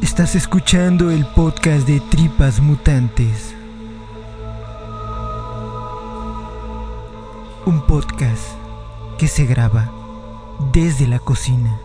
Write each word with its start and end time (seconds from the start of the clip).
Estás 0.00 0.34
escuchando 0.34 1.10
el 1.10 1.26
podcast 1.26 1.86
de 1.86 2.00
Tripas 2.00 2.60
Mutantes. 2.60 3.54
Un 7.66 7.84
podcast 7.86 8.54
que 9.18 9.28
se 9.28 9.44
graba 9.44 9.92
desde 10.72 11.06
la 11.06 11.18
cocina. 11.18 11.78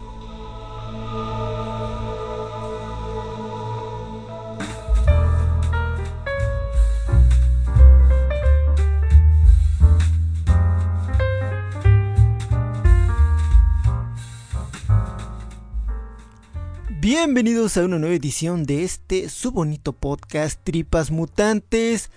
Bienvenidos 17.07 17.77
a 17.77 17.85
una 17.85 17.99
nueva 17.99 18.15
edición 18.15 18.65
de 18.65 18.83
este 18.83 19.29
su 19.29 19.51
bonito 19.51 19.93
podcast 19.93 20.59
Tripas 20.63 21.11
Mutantes. 21.11 22.09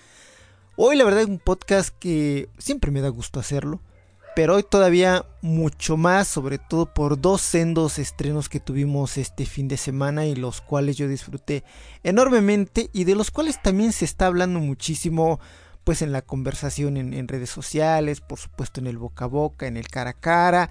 Hoy 0.76 0.96
la 0.96 1.04
verdad 1.04 1.20
es 1.20 1.28
un 1.28 1.38
podcast 1.38 1.94
que 1.98 2.48
siempre 2.56 2.90
me 2.90 3.02
da 3.02 3.10
gusto 3.10 3.38
hacerlo, 3.38 3.82
pero 4.34 4.54
hoy 4.54 4.62
todavía 4.62 5.26
mucho 5.42 5.98
más, 5.98 6.26
sobre 6.26 6.56
todo 6.56 6.94
por 6.94 7.20
dos 7.20 7.42
sendos 7.42 7.98
estrenos 7.98 8.48
que 8.48 8.60
tuvimos 8.60 9.18
este 9.18 9.44
fin 9.44 9.68
de 9.68 9.76
semana 9.76 10.24
y 10.24 10.34
los 10.34 10.62
cuales 10.62 10.96
yo 10.96 11.06
disfruté 11.06 11.64
enormemente 12.02 12.88
y 12.94 13.04
de 13.04 13.14
los 13.14 13.30
cuales 13.30 13.60
también 13.60 13.92
se 13.92 14.06
está 14.06 14.24
hablando 14.24 14.58
muchísimo 14.58 15.38
pues 15.84 16.00
en 16.00 16.12
la 16.12 16.22
conversación 16.22 16.96
en, 16.96 17.12
en 17.12 17.28
redes 17.28 17.50
sociales, 17.50 18.22
por 18.22 18.38
supuesto 18.38 18.80
en 18.80 18.86
el 18.86 18.96
boca 18.96 19.26
a 19.26 19.28
boca, 19.28 19.66
en 19.66 19.76
el 19.76 19.88
cara 19.88 20.12
a 20.12 20.14
cara. 20.14 20.70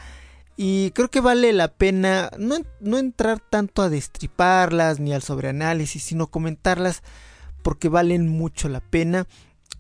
Y 0.60 0.90
creo 0.92 1.10
que 1.10 1.22
vale 1.22 1.54
la 1.54 1.68
pena 1.68 2.32
no, 2.40 2.58
no, 2.80 2.98
entrar 2.98 3.40
tanto 3.40 3.84
a 3.84 3.90
destriparlas 3.90 5.00
ni 5.00 5.14
al 5.14 5.22
sobreanálisis, 5.22 6.04
sino 6.04 6.28
comentarlas 6.28 7.04
porque 7.62 7.90
valen 7.90 8.28
mucho 8.28 8.68
la 8.68 8.82
pena. 8.82 9.28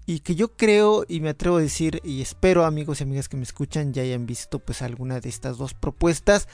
Y 0.05 0.19
que 0.19 0.35
yo 0.35 0.55
creo 0.55 1.03
y 1.07 1.19
me 1.19 1.29
atrevo 1.29 1.57
a 1.57 1.61
decir 1.61 1.99
y 2.03 2.21
espero 2.21 2.63
amigos 2.63 3.01
y 3.01 3.03
amigas 3.03 3.27
que 3.27 3.37
me 3.37 3.43
escuchan 3.43 3.91
ya 3.91 4.03
hayan 4.03 4.27
visto 4.27 4.59
pues 4.59 4.83
alguna 4.83 5.19
de 5.19 5.27
estas 5.29 5.57
dos 5.57 5.73
propuestas 5.73 6.47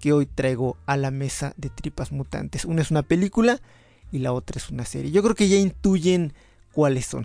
que 0.00 0.12
hoy 0.12 0.26
traigo 0.26 0.76
a 0.86 0.96
la 0.96 1.10
mesa 1.10 1.52
de 1.56 1.68
Tripas 1.68 2.12
Mutantes. 2.12 2.64
Una 2.64 2.80
es 2.80 2.92
una 2.92 3.02
película 3.02 3.60
y 4.12 4.20
la 4.20 4.32
otra 4.32 4.58
es 4.58 4.70
una 4.70 4.84
serie. 4.84 5.10
Yo 5.10 5.22
creo 5.22 5.34
que 5.34 5.48
ya 5.48 5.56
intuyen 5.56 6.32
cuáles 6.74 7.06
son. 7.06 7.24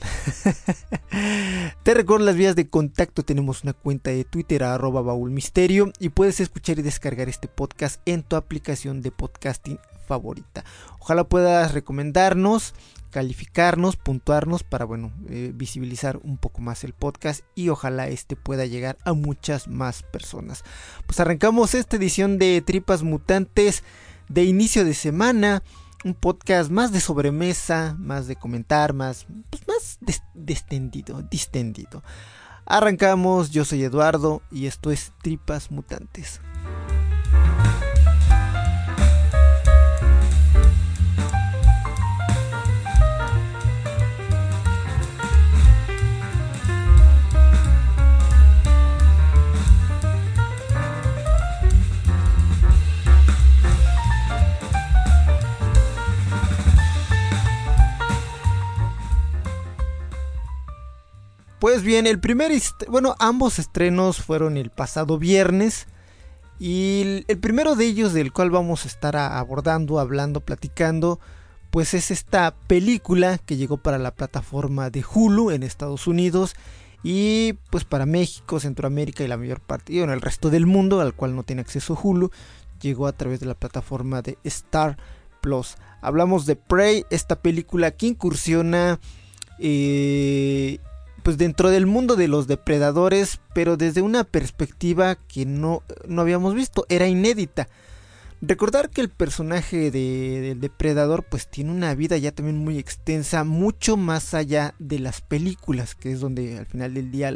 Te 1.84 1.94
recuerdo 1.94 2.26
las 2.26 2.36
vías 2.36 2.56
de 2.56 2.70
contacto. 2.70 3.24
Tenemos 3.24 3.64
una 3.64 3.74
cuenta 3.74 4.12
de 4.12 4.24
Twitter 4.24 4.64
arroba 4.64 5.02
baúlmisterio 5.02 5.92
y 6.00 6.10
puedes 6.10 6.40
escuchar 6.40 6.80
y 6.80 6.84
descargar 6.84 7.28
este 7.28 7.48
podcast 7.48 8.02
en 8.06 8.24
tu 8.24 8.36
aplicación 8.36 9.02
de 9.02 9.12
podcasting 9.12 9.80
favorita. 10.08 10.64
Ojalá 11.00 11.24
puedas 11.24 11.74
recomendarnos, 11.74 12.74
calificarnos, 13.10 13.96
puntuarnos 13.96 14.64
para 14.64 14.86
bueno 14.86 15.12
eh, 15.30 15.52
visibilizar 15.54 16.20
un 16.24 16.38
poco 16.38 16.62
más 16.62 16.84
el 16.84 16.94
podcast 16.94 17.42
y 17.56 17.70
ojalá 17.70 18.08
este 18.08 18.36
pueda 18.36 18.66
llegar 18.66 18.98
a 19.04 19.14
muchas 19.14 19.68
más 19.68 20.04
personas. 20.04 20.64
Pues 21.06 21.20
arrancamos 21.20 21.74
esta 21.74 21.98
edición 21.98 22.38
de 22.38 22.62
Tripas 22.62 23.04
Mutantes 23.04 23.84
de 24.30 24.44
inicio 24.44 24.86
de 24.86 24.94
semana 24.94 25.64
un 26.04 26.14
podcast 26.14 26.72
más 26.72 26.92
de 26.92 27.00
sobremesa, 27.00 27.96
más 27.98 28.28
de 28.28 28.36
comentar, 28.36 28.94
más, 28.94 29.26
pues 29.50 29.68
más 29.68 29.98
des 30.02 30.24
distendido, 30.34 31.22
distendido. 31.24 32.04
Arrancamos, 32.66 33.50
yo 33.50 33.66
soy 33.66 33.84
Eduardo 33.84 34.42
y 34.52 34.68
esto 34.68 34.92
es 34.92 35.12
Tripas 35.22 35.72
Mutantes. 35.72 36.40
Pues 61.60 61.84
bien, 61.84 62.08
el 62.08 62.22
primer, 62.22 62.54
bueno, 62.88 63.16
ambos 63.20 63.60
estrenos 63.60 64.22
fueron 64.22 64.56
el 64.56 64.70
pasado 64.70 65.18
viernes 65.18 65.88
y 66.58 67.26
el 67.28 67.40
primero 67.40 67.76
de 67.76 67.86
ellos 67.86 68.14
del 68.14 68.32
cual 68.32 68.50
vamos 68.50 68.86
a 68.86 68.88
estar 68.88 69.18
abordando, 69.18 70.00
hablando, 70.00 70.40
platicando, 70.40 71.20
pues 71.70 71.94
es 71.94 72.12
esta 72.12 72.56
película 72.68 73.40
que 73.40 73.58
llegó 73.58 73.76
para 73.76 73.98
la 73.98 74.16
plataforma 74.16 74.90
de 74.90 75.04
Hulu 75.04 75.52
en 75.52 75.64
Estados 75.64 76.08
Unidos 76.08 76.56
y 77.04 77.54
pues 77.70 77.84
para 77.84 78.06
México, 78.06 78.62
Centroamérica 78.62 79.26
y 79.26 79.28
la 79.28 79.38
mayor 79.38 79.60
parte, 79.60 79.92
y 79.92 80.00
en 80.00 80.12
el 80.12 80.22
resto 80.22 80.50
del 80.50 80.66
mundo 80.66 81.02
al 81.02 81.14
cual 81.14 81.36
no 81.36 81.44
tiene 81.44 81.62
acceso 81.62 82.00
Hulu, 82.02 82.32
llegó 82.82 83.06
a 83.06 83.14
través 83.14 83.42
de 83.42 83.48
la 83.48 83.54
plataforma 83.54 84.22
de 84.22 84.38
Star 84.46 84.98
Plus. 85.42 85.76
Hablamos 86.02 86.46
de 86.46 86.56
Prey, 86.56 87.06
esta 87.10 87.42
película 87.42 87.92
que 87.92 88.08
incursiona 88.08 89.00
eh, 89.60 90.80
pues 91.30 91.38
dentro 91.38 91.70
del 91.70 91.86
mundo 91.86 92.16
de 92.16 92.28
los 92.28 92.48
depredadores, 92.48 93.40
pero 93.54 93.78
desde 93.78 94.02
una 94.02 94.24
perspectiva 94.24 95.14
que 95.14 95.46
no, 95.46 95.84
no 96.08 96.24
habíamos 96.24 96.56
visto, 96.56 96.88
era 96.90 97.08
inédita. 97.08 97.68
Recordar 98.42 98.90
que 98.90 99.02
el 99.02 99.10
personaje 99.10 99.92
de, 99.92 100.42
del 100.42 100.60
depredador 100.60 101.22
pues 101.22 101.48
tiene 101.48 101.70
una 101.70 101.94
vida 101.94 102.18
ya 102.18 102.32
también 102.32 102.58
muy 102.58 102.80
extensa, 102.80 103.44
mucho 103.44 103.96
más 103.96 104.34
allá 104.34 104.74
de 104.80 104.98
las 104.98 105.22
películas, 105.22 105.94
que 105.94 106.14
es 106.14 106.20
donde 106.20 106.58
al 106.58 106.66
final 106.66 106.96
del 106.96 107.12
día 107.12 107.32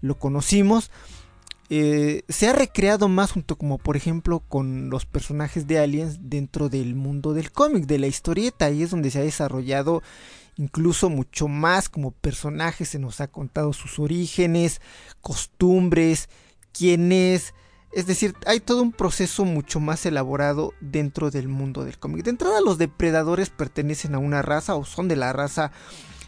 lo 0.00 0.18
conocimos. 0.18 0.90
Eh, 1.70 2.22
se 2.28 2.48
ha 2.48 2.52
recreado 2.52 3.06
más 3.06 3.30
junto 3.30 3.54
como 3.54 3.78
por 3.78 3.96
ejemplo 3.96 4.40
con 4.40 4.90
los 4.90 5.06
personajes 5.06 5.68
de 5.68 5.78
aliens 5.78 6.18
dentro 6.22 6.68
del 6.68 6.96
mundo 6.96 7.34
del 7.34 7.52
cómic, 7.52 7.86
de 7.86 8.00
la 8.00 8.08
historieta, 8.08 8.64
ahí 8.64 8.82
es 8.82 8.90
donde 8.90 9.12
se 9.12 9.20
ha 9.20 9.22
desarrollado 9.22 10.02
incluso 10.58 11.08
mucho 11.08 11.48
más 11.48 11.88
como 11.88 12.10
personaje, 12.10 12.84
se 12.84 12.98
nos 12.98 13.20
ha 13.20 13.28
contado 13.28 13.72
sus 13.72 13.98
orígenes, 13.98 14.82
costumbres, 15.22 16.28
quién 16.72 17.12
es, 17.12 17.54
es 17.92 18.06
decir, 18.06 18.34
hay 18.44 18.60
todo 18.60 18.82
un 18.82 18.92
proceso 18.92 19.44
mucho 19.44 19.80
más 19.80 20.04
elaborado 20.04 20.74
dentro 20.80 21.30
del 21.30 21.48
mundo 21.48 21.84
del 21.84 21.98
cómic. 21.98 22.24
De 22.24 22.30
entrada, 22.30 22.60
los 22.60 22.76
depredadores 22.76 23.48
pertenecen 23.48 24.14
a 24.14 24.18
una 24.18 24.42
raza 24.42 24.74
o 24.74 24.84
son 24.84 25.08
de 25.08 25.16
la 25.16 25.32
raza 25.32 25.72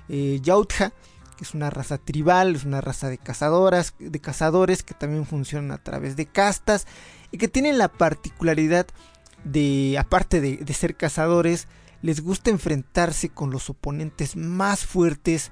eh, 0.09 0.41
que 0.43 1.45
es 1.45 1.55
una 1.55 1.71
raza 1.71 1.99
tribal, 1.99 2.57
es 2.57 2.65
una 2.65 2.81
raza 2.81 3.09
de 3.09 3.19
cazadoras, 3.19 3.95
de 3.99 4.21
cazadores 4.21 4.83
que 4.83 4.95
también 4.95 5.27
funcionan 5.27 5.73
a 5.73 5.83
través 5.83 6.17
de 6.17 6.27
castas 6.27 6.87
y 7.31 7.39
que 7.39 7.49
tienen 7.49 7.79
la 7.79 7.89
particularidad 7.89 8.87
de, 9.45 9.97
aparte 9.99 10.41
de 10.41 10.75
ser 10.75 10.97
cazadores, 10.97 11.69
les 12.03 12.23
gusta 12.23 12.51
enfrentarse 12.51 13.29
con 13.29 13.51
los 13.51 13.71
oponentes 13.71 14.37
más 14.37 14.87
fuertes 14.87 15.51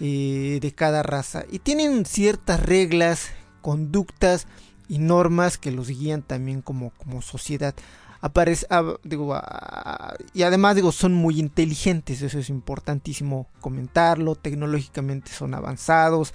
eh, 0.00 0.58
de 0.60 0.72
cada 0.72 1.02
raza 1.02 1.44
y 1.50 1.58
tienen 1.58 2.04
ciertas 2.04 2.60
reglas, 2.60 3.30
conductas 3.62 4.46
y 4.88 4.98
normas 4.98 5.58
que 5.58 5.72
los 5.72 5.88
guían 5.88 6.22
también 6.22 6.62
como, 6.62 6.90
como 6.90 7.22
sociedad. 7.22 7.74
Aparece, 8.20 8.66
ah, 8.70 8.94
ah, 9.32 10.14
y 10.34 10.42
además 10.42 10.74
digo, 10.74 10.90
son 10.90 11.14
muy 11.14 11.38
inteligentes, 11.38 12.20
eso 12.22 12.38
es 12.38 12.48
importantísimo 12.48 13.48
comentarlo, 13.60 14.34
tecnológicamente 14.34 15.30
son 15.30 15.54
avanzados, 15.54 16.34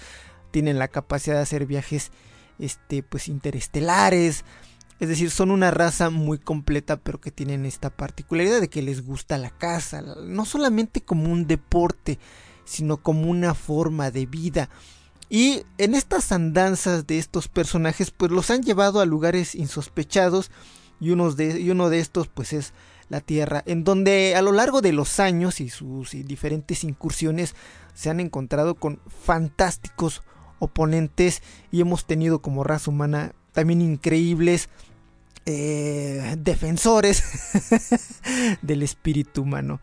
tienen 0.51 0.79
la 0.79 0.87
capacidad 0.87 1.35
de 1.35 1.41
hacer 1.41 1.65
viajes 1.65 2.11
este, 2.59 3.03
pues 3.03 3.27
interestelares. 3.27 4.45
Es 4.99 5.09
decir, 5.09 5.31
son 5.31 5.51
una 5.51 5.71
raza 5.71 6.09
muy 6.09 6.37
completa, 6.37 6.97
pero 6.97 7.19
que 7.19 7.31
tienen 7.31 7.65
esta 7.65 7.89
particularidad 7.89 8.61
de 8.61 8.69
que 8.69 8.81
les 8.81 9.05
gusta 9.05 9.37
la 9.37 9.49
caza, 9.49 10.01
no 10.01 10.45
solamente 10.45 11.01
como 11.01 11.31
un 11.31 11.47
deporte, 11.47 12.19
sino 12.65 12.97
como 12.97 13.29
una 13.29 13.53
forma 13.53 14.11
de 14.11 14.25
vida. 14.25 14.69
Y 15.29 15.63
en 15.77 15.95
estas 15.95 16.31
andanzas 16.31 17.07
de 17.07 17.17
estos 17.17 17.47
personajes, 17.47 18.11
pues 18.11 18.31
los 18.31 18.49
han 18.51 18.61
llevado 18.61 19.01
a 19.01 19.05
lugares 19.05 19.55
insospechados 19.55 20.51
y, 20.99 21.11
uno 21.11 21.31
de 21.33 21.99
estos, 21.99 22.27
pues 22.27 22.53
es 22.53 22.73
la 23.09 23.19
Tierra, 23.19 23.63
en 23.65 23.83
donde 23.83 24.35
a 24.35 24.41
lo 24.41 24.51
largo 24.51 24.81
de 24.81 24.93
los 24.93 25.19
años 25.19 25.59
y 25.59 25.69
sus 25.69 26.11
diferentes 26.11 26.83
incursiones 26.83 27.55
se 27.93 28.09
han 28.09 28.19
encontrado 28.19 28.75
con 28.75 28.99
fantásticos 29.07 30.23
oponentes 30.59 31.41
y 31.71 31.81
hemos 31.81 32.05
tenido 32.05 32.41
como 32.41 32.63
raza 32.63 32.89
humana 32.89 33.33
también 33.53 33.81
increíbles 33.81 34.69
eh, 35.45 36.35
defensores 36.37 37.23
del 38.61 38.83
espíritu 38.83 39.43
humano. 39.43 39.79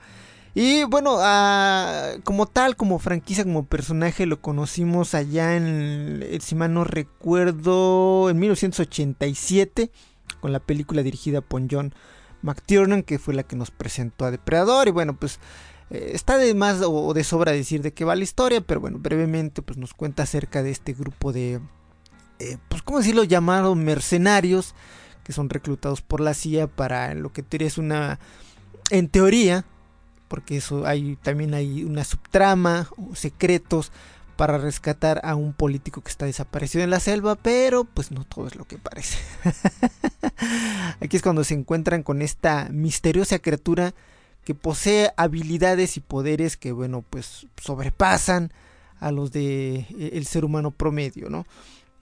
Y 0.54 0.84
bueno, 0.84 1.18
ah, 1.20 2.12
como 2.24 2.46
tal, 2.46 2.76
como 2.76 2.98
franquicia, 2.98 3.44
como 3.44 3.66
personaje, 3.66 4.26
lo 4.26 4.40
conocimos 4.40 5.14
allá 5.14 5.56
en, 5.56 6.24
si 6.40 6.54
mal 6.56 6.74
no 6.74 6.84
recuerdo, 6.84 8.30
en 8.30 8.38
1987, 8.40 9.90
con 10.40 10.52
la 10.52 10.58
película 10.58 11.02
dirigida 11.02 11.40
por 11.40 11.62
John 11.70 11.94
McTiernan, 12.42 13.02
que 13.04 13.18
fue 13.20 13.34
la 13.34 13.44
que 13.44 13.54
nos 13.54 13.70
presentó 13.70 14.24
a 14.24 14.32
Depredador. 14.32 14.88
Y 14.88 14.90
bueno, 14.90 15.14
pues 15.14 15.38
eh, 15.90 16.12
está 16.14 16.36
de 16.36 16.54
más 16.54 16.80
o 16.84 17.14
de 17.14 17.22
sobra 17.22 17.52
decir 17.52 17.82
de 17.82 17.92
qué 17.92 18.04
va 18.04 18.16
la 18.16 18.24
historia, 18.24 18.60
pero 18.60 18.80
bueno, 18.80 18.98
brevemente 18.98 19.62
pues 19.62 19.78
nos 19.78 19.94
cuenta 19.94 20.24
acerca 20.24 20.64
de 20.64 20.70
este 20.70 20.94
grupo 20.94 21.32
de, 21.32 21.60
eh, 22.40 22.56
pues 22.68 22.82
cómo 22.82 22.98
decirlo, 22.98 23.24
llamados 23.24 23.76
mercenarios, 23.76 24.74
que 25.24 25.32
son 25.32 25.50
reclutados 25.50 26.00
por 26.00 26.20
la 26.20 26.34
CIA 26.34 26.66
para 26.66 27.14
lo 27.14 27.32
que 27.32 27.44
es 27.50 27.78
una, 27.78 28.18
en 28.90 29.08
teoría, 29.08 29.66
porque 30.26 30.56
eso 30.56 30.86
hay 30.86 31.16
también 31.16 31.52
hay 31.52 31.84
una 31.84 32.02
subtrama, 32.02 32.88
secretos 33.14 33.92
para 34.36 34.56
rescatar 34.56 35.20
a 35.22 35.34
un 35.34 35.52
político 35.52 36.00
que 36.00 36.08
está 36.08 36.24
desaparecido 36.24 36.82
en 36.82 36.88
la 36.88 36.98
selva, 36.98 37.34
pero 37.36 37.84
pues 37.84 38.10
no 38.10 38.24
todo 38.24 38.46
es 38.46 38.56
lo 38.56 38.64
que 38.64 38.78
parece. 38.78 39.18
Aquí 41.00 41.18
es 41.18 41.22
cuando 41.22 41.44
se 41.44 41.52
encuentran 41.52 42.02
con 42.02 42.22
esta 42.22 42.70
misteriosa 42.70 43.38
criatura 43.38 43.92
que 44.44 44.54
posee 44.54 45.12
habilidades 45.18 45.98
y 45.98 46.00
poderes 46.00 46.56
que 46.56 46.72
bueno, 46.72 47.04
pues 47.10 47.48
sobrepasan 47.60 48.50
a 48.98 49.12
los 49.12 49.30
de 49.30 49.86
e, 49.98 50.12
el 50.14 50.24
ser 50.26 50.46
humano 50.46 50.70
promedio, 50.70 51.28
¿no? 51.28 51.44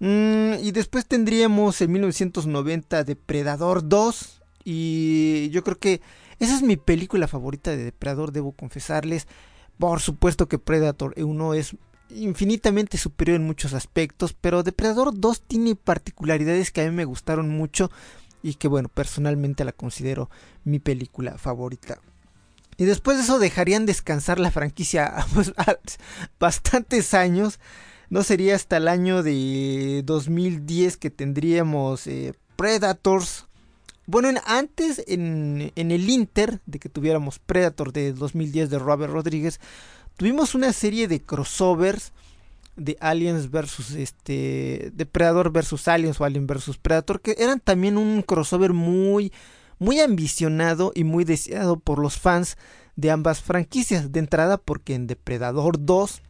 Mm, 0.00 0.54
y 0.62 0.70
después 0.72 1.06
tendríamos 1.06 1.80
en 1.80 1.92
1990 1.92 3.04
Depredador 3.04 3.88
2 3.88 4.42
y 4.64 5.50
yo 5.50 5.64
creo 5.64 5.78
que 5.78 6.00
esa 6.38 6.54
es 6.54 6.62
mi 6.62 6.76
película 6.76 7.26
favorita 7.26 7.70
de 7.72 7.84
Depredador, 7.84 8.32
debo 8.32 8.52
confesarles. 8.52 9.26
Por 9.78 10.00
supuesto 10.00 10.48
que 10.48 10.58
Predator 10.58 11.14
1 11.16 11.54
es 11.54 11.76
infinitamente 12.10 12.96
superior 12.96 13.36
en 13.36 13.46
muchos 13.46 13.74
aspectos, 13.74 14.34
pero 14.40 14.62
Depredador 14.62 15.18
2 15.18 15.42
tiene 15.42 15.74
particularidades 15.74 16.70
que 16.70 16.82
a 16.82 16.84
mí 16.84 16.90
me 16.90 17.04
gustaron 17.04 17.48
mucho 17.48 17.90
y 18.42 18.54
que 18.54 18.68
bueno, 18.68 18.88
personalmente 18.88 19.64
la 19.64 19.72
considero 19.72 20.30
mi 20.64 20.78
película 20.78 21.38
favorita. 21.38 22.00
Y 22.76 22.84
después 22.84 23.16
de 23.16 23.24
eso 23.24 23.40
dejarían 23.40 23.86
descansar 23.86 24.38
la 24.38 24.52
franquicia 24.52 25.26
pues, 25.34 25.52
bastantes 26.38 27.14
años. 27.14 27.58
No 28.10 28.22
sería 28.22 28.54
hasta 28.54 28.78
el 28.78 28.88
año 28.88 29.22
de 29.22 30.02
2010 30.04 30.96
que 30.96 31.10
tendríamos 31.10 32.06
eh, 32.06 32.32
Predators. 32.56 33.46
Bueno, 34.06 34.30
antes, 34.46 35.04
en, 35.06 35.72
el 35.76 36.08
Inter, 36.08 36.60
de 36.64 36.78
que 36.78 36.88
tuviéramos 36.88 37.38
Predator 37.38 37.92
de 37.92 38.14
2010 38.14 38.70
de 38.70 38.78
Robert 38.78 39.12
Rodríguez, 39.12 39.60
tuvimos 40.16 40.54
una 40.54 40.72
serie 40.72 41.06
de 41.06 41.20
crossovers 41.20 42.12
de 42.76 42.96
Aliens 43.00 43.50
versus 43.50 43.90
este 43.90 44.90
Depredador 44.94 45.52
versus 45.52 45.86
Aliens 45.88 46.20
o 46.20 46.24
Alien 46.24 46.46
versus 46.46 46.78
Predator 46.78 47.20
que 47.20 47.34
eran 47.36 47.58
también 47.58 47.98
un 47.98 48.22
crossover 48.22 48.72
muy 48.72 49.32
muy 49.80 50.00
ambicionado 50.00 50.92
y 50.94 51.02
muy 51.04 51.24
deseado 51.24 51.78
por 51.78 51.98
los 51.98 52.18
fans 52.18 52.56
de 52.96 53.10
ambas 53.10 53.42
franquicias. 53.42 54.12
De 54.12 54.20
entrada 54.20 54.58
porque 54.58 54.94
en 54.94 55.06
Depredador 55.06 55.84
2 55.84 56.22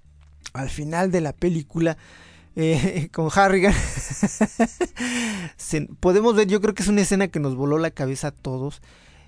al 0.58 0.70
final 0.70 1.10
de 1.10 1.20
la 1.20 1.32
película 1.32 1.96
eh, 2.56 3.08
con 3.12 3.28
Harrigan. 3.34 3.75
podemos 6.00 6.34
ver, 6.34 6.49
yo 6.49 6.60
creo 6.60 6.75
que 6.75 6.82
es 6.82 6.88
una 6.88 7.02
escena 7.02 7.28
que 7.28 7.40
nos 7.40 7.55
voló 7.55 7.78
la 7.78 7.90
cabeza 7.90 8.28
a 8.28 8.32
todos. 8.32 8.82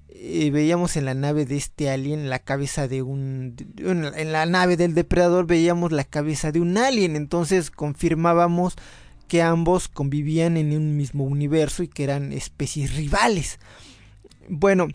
Eh, 0.09 0.51
veíamos 0.51 0.97
en 0.97 1.05
la 1.05 1.15
nave 1.15 1.47
de 1.47 1.57
este 1.57 1.89
alien 1.89 2.29
la 2.29 2.41
cabeza 2.41 2.89
de 2.89 3.03
un... 3.03 3.55
en 3.79 4.33
la 4.33 4.45
nave 4.45 4.77
del 4.77 4.93
depredador 4.93 5.47
veíamos 5.47 5.93
la 5.93 6.05
cabeza 6.05 6.51
de 6.51 6.61
un 6.61 6.77
alien. 6.77 7.15
Entonces 7.15 7.71
confirmábamos 7.71 8.75
que 9.29 9.43
ambos 9.43 9.87
convivían 9.87 10.57
en 10.57 10.77
un 10.77 10.97
mismo 10.97 11.23
universo 11.23 11.85
y 11.85 11.89
que 11.89 12.03
eran 12.03 12.33
especies 12.33 12.97
rivales. 12.97 13.61
Bueno, 14.49 14.89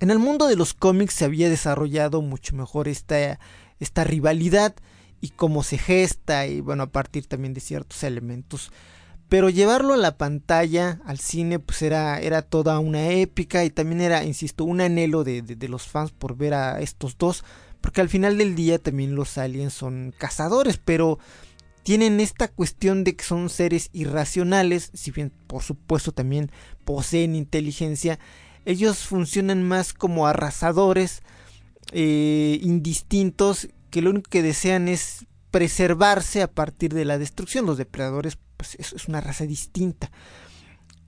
en 0.00 0.10
el 0.10 0.18
mundo 0.18 0.48
de 0.48 0.56
los 0.56 0.74
cómics 0.74 1.14
se 1.14 1.24
había 1.24 1.48
desarrollado 1.48 2.20
mucho 2.20 2.56
mejor 2.56 2.88
esta, 2.88 3.38
esta 3.78 4.02
rivalidad 4.02 4.74
y 5.20 5.30
cómo 5.30 5.62
se 5.62 5.78
gesta 5.78 6.46
y 6.46 6.60
bueno, 6.60 6.84
a 6.84 6.90
partir 6.90 7.26
también 7.26 7.54
de 7.54 7.60
ciertos 7.60 8.02
elementos. 8.02 8.70
Pero 9.28 9.50
llevarlo 9.50 9.92
a 9.92 9.98
la 9.98 10.16
pantalla, 10.16 11.00
al 11.04 11.18
cine, 11.18 11.58
pues 11.58 11.82
era, 11.82 12.18
era 12.18 12.40
toda 12.42 12.78
una 12.78 13.10
épica 13.10 13.64
y 13.64 13.70
también 13.70 14.00
era, 14.00 14.24
insisto, 14.24 14.64
un 14.64 14.80
anhelo 14.80 15.22
de, 15.22 15.42
de, 15.42 15.68
los 15.68 15.86
fans 15.86 16.12
por 16.12 16.36
ver 16.36 16.54
a 16.54 16.80
estos 16.80 17.18
dos. 17.18 17.44
Porque 17.82 18.00
al 18.00 18.08
final 18.08 18.38
del 18.38 18.54
día 18.54 18.78
también 18.78 19.14
los 19.14 19.36
aliens 19.36 19.74
son 19.74 20.14
cazadores, 20.16 20.80
pero 20.82 21.18
tienen 21.82 22.20
esta 22.20 22.48
cuestión 22.48 23.04
de 23.04 23.16
que 23.16 23.24
son 23.24 23.50
seres 23.50 23.90
irracionales, 23.92 24.90
si 24.94 25.10
bien 25.10 25.32
por 25.46 25.62
supuesto 25.62 26.12
también 26.12 26.50
poseen 26.84 27.34
inteligencia, 27.34 28.18
ellos 28.64 28.98
funcionan 28.98 29.62
más 29.62 29.92
como 29.92 30.26
arrasadores, 30.26 31.22
eh, 31.92 32.58
indistintos 32.62 33.68
que 33.90 34.02
lo 34.02 34.10
único 34.10 34.30
que 34.30 34.42
desean 34.42 34.88
es 34.88 35.26
preservarse 35.50 36.42
a 36.42 36.50
partir 36.50 36.94
de 36.94 37.04
la 37.04 37.18
destrucción. 37.18 37.66
Los 37.66 37.78
depredadores, 37.78 38.38
pues 38.56 38.76
es, 38.76 39.08
una 39.08 39.20
raza 39.20 39.46
distinta. 39.46 40.10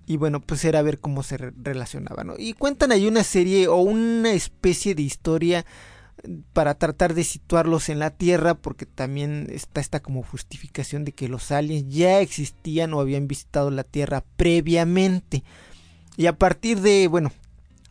Y 0.06 0.16
bueno, 0.16 0.40
pues 0.40 0.64
era 0.64 0.82
ver 0.82 0.98
cómo 0.98 1.22
se 1.22 1.36
relacionaban. 1.36 2.32
Y 2.38 2.54
cuentan 2.54 2.92
ahí 2.92 3.06
una 3.06 3.22
serie 3.22 3.68
o 3.68 3.76
una 3.76 4.32
especie 4.32 4.94
de 4.94 5.02
historia 5.02 5.64
para 6.52 6.74
tratar 6.74 7.14
de 7.14 7.24
situarlos 7.24 7.88
en 7.88 7.98
la 7.98 8.10
Tierra, 8.10 8.54
porque 8.54 8.86
también 8.86 9.46
está 9.50 9.80
esta 9.80 10.00
como 10.00 10.22
justificación 10.22 11.04
de 11.04 11.12
que 11.12 11.28
los 11.28 11.50
aliens 11.50 11.86
ya 11.88 12.20
existían 12.20 12.92
o 12.92 13.00
habían 13.00 13.28
visitado 13.28 13.70
la 13.70 13.84
Tierra 13.84 14.24
previamente. 14.36 15.44
Y 16.16 16.26
a 16.26 16.36
partir 16.36 16.80
de, 16.80 17.08
bueno, 17.08 17.32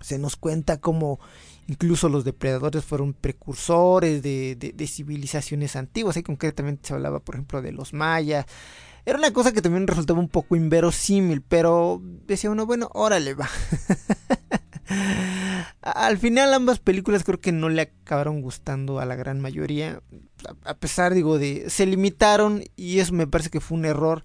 se 0.02 0.20
nos 0.20 0.36
cuenta 0.36 0.80
cómo 0.80 1.20
Incluso 1.70 2.10
los 2.10 2.24
depredadores 2.24 2.84
fueron 2.84 3.14
precursores 3.14 4.24
de, 4.24 4.88
civilizaciones 4.88 5.76
antiguas. 5.76 6.18
Ahí 6.18 6.24
concretamente 6.24 6.88
se 6.88 6.96
hablaba, 6.96 7.20
por 7.20 7.36
ejemplo, 7.36 7.62
de 7.62 7.72
los 7.72 7.94
mayas. 7.94 8.48
Era 9.06 9.20
una 9.20 9.32
cosa 9.32 9.52
que 9.52 9.62
también 9.62 9.86
resultaba 9.86 10.20
un 10.20 10.30
poco 10.30 10.56
inverosímil, 10.56 11.44
pero 11.44 12.02
decía 12.26 12.50
uno, 12.50 12.66
bueno, 12.66 12.90
órale 12.96 13.36
va. 13.36 13.48
Al 15.84 16.18
final 16.18 16.56
ambas 16.56 16.80
películas 16.80 17.24
creo 17.24 17.40
que 17.40 17.52
no 17.52 17.70
le 17.70 17.84
acabaron 17.84 18.42
gustando 18.42 19.00
a 19.00 19.06
la 19.06 19.16
gran 19.16 19.40
mayoría. 19.40 20.02
A 20.64 20.74
pesar, 20.74 21.14
digo, 21.14 21.38
de... 21.38 21.70
Se 21.70 21.86
limitaron 21.86 22.64
y 22.78 22.98
eso 22.98 23.14
me 23.14 23.28
parece 23.28 23.52
que 23.52 23.60
fue 23.60 23.78
un 23.78 23.86
error 23.86 24.24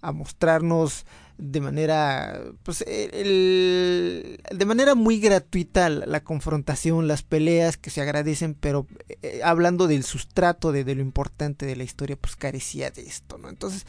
a 0.00 0.12
mostrarnos 0.12 1.06
de 1.36 1.60
manera 1.60 2.40
pues 2.62 2.82
el, 2.86 4.40
de 4.50 4.64
manera 4.64 4.94
muy 4.94 5.18
gratuita 5.18 5.88
la, 5.88 6.22
confrontación 6.22 7.08
las 7.08 7.22
peleas 7.22 7.76
que 7.76 7.90
se 7.90 8.00
agradecen 8.00 8.54
pero 8.54 8.86
eh, 9.22 9.40
hablando 9.42 9.88
del 9.88 10.04
sustrato 10.04 10.70
de, 10.70 10.84
lo 10.94 11.02
importante 11.02 11.66
de 11.66 11.76
la 11.76 11.82
historia 11.82 12.16
pues 12.16 12.36
carecía 12.36 12.90
de 12.90 13.02
esto 13.02 13.36
no 13.38 13.48
entonces 13.48 13.84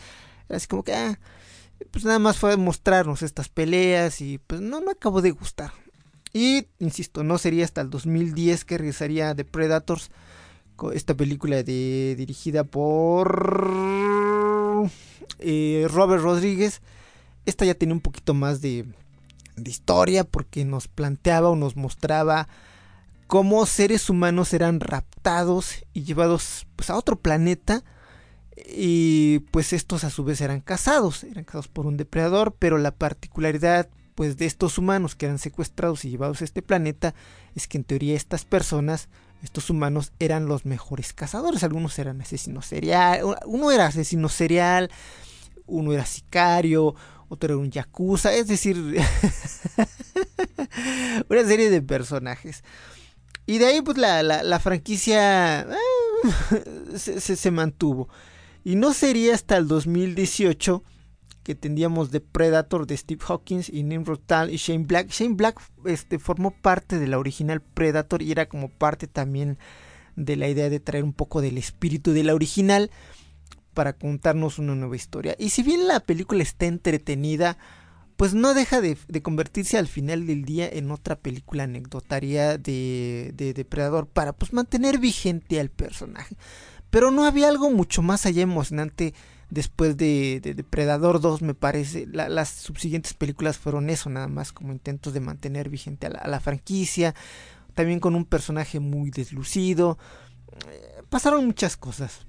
era 0.49 0.57
así 0.57 0.67
como 0.67 0.83
que 0.83 0.93
ah, 0.95 1.19
pues 1.91 2.05
nada 2.05 2.19
más 2.19 2.37
fue 2.37 2.55
mostrarnos 2.57 3.21
estas 3.21 3.49
peleas 3.49 4.21
y 4.21 4.37
pues 4.37 4.61
no 4.61 4.81
me 4.81 4.91
acabó 4.91 5.21
de 5.21 5.31
gustar. 5.31 5.71
Y 6.33 6.67
insisto 6.79 7.23
no 7.23 7.37
sería 7.37 7.65
hasta 7.65 7.81
el 7.81 7.89
2010 7.89 8.65
que 8.65 8.77
regresaría 8.77 9.35
The 9.35 9.45
Predators 9.45 10.11
esta 10.93 11.13
película 11.13 11.63
de 11.63 12.15
dirigida 12.17 12.65
por 12.65 13.29
eh, 15.39 15.87
Robert 15.89 16.21
Rodríguez 16.21 16.81
esta 17.45 17.65
ya 17.65 17.75
tenía 17.75 17.95
un 17.95 18.01
poquito 18.01 18.33
más 18.33 18.61
de, 18.61 18.85
historia 19.65 20.23
porque 20.23 20.65
nos 20.65 20.87
planteaba 20.87 21.49
o 21.49 21.55
nos 21.55 21.75
mostraba 21.77 22.47
cómo 23.27 23.65
seres 23.65 24.09
humanos 24.09 24.53
eran 24.53 24.79
raptados 24.79 25.85
y 25.93 26.03
llevados 26.03 26.67
pues, 26.75 26.89
a 26.89 26.97
otro 26.97 27.15
planeta 27.15 27.83
y 28.57 29.39
pues 29.51 29.73
estos 29.73 30.03
a 30.03 30.09
su 30.09 30.23
vez 30.23 30.41
eran 30.41 30.61
cazados, 30.61 31.23
eran 31.23 31.43
cazados 31.43 31.67
por 31.67 31.85
un 31.85 31.97
depredador, 31.97 32.55
pero 32.57 32.77
la 32.77 32.91
particularidad 32.91 33.89
pues 34.15 34.37
de 34.37 34.45
estos 34.45 34.77
humanos 34.77 35.15
que 35.15 35.25
eran 35.25 35.39
secuestrados 35.39 36.05
y 36.05 36.09
llevados 36.09 36.41
a 36.41 36.45
este 36.45 36.61
planeta 36.61 37.13
es 37.53 37.67
que 37.67 37.77
en 37.77 37.83
teoría 37.83 38.15
estas 38.15 38.45
personas, 38.45 39.09
estos 39.43 39.69
humanos 39.69 40.13
eran 40.19 40.47
los 40.47 40.65
mejores 40.65 41.13
cazadores, 41.13 41.63
algunos 41.63 41.99
eran 41.99 42.21
asesinos 42.21 42.65
serial, 42.65 43.21
uno 43.45 43.71
era 43.71 43.87
asesino 43.87 44.29
serial, 44.29 44.89
uno 45.67 45.93
era 45.93 46.05
sicario, 46.05 46.95
otro 47.29 47.53
era 47.53 47.57
un 47.57 47.71
yakuza, 47.71 48.33
es 48.33 48.47
decir, 48.47 48.77
una 51.29 51.43
serie 51.43 51.69
de 51.69 51.81
personajes. 51.81 52.63
Y 53.45 53.59
de 53.59 53.67
ahí 53.67 53.81
pues 53.81 53.97
la, 53.97 54.23
la, 54.23 54.59
franquicia 54.59 55.61
eh, 55.61 55.65
se, 56.97 57.21
se, 57.21 57.35
se 57.35 57.51
mantuvo. 57.51 58.09
Y 58.63 58.75
no 58.75 58.93
sería 58.93 59.35
hasta 59.35 59.57
el 59.57 59.67
2018 59.67 60.83
que 61.45 61.53
tendríamos 61.53 62.09
de 62.09 62.21
Predator 62.21 62.87
de 62.87 62.97
Steve 62.97 63.21
Hawkins 63.27 63.69
y 63.69 63.83
Nimrod 63.83 64.19
Tal 64.25 64.51
y 64.51 64.57
Shane 64.57 64.85
Black. 64.85 65.11
Shane 65.11 65.35
Black 65.35 65.61
este, 65.85 66.17
formó 66.17 66.49
parte 66.49 66.97
de 66.97 67.05
la 67.05 67.19
original 67.19 67.61
Predator 67.61 68.23
y 68.23 68.31
era 68.31 68.47
como 68.47 68.69
parte 68.69 69.05
también 69.05 69.59
de 70.15 70.37
la 70.37 70.49
idea 70.49 70.71
de 70.71 70.79
traer 70.79 71.03
un 71.03 71.13
poco 71.13 71.41
del 71.41 71.59
espíritu 71.59 72.13
de 72.13 72.23
la 72.23 72.33
original 72.33 72.89
para 73.75 73.93
contarnos 73.93 74.57
una 74.57 74.73
nueva 74.73 74.95
historia. 74.95 75.35
Y 75.37 75.49
si 75.51 75.61
bien 75.61 75.87
la 75.87 75.99
película 75.99 76.41
está 76.41 76.65
entretenida, 76.65 77.59
pues 78.17 78.33
no 78.33 78.55
deja 78.55 78.81
de, 78.81 78.97
convertirse 79.21 79.77
al 79.77 79.87
final 79.87 80.25
del 80.25 80.45
día 80.45 80.67
en 80.67 80.89
otra 80.89 81.15
película 81.17 81.63
anecdotaria 81.65 82.57
de, 82.57 83.31
de 83.35 83.53
Depredador 83.53 84.07
para 84.07 84.33
pues 84.33 84.53
mantener 84.53 84.97
vigente 84.97 85.59
al 85.59 85.69
personaje. 85.69 86.35
Pero 86.89 87.11
no 87.11 87.25
había 87.25 87.49
algo 87.49 87.69
mucho 87.69 88.01
más 88.01 88.25
allá 88.25 88.41
emocionante 88.41 89.13
después 89.49 89.97
de, 89.97 90.39
de 90.41 90.53
Depredador 90.53 91.19
2, 91.19 91.41
me 91.41 91.53
parece. 91.53 92.07
La, 92.07 92.29
las 92.29 92.49
subsiguientes 92.49 93.13
películas 93.13 93.57
fueron 93.57 93.89
eso, 93.89 94.09
nada 94.09 94.27
más 94.27 94.53
como 94.53 94.71
intentos 94.71 95.13
de 95.13 95.19
mantener 95.19 95.69
vigente 95.69 96.07
a 96.07 96.11
la, 96.11 96.19
a 96.19 96.27
la 96.29 96.39
franquicia. 96.39 97.13
También 97.73 97.99
con 97.99 98.15
un 98.15 98.23
personaje 98.23 98.79
muy 98.79 99.11
deslucido. 99.11 99.97
Eh, 100.69 101.03
pasaron 101.09 101.45
muchas 101.45 101.75
cosas. 101.75 102.25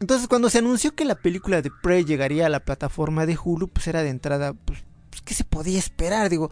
Entonces, 0.00 0.26
cuando 0.28 0.50
se 0.50 0.58
anunció 0.58 0.94
que 0.94 1.04
la 1.04 1.14
película 1.14 1.62
de 1.62 1.70
Prey 1.82 2.04
llegaría 2.04 2.46
a 2.46 2.50
la 2.50 2.64
plataforma 2.64 3.26
de 3.26 3.38
Hulu, 3.42 3.68
pues 3.68 3.86
era 3.86 4.02
de 4.02 4.08
entrada, 4.08 4.54
pues, 4.54 4.82
pues 5.10 5.22
¿qué 5.22 5.34
se 5.34 5.44
podía 5.44 5.78
esperar? 5.78 6.30
Digo, 6.30 6.50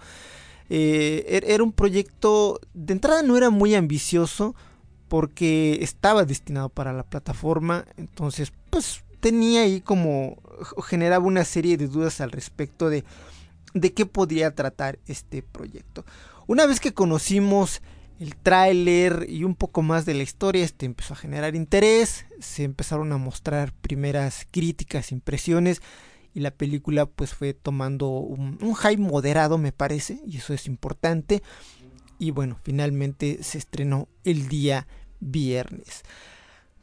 eh, 0.68 1.40
era 1.46 1.64
un 1.64 1.72
proyecto, 1.72 2.60
de 2.74 2.92
entrada 2.92 3.22
no 3.22 3.36
era 3.36 3.50
muy 3.50 3.74
ambicioso, 3.74 4.54
porque 5.08 5.78
estaba 5.80 6.24
destinado 6.24 6.68
para 6.68 6.92
la 6.92 7.02
plataforma, 7.02 7.86
entonces 7.96 8.52
pues 8.70 9.02
tenía 9.20 9.62
ahí 9.62 9.80
como 9.80 10.36
generaba 10.86 11.24
una 11.24 11.44
serie 11.44 11.78
de 11.78 11.88
dudas 11.88 12.20
al 12.20 12.30
respecto 12.30 12.90
de 12.90 13.04
de 13.74 13.92
qué 13.92 14.06
podría 14.06 14.54
tratar 14.54 14.98
este 15.06 15.42
proyecto. 15.42 16.04
Una 16.46 16.66
vez 16.66 16.80
que 16.80 16.94
conocimos 16.94 17.82
el 18.18 18.36
tráiler 18.36 19.26
y 19.28 19.44
un 19.44 19.54
poco 19.54 19.82
más 19.82 20.04
de 20.04 20.14
la 20.14 20.22
historia, 20.22 20.64
este 20.64 20.86
empezó 20.86 21.14
a 21.14 21.16
generar 21.16 21.54
interés, 21.54 22.26
se 22.40 22.64
empezaron 22.64 23.12
a 23.12 23.18
mostrar 23.18 23.72
primeras 23.72 24.46
críticas, 24.50 25.12
impresiones 25.12 25.82
y 26.34 26.40
la 26.40 26.50
película 26.50 27.06
pues 27.06 27.34
fue 27.34 27.54
tomando 27.54 28.08
un, 28.08 28.58
un 28.60 28.76
hype 28.76 28.98
moderado 28.98 29.58
me 29.58 29.72
parece 29.72 30.20
y 30.26 30.38
eso 30.38 30.52
es 30.52 30.66
importante 30.66 31.42
y 32.18 32.32
bueno, 32.32 32.58
finalmente 32.62 33.42
se 33.42 33.58
estrenó 33.58 34.08
el 34.24 34.48
día 34.48 34.86
viernes. 35.20 36.02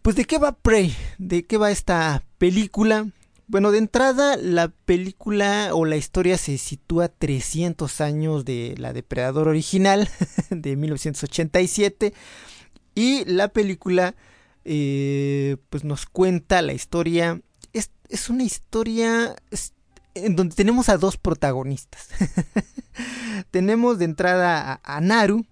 Pues 0.02 0.16
de 0.16 0.26
qué 0.26 0.38
va 0.38 0.54
Prey, 0.54 0.96
de 1.18 1.44
qué 1.46 1.58
va 1.58 1.72
esta 1.72 2.24
película. 2.38 3.08
Bueno, 3.48 3.72
de 3.72 3.78
entrada 3.78 4.38
la 4.38 4.70
película 4.70 5.70
o 5.74 5.86
la 5.86 5.98
historia 5.98 6.38
se 6.38 6.58
sitúa 6.58 7.10
300 7.10 8.02
años 8.02 8.44
de 8.44 8.74
la 8.78 8.92
Depredador 8.92 9.48
original 9.48 10.10
de 10.50 10.76
1987 10.76 12.14
y 12.96 13.24
la 13.26 13.50
película 13.50 14.16
eh, 14.64 15.58
pues 15.70 15.84
nos 15.84 16.08
cuenta 16.08 16.64
la 16.64 16.74
historia. 16.74 17.40
Es, 17.72 17.92
es 18.10 18.32
una 18.32 18.44
historia 18.44 19.36
en 20.16 20.36
donde 20.36 20.56
tenemos 20.56 20.90
a 20.90 20.98
dos 20.98 21.18
protagonistas. 21.18 22.10
tenemos 23.52 24.00
de 24.00 24.06
entrada 24.06 24.74
a, 24.74 24.96
a, 24.98 25.02
Naru 25.02 25.46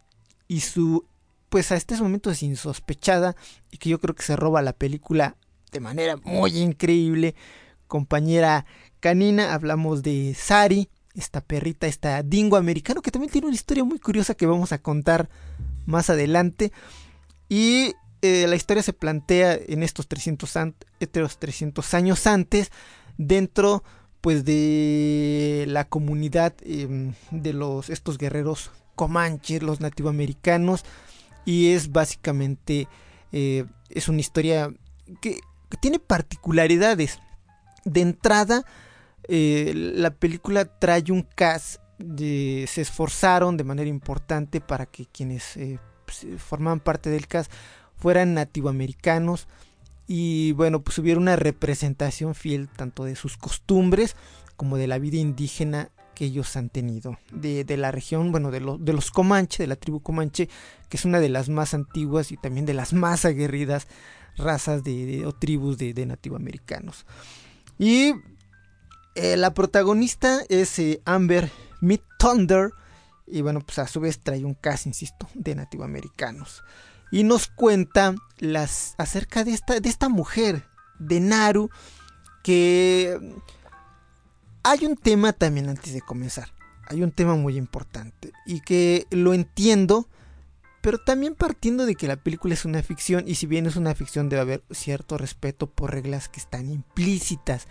y 0.47 0.61
su, 0.61 1.05
pues 1.49 1.71
a 1.71 1.75
este 1.75 1.95
momento 1.97 2.31
es 2.31 2.41
insospechada 2.41 3.35
y 3.69 3.77
que 3.77 3.89
yo 3.89 3.99
creo 3.99 4.15
que 4.15 4.23
se 4.23 4.35
roba 4.35 4.63
la 4.63 4.73
película 4.73 5.35
de 5.71 5.79
manera 5.79 6.17
muy 6.17 6.57
increíble. 6.57 7.35
Compañera 7.93 8.65
canina, 8.99 9.53
hablamos 9.53 10.01
de 10.01 10.33
Sari, 10.33 10.89
esta 11.13 11.41
perrita, 11.41 11.85
esta 11.85 12.23
dingo 12.23 12.57
americano 12.57 13.03
que 13.03 13.11
también 13.11 13.31
tiene 13.31 13.45
una 13.45 13.55
historia 13.55 13.83
muy 13.83 13.99
curiosa 13.99 14.33
que 14.33 14.47
vamos 14.47 14.71
a 14.71 14.79
contar 14.79 15.29
más 15.85 16.09
adelante. 16.09 16.71
Y 17.49 17.93
eh, 18.23 18.47
la 18.47 18.55
historia 18.55 18.81
se 18.81 18.93
plantea 18.93 19.53
en 19.53 19.83
estos 19.83 20.07
300, 20.07 20.57
an 20.57 20.73
300 20.97 21.93
años 21.93 22.25
antes 22.25 22.71
dentro 23.19 23.83
pues 24.21 24.43
de 24.43 25.65
la 25.67 25.85
comunidad 25.85 26.55
eh, 26.63 27.13
de 27.29 27.53
los 27.53 27.91
estos 27.91 28.17
guerreros 28.17 28.71
comanches, 28.95 29.61
los 29.61 29.81
nativoamericanos 29.81 30.83
y 31.45 31.73
es 31.73 31.91
básicamente 31.91 32.87
eh, 33.31 33.65
es 33.87 34.07
una 34.07 34.21
historia 34.21 34.73
que, 35.21 35.41
tiene 35.79 35.99
particularidades. 35.99 37.19
De 37.85 38.01
entrada, 38.01 38.65
eh, 39.27 39.73
la 39.75 40.11
película 40.11 40.65
trae 40.65 41.03
un 41.09 41.23
cast 41.23 41.81
de, 41.97 42.65
se 42.67 42.81
esforzaron 42.81 43.57
de 43.57 43.63
manera 43.63 43.89
importante 43.89 44.61
para 44.61 44.85
que 44.85 45.05
quienes 45.05 45.57
eh, 45.57 45.79
pues, 46.05 46.25
formaban 46.41 46.79
parte 46.79 47.09
del 47.09 47.27
cast 47.27 47.51
fueran 47.95 48.33
nativoamericanos 48.33 49.47
y 50.07 50.51
bueno, 50.53 50.81
pues 50.81 50.97
hubiera 50.97 51.19
una 51.19 51.37
representación 51.37 52.35
fiel 52.35 52.67
tanto 52.67 53.05
de 53.05 53.15
sus 53.15 53.37
costumbres 53.37 54.15
como 54.57 54.77
de 54.77 54.87
la 54.87 54.99
vida 54.99 55.17
indígena 55.17 55.89
que 56.13 56.25
ellos 56.25 56.55
han 56.57 56.69
tenido 56.69 57.17
de, 57.31 57.63
de 57.63 57.77
la 57.77 57.91
región, 57.91 58.31
bueno, 58.31 58.51
de, 58.51 58.59
de, 58.59 58.93
los 58.93 59.09
Comanche, 59.09 59.63
de 59.63 59.67
la 59.67 59.75
tribu 59.75 60.01
Comanche, 60.01 60.49
que 60.89 60.97
es 60.97 61.05
una 61.05 61.19
de 61.19 61.29
las 61.29 61.49
más 61.49 61.73
antiguas 61.73 62.31
y 62.31 62.37
también 62.37 62.65
de 62.65 62.73
las 62.73 62.93
más 62.93 63.25
aguerridas 63.25 63.87
razas 64.37 64.83
de 64.83 65.25
o 65.25 65.31
tribus 65.31 65.77
de, 65.77 65.93
de 65.93 66.05
nativoamericanos. 66.05 67.05
Y 67.77 68.13
eh, 69.15 69.37
la 69.37 69.53
protagonista 69.53 70.41
es 70.49 70.77
eh, 70.79 71.01
Amber 71.05 71.51
Mid 71.81 71.99
Thunder, 72.17 72.71
y 73.27 73.41
bueno, 73.41 73.61
pues 73.61 73.79
a 73.79 73.87
su 73.87 73.99
vez 73.99 74.19
trae 74.19 74.43
un 74.45 74.53
cast, 74.53 74.85
insisto, 74.85 75.27
de 75.33 75.55
nativoamericanos. 75.55 76.63
Y 77.11 77.23
nos 77.23 77.47
cuenta 77.47 78.15
las 78.39 78.95
acerca 78.97 79.43
de 79.43 79.53
esta 79.53 79.79
de 79.79 79.89
esta 79.89 80.09
mujer 80.09 80.65
de 80.99 81.19
Naru 81.19 81.69
que 82.43 83.19
hay 84.63 84.85
un 84.85 84.95
tema 84.95 85.33
también 85.33 85.69
antes 85.69 85.93
de 85.93 86.01
comenzar. 86.01 86.53
Hay 86.87 87.03
un 87.03 87.11
tema 87.11 87.35
muy 87.35 87.57
importante. 87.57 88.31
Y 88.45 88.61
que 88.61 89.07
lo 89.11 89.33
entiendo, 89.33 90.07
pero 90.83 90.97
también 90.97 91.33
partiendo 91.33 91.85
de 91.85 91.95
que 91.95 92.09
la 92.09 92.17
película 92.17 92.53
es 92.53 92.65
una 92.65 92.83
ficción 92.83 93.23
y 93.25 93.35
si 93.35 93.47
bien 93.47 93.67
es 93.67 93.77
una 93.77 93.95
ficción 93.95 94.27
debe 94.27 94.41
haber 94.41 94.63
cierto 94.69 95.17
respeto 95.17 95.67
por 95.71 95.91
reglas 95.91 96.27
que 96.27 96.41
están 96.41 96.69
implícitas. 96.69 97.69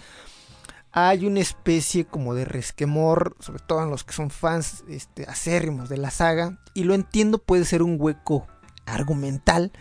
Hay 0.93 1.27
una 1.27 1.41
especie 1.41 2.07
como 2.07 2.35
de 2.35 2.47
resquemor, 2.47 3.37
sobre 3.39 3.63
todo 3.67 3.83
en 3.83 3.91
los 3.91 4.03
que 4.03 4.15
son 4.15 4.31
fans 4.31 4.83
este, 4.89 5.27
acérrimos 5.27 5.91
de 5.91 5.99
la 5.99 6.11
saga, 6.11 6.59
y 6.73 6.85
lo 6.85 6.95
entiendo, 6.95 7.37
puede 7.37 7.67
ser 7.67 7.83
un 7.83 7.97
hueco 8.01 8.47
argumental. 8.87 9.73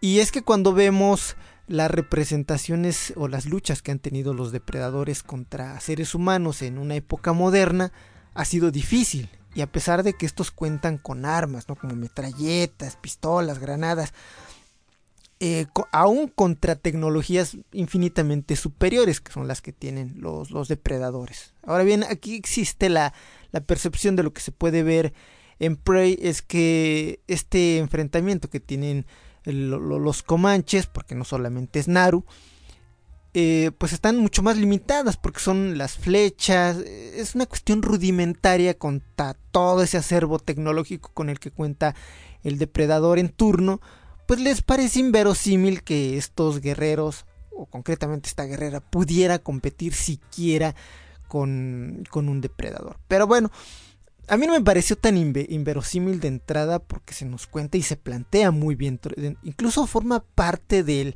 Y 0.00 0.18
es 0.18 0.32
que 0.32 0.42
cuando 0.42 0.72
vemos 0.72 1.36
las 1.68 1.92
representaciones 1.92 3.12
o 3.14 3.28
las 3.28 3.46
luchas 3.46 3.82
que 3.82 3.92
han 3.92 4.00
tenido 4.00 4.34
los 4.34 4.50
depredadores 4.50 5.22
contra 5.22 5.78
seres 5.78 6.12
humanos 6.12 6.62
en 6.62 6.78
una 6.78 6.96
época 6.96 7.32
moderna, 7.32 7.92
ha 8.34 8.44
sido 8.44 8.72
difícil. 8.72 9.30
Y 9.54 9.60
a 9.60 9.70
pesar 9.70 10.02
de 10.02 10.14
que 10.14 10.26
estos 10.26 10.50
cuentan 10.50 10.98
con 10.98 11.24
armas, 11.24 11.68
¿no? 11.68 11.76
como 11.76 11.94
metralletas, 11.94 12.96
pistolas, 12.96 13.58
granadas, 13.58 14.14
eh, 15.40 15.66
aún 15.90 16.28
contra 16.28 16.76
tecnologías 16.76 17.56
infinitamente 17.72 18.54
superiores, 18.54 19.20
que 19.20 19.32
son 19.32 19.48
las 19.48 19.60
que 19.60 19.72
tienen 19.72 20.14
los, 20.16 20.52
los 20.52 20.68
depredadores. 20.68 21.52
Ahora 21.64 21.82
bien, 21.82 22.04
aquí 22.04 22.36
existe 22.36 22.88
la, 22.88 23.12
la 23.50 23.60
percepción 23.60 24.14
de 24.14 24.22
lo 24.22 24.32
que 24.32 24.40
se 24.40 24.52
puede 24.52 24.82
ver 24.82 25.12
en 25.58 25.76
Prey 25.76 26.18
es 26.20 26.42
que 26.42 27.20
este 27.26 27.78
enfrentamiento 27.78 28.50
que 28.50 28.60
tienen 28.60 29.06
los 29.44 30.22
comanches, 30.22 30.86
porque 30.86 31.14
no 31.14 31.24
solamente 31.24 31.78
es 31.80 31.88
Naru, 31.88 32.24
eh, 33.34 33.70
pues 33.78 33.92
están 33.92 34.18
mucho 34.18 34.42
más 34.42 34.56
limitadas 34.56 35.16
porque 35.16 35.40
son 35.40 35.78
las 35.78 35.96
flechas, 35.96 36.76
es 36.78 37.34
una 37.34 37.46
cuestión 37.46 37.82
rudimentaria 37.82 38.74
contra 38.78 39.34
todo 39.50 39.82
ese 39.82 39.96
acervo 39.98 40.38
tecnológico 40.38 41.10
con 41.14 41.30
el 41.30 41.40
que 41.40 41.50
cuenta 41.50 41.94
el 42.42 42.58
depredador 42.58 43.18
en 43.18 43.28
turno, 43.28 43.80
pues 44.26 44.40
les 44.40 44.62
parece 44.62 45.00
inverosímil 45.00 45.82
que 45.82 46.16
estos 46.16 46.60
guerreros 46.60 47.24
o 47.54 47.66
concretamente 47.66 48.28
esta 48.28 48.44
guerrera, 48.44 48.80
pudiera 48.80 49.38
competir 49.38 49.94
siquiera 49.94 50.74
con, 51.28 52.04
con 52.10 52.28
un 52.28 52.40
depredador. 52.40 52.98
Pero 53.08 53.26
bueno, 53.26 53.50
a 54.28 54.36
mí 54.36 54.46
no 54.46 54.54
me 54.54 54.62
pareció 54.62 54.96
tan 54.96 55.16
inve- 55.16 55.46
inverosímil 55.48 56.20
de 56.20 56.28
entrada 56.28 56.78
porque 56.78 57.12
se 57.14 57.26
nos 57.26 57.46
cuenta 57.46 57.76
y 57.76 57.82
se 57.82 57.96
plantea 57.96 58.50
muy 58.50 58.74
bien. 58.74 58.98
Incluso 59.42 59.86
forma 59.86 60.20
parte 60.20 60.82
del, 60.82 61.14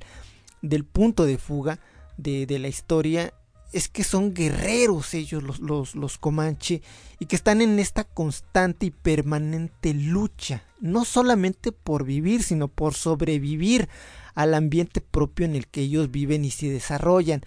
del 0.63 0.85
punto 0.85 1.25
de 1.25 1.39
fuga 1.39 1.79
de, 2.17 2.47
de 2.47 2.59
la 2.59 2.69
historia. 2.69 3.33
Es 3.73 3.89
que 3.89 4.05
son 4.05 4.33
guerreros 4.33 5.13
ellos, 5.13 5.43
los, 5.43 5.59
los, 5.59 5.95
los 5.97 6.19
Comanche, 6.19 6.83
y 7.19 7.27
que 7.27 7.37
están 7.37 7.61
en 7.61 7.79
esta 7.79 8.05
constante 8.05 8.87
y 8.87 8.91
permanente 8.91 9.93
lucha. 9.93 10.63
No 10.81 11.05
solamente 11.05 11.73
por 11.73 12.05
vivir, 12.05 12.43
sino 12.43 12.69
por 12.69 12.95
sobrevivir 12.95 13.89
al 14.35 14.55
ambiente 14.55 15.01
propio 15.01 15.47
en 15.47 15.57
el 15.57 15.67
que 15.67 15.83
ellos 15.83 16.11
viven 16.11 16.45
y 16.45 16.51
se 16.51 16.71
desarrollan. 16.71 17.43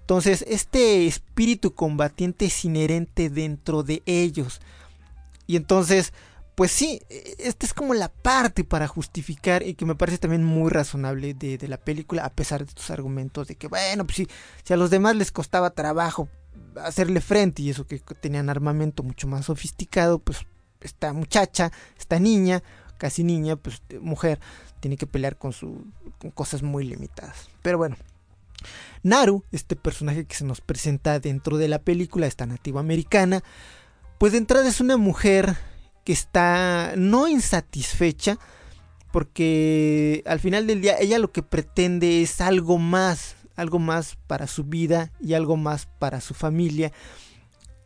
Entonces, 0.00 0.44
este 0.48 1.06
espíritu 1.06 1.74
combatiente 1.74 2.46
es 2.46 2.64
inherente 2.64 3.30
dentro 3.30 3.82
de 3.82 4.02
ellos. 4.04 4.60
Y 5.46 5.56
entonces, 5.56 6.12
pues 6.54 6.70
sí, 6.70 7.00
e- 7.08 7.36
esta 7.38 7.66
es 7.66 7.74
como 7.74 7.94
la 7.94 8.08
parte 8.08 8.64
para 8.64 8.86
justificar 8.86 9.62
y 9.62 9.74
que 9.74 9.86
me 9.86 9.94
parece 9.94 10.18
también 10.18 10.44
muy 10.44 10.70
razonable 10.70 11.34
de, 11.34 11.58
de 11.58 11.68
la 11.68 11.78
película, 11.78 12.24
a 12.24 12.30
pesar 12.30 12.64
de 12.64 12.72
tus 12.72 12.90
argumentos 12.90 13.48
de 13.48 13.56
que, 13.56 13.68
bueno, 13.68 14.04
pues 14.04 14.16
sí, 14.16 14.28
si 14.64 14.72
a 14.72 14.76
los 14.76 14.90
demás 14.90 15.16
les 15.16 15.32
costaba 15.32 15.70
trabajo 15.70 16.28
hacerle 16.76 17.20
frente 17.20 17.62
y 17.62 17.70
eso 17.70 17.86
que 17.86 17.98
tenían 17.98 18.50
armamento 18.50 19.02
mucho 19.02 19.26
más 19.26 19.46
sofisticado, 19.46 20.18
pues 20.18 20.46
esta 20.80 21.12
muchacha, 21.12 21.72
esta 21.98 22.18
niña, 22.18 22.62
casi 22.98 23.24
niña, 23.24 23.56
pues 23.56 23.82
mujer, 24.00 24.40
tiene 24.80 24.96
que 24.96 25.06
pelear 25.06 25.36
con, 25.36 25.52
su, 25.52 25.86
con 26.18 26.30
cosas 26.30 26.62
muy 26.62 26.84
limitadas. 26.84 27.48
Pero 27.62 27.78
bueno. 27.78 27.96
Naru, 29.02 29.44
este 29.50 29.74
personaje 29.74 30.24
que 30.24 30.36
se 30.36 30.44
nos 30.44 30.60
presenta 30.60 31.18
dentro 31.18 31.56
de 31.56 31.66
la 31.66 31.80
película, 31.80 32.28
esta 32.28 32.46
nativa 32.46 32.78
americana, 32.78 33.42
pues 34.18 34.30
de 34.32 34.38
entrada 34.38 34.68
es 34.68 34.80
una 34.80 34.96
mujer 34.96 35.56
que 36.04 36.12
está 36.12 36.94
no 36.96 37.28
insatisfecha, 37.28 38.38
porque 39.12 40.22
al 40.26 40.40
final 40.40 40.66
del 40.66 40.80
día 40.80 40.96
ella 40.98 41.18
lo 41.18 41.32
que 41.32 41.42
pretende 41.42 42.22
es 42.22 42.40
algo 42.40 42.78
más, 42.78 43.36
algo 43.56 43.78
más 43.78 44.16
para 44.26 44.46
su 44.46 44.64
vida 44.64 45.12
y 45.20 45.34
algo 45.34 45.56
más 45.56 45.86
para 45.98 46.20
su 46.20 46.34
familia. 46.34 46.92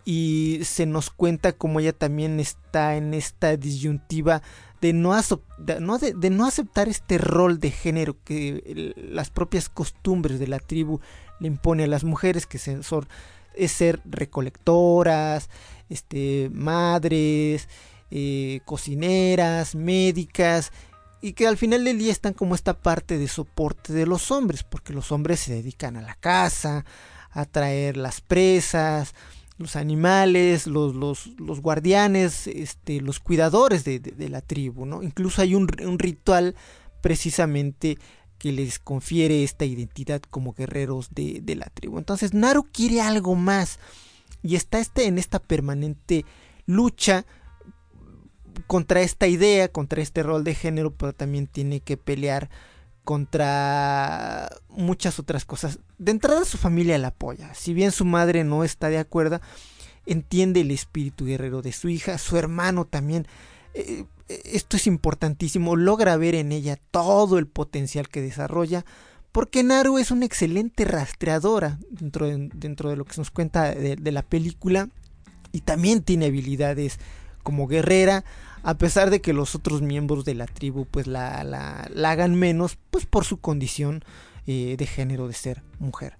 Y 0.04 0.60
se 0.62 0.86
nos 0.86 1.10
cuenta 1.10 1.52
como 1.52 1.80
ella 1.80 1.92
también 1.92 2.38
está 2.38 2.96
en 2.96 3.12
esta 3.12 3.56
disyuntiva 3.56 4.40
de 4.80 4.92
no, 4.92 5.20
de, 5.58 5.80
no, 5.80 5.98
de- 5.98 6.30
no 6.30 6.46
aceptar 6.46 6.88
este 6.88 7.18
rol 7.18 7.58
de 7.58 7.72
género 7.72 8.16
que 8.22 8.94
las 8.96 9.30
propias 9.30 9.68
costumbres 9.68 10.38
de 10.38 10.46
la 10.46 10.60
tribu 10.60 11.00
le 11.40 11.48
impone 11.48 11.84
a 11.84 11.88
las 11.88 12.04
mujeres, 12.04 12.46
que 12.46 12.58
son- 12.58 13.08
es 13.56 13.72
ser 13.72 14.00
recolectoras, 14.04 15.48
este, 15.88 16.50
madres, 16.52 17.68
eh, 18.10 18.60
cocineras, 18.64 19.74
médicas, 19.74 20.72
y 21.22 21.32
que 21.32 21.46
al 21.46 21.56
final 21.56 21.84
del 21.84 21.98
día 21.98 22.12
están 22.12 22.34
como 22.34 22.54
esta 22.54 22.74
parte 22.74 23.18
de 23.18 23.26
soporte 23.28 23.92
de 23.92 24.06
los 24.06 24.30
hombres, 24.30 24.62
porque 24.62 24.92
los 24.92 25.10
hombres 25.12 25.40
se 25.40 25.54
dedican 25.54 25.96
a 25.96 26.02
la 26.02 26.14
caza, 26.14 26.84
a 27.30 27.44
traer 27.46 27.96
las 27.96 28.20
presas, 28.20 29.14
los 29.58 29.74
animales, 29.76 30.66
los, 30.66 30.94
los, 30.94 31.28
los 31.38 31.60
guardianes, 31.60 32.46
este, 32.46 33.00
los 33.00 33.18
cuidadores 33.20 33.84
de, 33.84 33.98
de- 33.98 34.12
de 34.12 34.28
la 34.28 34.42
tribu, 34.42 34.84
¿no? 34.86 35.02
Incluso 35.02 35.40
hay 35.42 35.54
un, 35.54 35.66
un 35.84 35.98
ritual 35.98 36.54
precisamente 37.00 37.98
que 38.38 38.52
les 38.52 38.78
confiere 38.78 39.42
esta 39.42 39.64
identidad 39.64 40.20
como 40.28 40.52
guerreros 40.52 41.08
de, 41.14 41.40
de 41.42 41.56
la 41.56 41.66
tribu. 41.72 41.96
Entonces 41.98 42.34
Naru 42.34 42.64
quiere 42.70 43.00
algo 43.00 43.34
más 43.34 43.78
y 44.42 44.56
está 44.56 44.78
este, 44.78 45.06
en 45.06 45.16
esta 45.16 45.38
permanente 45.38 46.26
lucha 46.66 47.24
contra 48.66 49.00
esta 49.00 49.26
idea, 49.26 49.68
contra 49.68 50.02
este 50.02 50.22
rol 50.22 50.44
de 50.44 50.54
género, 50.54 50.94
pero 50.94 51.12
también 51.12 51.46
tiene 51.46 51.80
que 51.80 51.96
pelear 51.96 52.48
contra 53.04 54.48
muchas 54.68 55.18
otras 55.18 55.44
cosas. 55.44 55.78
De 55.98 56.10
entrada 56.10 56.44
su 56.44 56.58
familia 56.58 56.98
la 56.98 57.08
apoya, 57.08 57.54
si 57.54 57.72
bien 57.72 57.92
su 57.92 58.04
madre 58.04 58.44
no 58.44 58.64
está 58.64 58.88
de 58.88 58.98
acuerdo, 58.98 59.40
entiende 60.06 60.60
el 60.60 60.70
espíritu 60.70 61.24
guerrero 61.24 61.62
de 61.62 61.72
su 61.72 61.88
hija, 61.88 62.18
su 62.18 62.36
hermano 62.36 62.84
también. 62.84 63.26
eh, 63.74 64.04
esto 64.28 64.76
es 64.76 64.88
importantísimo, 64.88 65.76
logra 65.76 66.16
ver 66.16 66.34
en 66.34 66.50
ella 66.50 66.76
todo 66.90 67.38
el 67.38 67.46
potencial 67.46 68.08
que 68.08 68.20
desarrolla, 68.20 68.84
porque 69.30 69.62
Naru 69.62 69.98
es 69.98 70.10
una 70.10 70.26
excelente 70.26 70.84
rastreadora 70.84 71.78
dentro 71.90 72.26
de, 72.26 72.96
lo 72.96 73.04
que 73.04 73.14
se 73.14 73.20
nos 73.20 73.30
cuenta 73.30 73.72
de 73.72 74.10
la 74.12 74.22
película 74.22 74.88
y 75.52 75.60
también 75.60 76.02
tiene 76.02 76.26
habilidades 76.26 76.98
como 77.46 77.68
guerrera, 77.68 78.24
a 78.66 78.76
pesar 78.76 79.10
de 79.10 79.20
que 79.20 79.32
los 79.32 79.54
otros 79.54 79.80
miembros 79.80 80.24
de 80.24 80.34
la 80.34 80.46
tribu 80.46 80.86
pues 80.86 81.06
la, 81.06 81.44
la, 81.44 81.88
la 81.94 82.10
hagan 82.10 82.34
menos, 82.34 82.76
pues 82.90 83.06
por 83.06 83.24
su 83.24 83.36
condición 83.36 84.02
eh, 84.48 84.74
de 84.76 84.86
género 84.88 85.28
de 85.28 85.34
ser 85.34 85.62
mujer. 85.78 86.18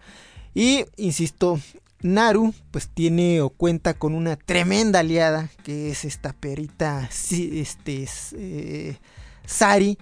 Y, 0.54 0.84
insisto, 0.96 1.58
Naru 2.02 2.54
pues 2.70 2.88
tiene 2.88 3.40
o 3.40 3.50
cuenta 3.50 3.94
con 3.94 4.14
una 4.14 4.36
tremenda 4.36 5.00
aliada, 5.00 5.50
que 5.64 5.90
es 5.90 6.04
esta 6.04 6.34
perita 6.34 7.10
este, 7.10 8.06
eh, 8.36 8.96
Sari, 9.44 9.98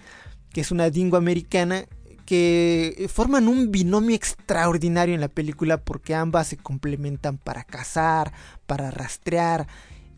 que 0.53 0.61
es 0.61 0.69
una 0.69 0.91
dingo 0.91 1.17
americana, 1.17 1.85
que 2.27 3.09
forman 3.11 3.47
un 3.47 3.71
binomio 3.71 4.15
extraordinario 4.15 5.15
en 5.15 5.21
la 5.21 5.29
película 5.29 5.77
porque 5.77 6.13
ambas 6.13 6.49
se 6.49 6.57
complementan 6.57 7.39
para 7.39 7.63
cazar, 7.63 8.33
para 8.67 8.91
rastrear, 8.91 9.65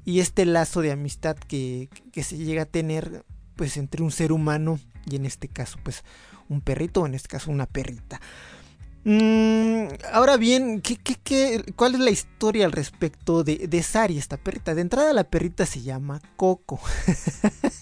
y 0.08 0.22
este 0.22 0.46
lazo 0.46 0.80
de 0.80 0.94
amistad 0.94 1.36
que, 1.36 1.90
que 2.14 2.24
se 2.24 2.38
llega 2.38 2.62
a 2.62 2.66
tener 2.66 3.26
pues 3.58 3.76
entre 3.76 4.04
un 4.04 4.12
ser 4.12 4.32
humano 4.32 4.80
y 5.06 5.18
en 5.18 5.26
este 5.26 5.50
caso 5.50 5.78
pues 5.84 6.06
un 6.48 6.62
perrito 6.62 7.02
o 7.02 7.08
en 7.08 7.14
este 7.14 7.28
caso 7.28 7.52
una 7.52 7.66
perrita. 7.66 8.22
Mm, 9.04 9.88
ahora 10.14 10.38
bien, 10.38 10.80
¿qué, 10.80 10.96
qué, 10.96 11.18
qué, 11.22 11.74
cuál 11.76 11.96
es 11.96 12.00
la 12.00 12.10
historia 12.10 12.66
al 12.66 12.72
respecto 12.72 13.44
de, 13.44 13.68
de 13.68 13.84
Sari, 13.84 14.18
esta 14.18 14.38
perrita? 14.38 14.74
De 14.76 14.82
entrada 14.82 15.12
la 15.12 15.26
perrita 15.26 15.66
se 15.66 15.82
llama 15.82 16.22
Coco. 16.38 16.80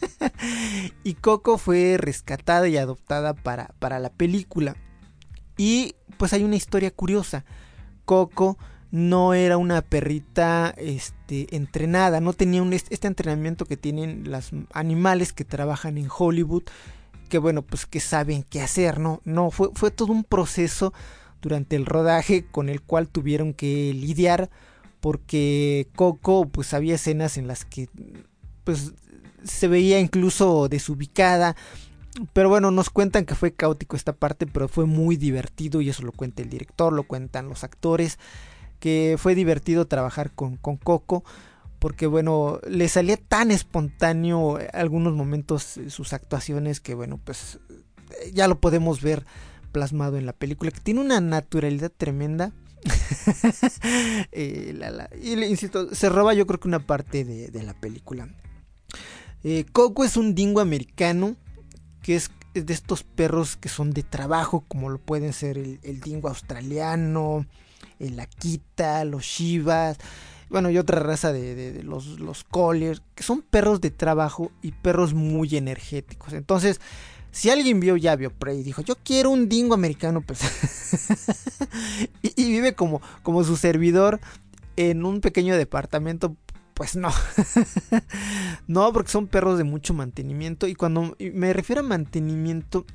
y 1.04 1.14
Coco 1.14 1.60
fue 1.60 1.98
rescatada 2.00 2.68
y 2.68 2.78
adoptada 2.78 3.36
para, 3.36 3.68
para 3.78 4.00
la 4.00 4.10
película. 4.10 4.76
Y 5.58 5.94
pues 6.18 6.34
hay 6.34 6.44
una 6.44 6.56
historia 6.56 6.90
curiosa. 6.90 7.46
Coco 8.04 8.58
no 8.90 9.36
era 9.36 9.58
una 9.58 9.84
perrita 9.84 10.74
este, 10.78 11.15
entrenada, 11.30 12.20
no 12.20 12.34
tenía 12.34 12.62
un, 12.62 12.74
este 12.74 13.08
entrenamiento 13.08 13.66
que 13.66 13.78
tienen 13.78 14.30
los 14.30 14.52
animales 14.74 15.34
que 15.34 15.46
trabajan 15.46 15.98
en 15.98 16.08
Hollywood, 16.16 16.64
que 17.30 17.38
bueno, 17.38 17.62
pues 17.62 17.86
que 17.86 18.00
saben 18.00 18.44
qué 18.44 18.62
hacer, 18.62 19.00
¿no? 19.00 19.22
No, 19.26 19.52
fue, 19.52 19.70
fue 19.74 19.92
todo 19.92 20.12
un 20.12 20.24
proceso 20.24 20.94
durante 21.42 21.76
el 21.76 21.86
rodaje 21.86 22.46
con 22.46 22.70
el 22.70 22.82
cual 22.82 23.08
tuvieron 23.08 23.54
que 23.54 23.94
lidiar, 23.94 24.50
porque 25.00 25.88
Coco, 25.96 26.48
pues 26.48 26.74
había 26.74 26.96
escenas 26.96 27.38
en 27.38 27.48
las 27.48 27.66
que 27.66 27.90
pues 28.64 28.94
se 29.44 29.68
veía 29.68 30.00
incluso 30.00 30.68
desubicada, 30.70 31.56
pero 32.34 32.50
bueno, 32.50 32.72
nos 32.72 32.90
cuentan 32.90 33.26
que 33.26 33.36
fue 33.36 33.54
caótico 33.54 33.96
esta 33.96 34.14
parte, 34.14 34.48
pero 34.48 34.68
fue 34.68 34.86
muy 34.86 35.18
divertido 35.18 35.82
y 35.82 35.90
eso 35.90 36.04
lo 36.04 36.12
cuenta 36.12 36.42
el 36.42 36.50
director, 36.50 36.94
lo 36.94 37.04
cuentan 37.04 37.50
los 37.50 37.64
actores, 37.64 38.18
que 38.86 39.16
fue 39.18 39.34
divertido 39.34 39.88
trabajar 39.88 40.30
con, 40.30 40.58
con 40.58 40.78
Coco, 40.78 41.24
porque 41.80 42.06
bueno, 42.06 42.60
le 42.70 42.88
salía 42.88 43.18
tan 43.18 43.50
espontáneo 43.50 44.60
algunos 44.74 45.16
momentos 45.16 45.80
sus 45.90 46.14
actuaciones 46.14 46.82
que 46.82 46.94
bueno, 46.94 47.20
pues 47.24 47.58
ya 48.32 48.48
lo 48.48 48.60
podemos 48.60 49.02
ver 49.02 49.26
plasmado 49.72 50.18
en 50.18 50.28
la 50.28 50.34
película, 50.34 50.70
que 50.70 50.82
tiene 50.82 51.02
una 51.02 51.20
naturalidad 51.20 51.92
tremenda. 51.98 52.52
eh, 54.32 54.78
y 55.20 55.36
le 55.36 55.48
insisto, 55.48 55.96
se 55.96 56.08
roba 56.10 56.36
yo 56.36 56.46
creo 56.46 56.60
que 56.60 56.68
una 56.68 56.86
parte 56.86 57.26
de, 57.26 57.48
de 57.48 57.64
la 57.64 57.74
película. 57.74 58.30
Eh, 59.44 59.66
Coco 59.72 60.04
es 60.04 60.16
un 60.16 60.36
dingo 60.36 60.62
americano 60.62 61.36
que 62.04 62.18
es, 62.18 62.30
de 62.54 62.72
estos 62.72 63.02
perros 63.02 63.58
que 63.58 63.68
son 63.68 63.90
de 63.90 64.04
trabajo, 64.04 64.64
como 64.68 64.92
lo 64.92 65.00
pueden 65.00 65.34
ser 65.34 65.58
el 65.58 66.02
dingo 66.02 66.30
australiano, 66.30 67.48
el 68.00 68.20
Akita, 68.20 69.04
los 69.06 69.24
Shivas, 69.24 69.98
bueno, 70.50 70.70
y 70.70 70.78
otra 70.78 71.00
raza 71.00 71.34
de, 71.34 71.82
los, 71.84 72.20
los 72.20 72.46
que 73.16 73.24
son 73.24 73.42
perros 73.42 73.82
de 73.82 73.92
trabajo 73.92 74.52
y 74.62 74.72
perros 74.72 75.14
muy 75.14 75.56
energéticos. 75.58 76.34
Entonces, 76.34 76.80
si 77.32 77.50
alguien 77.50 77.80
vio 77.80 77.98
ya 77.98 78.16
vio 78.16 78.32
Prey 78.32 78.60
y 78.60 78.64
dijo, 78.64 78.82
yo 78.82 78.96
quiero 79.04 79.32
un 79.32 79.50
dingo 79.50 79.74
americano, 79.74 80.22
pues... 80.22 80.40
y, 82.22 82.42
y, 82.42 82.52
vive 82.52 82.76
como, 82.76 83.02
como 83.24 83.44
su 83.44 83.58
servidor 83.58 84.20
en 84.78 85.06
un 85.06 85.20
pequeño 85.22 85.58
departamento, 85.58 86.36
pues 86.74 86.96
no. 86.96 87.12
no, 88.68 88.94
porque 88.94 89.12
son 89.12 89.28
perros 89.28 89.58
de 89.58 89.64
mucho 89.64 89.94
mantenimiento. 89.94 90.68
Y 90.68 90.76
cuando 90.76 91.16
me 91.20 91.54
refiero 91.54 91.82
a 91.82 91.84
mantenimiento, 91.84 92.86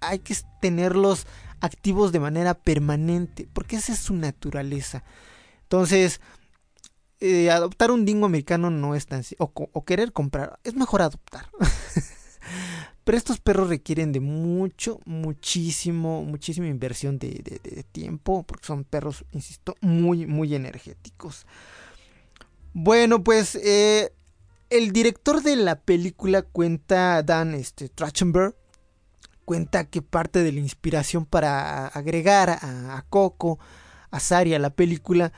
hay 0.00 0.18
que 0.18 0.36
tenerlos 0.60 1.26
activos 1.60 2.12
de 2.12 2.20
manera 2.20 2.54
permanente, 2.54 3.48
porque 3.52 3.76
esa 3.76 3.92
es 3.92 3.98
su 3.98 4.14
naturaleza. 4.14 5.04
Entonces, 5.62 6.20
eh, 7.20 7.50
adoptar 7.50 7.90
un 7.90 8.04
dingo 8.04 8.26
americano 8.26 8.70
no 8.70 8.94
es 8.94 9.06
tan... 9.06 9.22
O, 9.38 9.84
querer 9.84 10.12
comprar, 10.12 10.58
es 10.64 10.74
mejor 10.74 11.02
adoptar. 11.02 11.48
Pero 13.04 13.18
estos 13.18 13.40
perros 13.40 13.68
requieren 13.68 14.12
de 14.12 14.20
mucho, 14.20 15.00
muchísimo, 15.06 16.22
muchísima 16.22 16.68
inversión 16.68 17.18
de, 17.18 17.40
de, 17.42 17.58
de, 17.58 17.82
tiempo, 17.82 18.42
porque 18.42 18.66
son 18.66 18.84
perros, 18.84 19.24
insisto, 19.32 19.74
muy, 19.80 20.26
muy 20.26 20.54
energéticos. 20.54 21.46
Bueno, 22.74 23.24
pues 23.24 23.54
eh, 23.56 24.12
el 24.70 24.92
director 24.92 25.42
de 25.42 25.56
la 25.56 25.80
película 25.80 26.42
cuenta, 26.42 27.22
Dan 27.22 27.54
este, 27.54 27.88
Trachtenberg, 27.88 28.54
cuenta 29.48 29.84
que 29.88 30.02
parte 30.02 30.42
de 30.42 30.52
la 30.52 30.60
inspiración 30.60 31.24
para 31.24 31.86
agregar 31.86 32.50
a, 32.50 33.02
Coco, 33.08 33.58
a 34.10 34.20
Sari 34.20 34.52
a 34.52 34.58
la 34.58 34.68
película, 34.68 35.32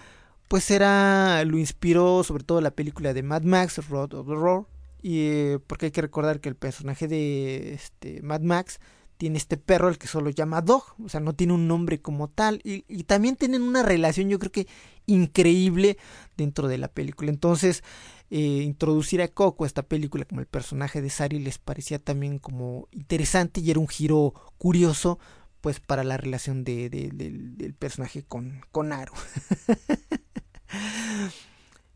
pues 0.49 0.73
era, 0.73 1.45
lo 1.45 1.59
inspiró 1.59 2.25
sobre 2.25 2.43
todo 2.43 2.61
la 2.61 2.73
película 2.73 3.15
de 3.15 3.23
Mad 3.23 3.43
Max, 3.43 3.89
Road 3.89 4.15
of 4.15 4.27
the 4.27 4.35
Roar, 4.35 4.65
y 5.01 5.29
eh, 5.29 5.59
porque 5.65 5.87
hay 5.87 5.93
que 5.93 6.03
recordar 6.03 6.41
que 6.41 6.49
el 6.49 6.57
personaje 6.57 7.07
de 7.07 7.75
este 7.75 8.21
Mad 8.21 8.41
Max 8.41 8.81
tiene 9.17 9.39
este 9.39 9.57
perro 9.57 9.87
al 9.87 9.97
que 9.97 10.09
solo 10.09 10.31
llama 10.31 10.61
Dog, 10.61 10.83
o 11.05 11.09
sea, 11.09 11.21
no 11.21 11.35
tiene 11.35 11.53
un 11.53 11.69
nombre 11.69 12.01
como 12.01 12.27
tal, 12.27 12.61
y, 12.65 12.83
también 13.05 13.37
tienen 13.37 13.63
una 13.63 13.85
relación 13.85 14.29
yo 14.29 14.41
creo 14.41 14.51
que 14.51 14.67
increíble 15.07 15.99
dentro 16.37 16.67
de 16.67 16.79
la 16.79 16.89
película. 16.89 17.31
Entonces, 17.31 17.85
eh, 18.31 18.63
introducir 18.65 19.23
a 19.23 19.29
Coco 19.29 19.65
a 19.65 19.67
esta 19.67 19.83
película 19.83 20.25
como 20.25 20.41
el 20.41 20.47
personaje 20.47 21.03
de 21.03 21.11
Sari 21.11 21.41
les 21.41 21.59
parecía 21.59 21.99
también 21.99 22.39
como 22.39 22.89
interesante 22.93 23.61
y 23.61 23.71
era 23.71 23.81
un 23.81 23.89
giro 23.89 24.35
curioso 24.57 25.19
pues 25.61 25.81
para 25.81 26.05
la 26.05 26.17
relación 26.17 26.65
de, 26.65 26.89
de, 26.89 27.11
de, 27.13 27.31
del 27.31 27.75
personaje 27.75 28.23
con, 28.23 28.63
con. 28.71 28.91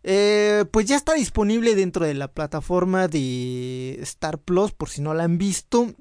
Eh, 0.06 0.66
pues 0.70 0.84
ya 0.84 0.96
está 0.96 1.14
disponible 1.14 1.74
dentro 1.74 2.04
de 2.04 2.12
la 2.12 2.28
plataforma 2.30 3.08
de 3.08 3.98
Star 4.02 4.38
Plus, 4.38 4.72
por 4.72 4.90
si 4.90 5.00
no 5.00 5.14
la 5.14 5.24
han 5.24 5.38
visto. 5.38 5.94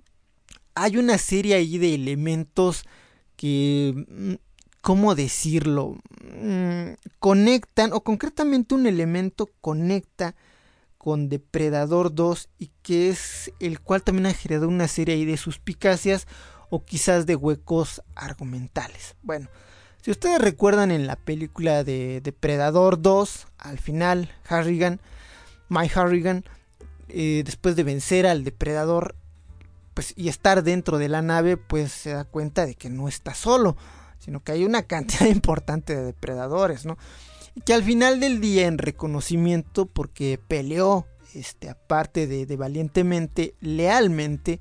Hay 0.76 0.98
una 0.98 1.18
serie 1.18 1.56
ahí 1.56 1.78
de 1.78 1.96
elementos 1.96 2.84
que, 3.38 3.94
mm, 3.96 4.34
¿cómo 4.84 5.16
decirlo? 5.16 5.96
Mm, 6.42 6.96
conectan, 7.20 7.94
o 7.94 8.02
concretamente 8.02 8.76
un 8.76 8.86
elemento 8.86 9.50
conecta 9.62 10.36
con 10.98 11.30
Depredador 11.30 12.14
2 12.14 12.50
y 12.60 12.70
que 12.82 13.10
es 13.10 13.52
el 13.62 13.80
cual 13.80 14.04
también 14.04 14.26
ha 14.26 14.34
generado 14.34 14.68
una 14.68 14.90
serie 14.90 15.16
ahí 15.16 15.24
de 15.24 15.38
suspicacias 15.38 16.28
o 16.70 16.84
quizás 16.84 17.26
de 17.26 17.38
huecos 17.38 18.02
argumentales. 18.14 19.16
Bueno, 19.22 19.48
si 20.02 20.12
ustedes 20.12 20.42
recuerdan 20.42 20.92
en 20.92 21.08
la 21.08 21.16
película 21.16 21.86
de 21.86 22.20
Depredador 22.22 23.02
2, 23.02 23.48
al 23.60 23.80
final 23.80 24.30
Harrigan, 24.50 25.00
Mike 25.70 25.98
Harrigan, 25.98 26.44
eh, 27.08 27.44
después 27.46 27.78
de 27.78 27.84
vencer 27.84 28.28
al 28.28 28.44
depredador 28.44 29.16
pues, 29.94 30.14
y 30.18 30.28
estar 30.28 30.62
dentro 30.62 30.98
de 30.98 31.08
la 31.08 31.22
nave, 31.22 31.56
pues 31.56 31.94
se 31.94 32.10
da 32.10 32.26
cuenta 32.26 32.66
de 32.66 32.76
que 32.76 32.90
no 32.90 33.08
está 33.08 33.34
solo, 33.34 33.78
sino 34.24 34.42
que 34.42 34.54
hay 34.54 34.66
una 34.66 34.84
cantidad 34.84 35.26
importante 35.28 35.96
de 35.96 36.04
depredadores, 36.04 36.86
¿no? 36.86 36.98
Que 37.66 37.74
al 37.74 37.84
final 37.84 38.20
del 38.20 38.40
día, 38.40 38.68
en 38.68 38.78
reconocimiento, 38.78 39.86
porque 39.86 40.40
peleó, 40.48 41.06
este, 41.34 41.70
aparte 41.70 42.26
de, 42.26 42.46
de 42.46 42.58
valientemente, 42.58 43.56
lealmente, 43.60 44.60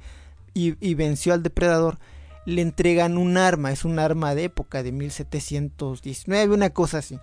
y, 0.53 0.75
y 0.87 0.95
venció 0.95 1.33
al 1.33 1.43
depredador, 1.43 1.99
le 2.45 2.61
entregan 2.61 3.17
un 3.17 3.37
arma, 3.37 3.73
es 3.73 3.85
un 3.85 3.99
arma 3.99 4.35
de 4.35 4.45
época 4.45 4.83
de 4.83 4.93
1719, 4.93 6.55
una 6.55 6.71
cosa 6.71 6.99
así. 6.99 7.19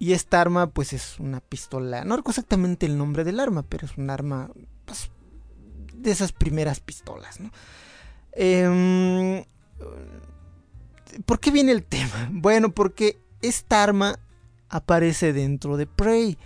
Y 0.00 0.12
esta 0.12 0.40
arma 0.40 0.68
pues 0.68 0.92
es 0.92 1.18
una 1.18 1.40
pistola, 1.40 2.04
no 2.04 2.16
recuerdo 2.16 2.40
exactamente 2.40 2.86
el 2.86 2.98
nombre 2.98 3.24
del 3.24 3.40
arma, 3.40 3.62
pero 3.62 3.86
es 3.86 3.96
un 3.96 4.10
arma 4.10 4.50
pues, 4.84 5.10
de 5.94 6.10
esas 6.10 6.32
primeras 6.32 6.80
pistolas, 6.80 7.40
¿no? 7.40 7.50
Eh, 8.32 9.44
¿Por 11.26 11.40
qué 11.40 11.50
viene 11.50 11.72
el 11.72 11.84
tema? 11.84 12.28
Bueno, 12.32 12.70
porque 12.70 13.18
esta 13.42 13.82
arma 13.82 14.18
aparece 14.68 15.32
dentro 15.32 15.76
de 15.76 15.86
Prey. 15.86 16.38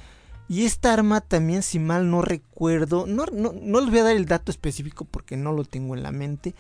Y 0.49 0.65
esta 0.65 0.93
arma 0.93 1.21
también, 1.21 1.63
si 1.63 1.79
mal 1.79 2.11
no 2.11 2.21
recuerdo, 2.21 3.07
no, 3.07 3.25
no, 3.33 3.53
no 3.53 3.81
les 3.81 3.91
voy 3.91 4.01
a 4.01 4.05
dar 4.05 4.17
el 4.17 4.27
dato 4.27 4.51
específico 4.51 5.07
porque 5.07 5.37
no 5.37 5.53
lo 5.53 5.65
tengo 5.65 5.97
en 5.97 6.03
la 6.03 6.13
mente, 6.13 6.55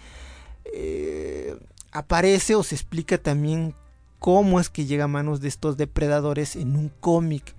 eh, 0.72 1.58
aparece 1.90 2.54
o 2.54 2.62
se 2.62 2.74
explica 2.74 3.18
también 3.18 3.74
cómo 4.18 4.60
es 4.60 4.70
que 4.70 4.86
llega 4.86 5.04
a 5.04 5.08
manos 5.08 5.40
de 5.40 5.48
estos 5.48 5.76
depredadores 5.76 6.56
en 6.56 6.76
un 6.76 6.90
cómic. 7.00 7.54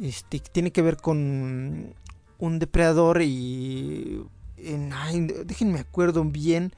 Este, 0.00 0.38
tiene 0.38 0.70
que 0.70 0.82
ver 0.82 0.96
con 0.96 1.94
un 2.38 2.58
depredador 2.58 3.22
y... 3.22 4.22
En, 4.56 4.92
ay, 4.92 5.26
déjenme 5.44 5.80
acuerdo 5.80 6.24
bien 6.24 6.72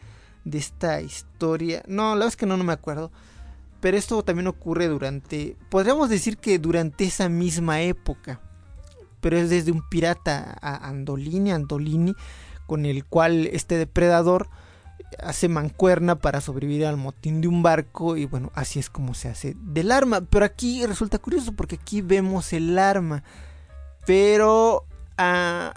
de 0.46 0.58
esta 0.58 1.00
historia. 1.02 1.82
No, 1.86 2.10
la 2.10 2.14
verdad 2.14 2.28
es 2.28 2.36
que 2.36 2.46
no, 2.46 2.56
no 2.56 2.64
me 2.64 2.72
acuerdo. 2.72 3.10
Pero 3.80 3.96
esto 3.98 4.22
también 4.22 4.46
ocurre 4.46 4.86
durante... 4.88 5.56
Podríamos 5.68 6.08
decir 6.08 6.38
que 6.38 6.58
durante 6.58 7.04
esa 7.04 7.28
misma 7.28 7.82
época. 7.82 8.40
Pero 9.20 9.36
es 9.36 9.50
desde 9.50 9.72
un 9.72 9.86
pirata 9.88 10.56
a 10.62 10.88
Andolini, 10.88 11.50
Andolini, 11.50 12.14
con 12.66 12.86
el 12.86 13.04
cual 13.04 13.46
este 13.46 13.76
depredador 13.76 14.48
hace 15.20 15.48
mancuerna 15.48 16.16
para 16.16 16.40
sobrevivir 16.40 16.86
al 16.86 16.96
motín 16.96 17.40
de 17.40 17.48
un 17.48 17.62
barco 17.62 18.16
y 18.16 18.26
bueno, 18.26 18.50
así 18.54 18.78
es 18.78 18.90
como 18.90 19.14
se 19.14 19.28
hace 19.28 19.56
del 19.60 19.90
arma. 19.90 20.20
Pero 20.20 20.44
aquí 20.44 20.86
resulta 20.86 21.18
curioso 21.18 21.52
porque 21.52 21.74
aquí 21.74 22.02
vemos 22.02 22.52
el 22.52 22.78
arma. 22.78 23.24
Pero 24.06 24.84
uh, 25.18 25.72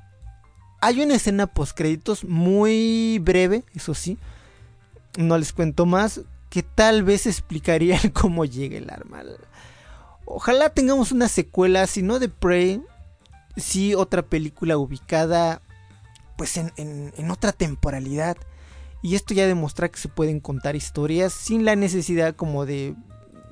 hay 0.81 1.01
una 1.01 1.15
escena 1.15 1.47
post 1.47 1.75
créditos 1.75 2.23
muy 2.23 3.19
breve, 3.19 3.63
eso 3.73 3.95
sí. 3.95 4.19
No 5.19 5.37
les 5.37 5.51
cuento 5.51 5.85
más, 5.85 6.21
que 6.49 6.63
tal 6.63 7.03
vez 7.03 7.27
explicaría 7.27 7.99
cómo 8.13 8.45
llega 8.45 8.77
el 8.77 8.89
arma. 8.89 9.21
Ojalá 10.23 10.69
tengamos 10.69 11.11
una 11.11 11.27
secuela, 11.27 11.85
si 11.87 12.01
no 12.01 12.19
de 12.19 12.29
Prey, 12.29 12.81
sí 13.57 13.95
otra 13.95 14.21
película 14.21 14.77
ubicada 14.77 15.61
pues 16.37 16.55
en, 16.55 16.71
en, 16.77 17.13
en 17.17 17.31
otra 17.31 17.51
temporalidad 17.51 18.37
y 19.01 19.15
esto 19.15 19.33
ya 19.33 19.45
demuestra 19.45 19.89
que 19.89 19.99
se 19.99 20.07
pueden 20.07 20.39
contar 20.39 20.77
historias 20.77 21.33
sin 21.33 21.65
la 21.65 21.75
necesidad 21.75 22.33
como 22.33 22.65
de 22.65 22.95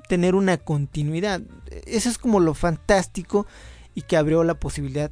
tener 0.08 0.36
una 0.36 0.56
continuidad. 0.56 1.42
Eso 1.86 2.08
es 2.08 2.18
como 2.18 2.40
lo 2.40 2.54
fantástico 2.54 3.46
y 3.94 4.04
que 4.04 4.16
abrió 4.16 4.46
la 4.46 4.54
posibilidad 4.56 5.12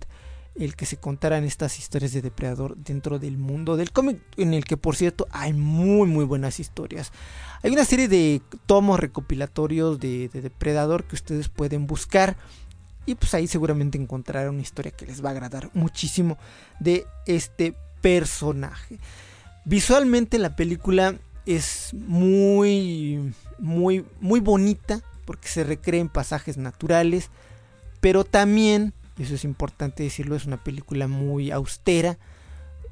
el 0.56 0.76
que 0.76 0.86
se 0.86 0.98
contaran 0.98 1.44
estas 1.44 1.80
historias 1.80 2.14
de 2.14 2.22
depredador 2.22 2.78
dentro 2.78 3.20
del 3.20 3.38
mundo 3.38 3.76
del 3.76 3.92
cómic 3.92 4.22
en 4.38 4.54
el 4.54 4.64
que 4.64 4.78
por 4.78 4.96
cierto 4.96 5.28
hay 5.32 5.54
muy 5.54 6.08
muy 6.08 6.26
buenas 6.26 6.60
historias. 6.60 7.12
Hay 7.62 7.72
una 7.72 7.86
serie 7.86 8.08
de 8.08 8.42
tomos 8.66 9.00
recopilatorios 9.00 10.00
de, 10.00 10.30
de 10.30 10.42
depredador 10.42 11.06
que 11.06 11.16
ustedes 11.16 11.50
pueden 11.50 11.88
buscar 11.88 12.38
y 13.06 13.16
pues 13.16 13.34
ahí 13.34 13.48
seguramente 13.48 13.98
encontrarán 13.98 14.50
una 14.50 14.62
historia 14.62 14.92
que 14.92 15.06
les 15.06 15.24
va 15.24 15.30
a 15.30 15.32
agradar 15.34 15.70
muchísimo 15.74 16.38
de 16.80 17.06
este 17.26 17.76
personaje. 18.02 19.00
Visualmente 19.66 20.38
la 20.40 20.56
película 20.56 21.16
es 21.46 21.94
muy, 21.94 23.34
muy, 23.60 24.06
muy 24.20 24.40
bonita 24.40 25.02
porque 25.26 25.48
se 25.48 25.64
recreen 25.64 26.10
pasajes 26.10 26.58
naturales, 26.58 27.30
pero 28.00 28.24
también, 28.24 28.94
eso 29.18 29.36
es 29.36 29.44
importante 29.44 30.04
decirlo, 30.04 30.36
es 30.36 30.46
una 30.46 30.64
película 30.64 31.08
muy 31.08 31.52
austera, 31.52 32.18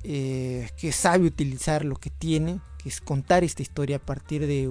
eh, 0.04 0.70
que 0.78 0.92
sabe 0.92 1.26
utilizar 1.26 1.86
lo 1.86 1.96
que 1.96 2.10
tiene, 2.10 2.60
que 2.78 2.90
es 2.90 3.02
contar 3.02 3.44
esta 3.44 3.62
historia 3.62 3.98
a 3.98 4.00
partir 4.00 4.46
de 4.46 4.70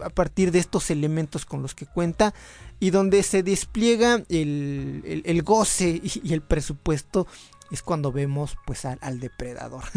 a 0.00 0.10
partir 0.10 0.52
de 0.52 0.60
estos 0.60 0.90
elementos 0.90 1.44
con 1.44 1.60
los 1.60 1.74
que 1.74 1.86
cuenta 1.86 2.32
y 2.78 2.90
donde 2.90 3.24
se 3.24 3.42
despliega 3.42 4.22
el, 4.28 5.22
el, 5.24 5.42
goce 5.42 6.00
y, 6.22 6.32
el 6.32 6.40
presupuesto 6.40 7.26
es 7.72 7.82
cuando 7.82 8.12
vemos 8.12 8.56
pues 8.66 8.84
al, 8.84 9.20
depredador. 9.20 9.84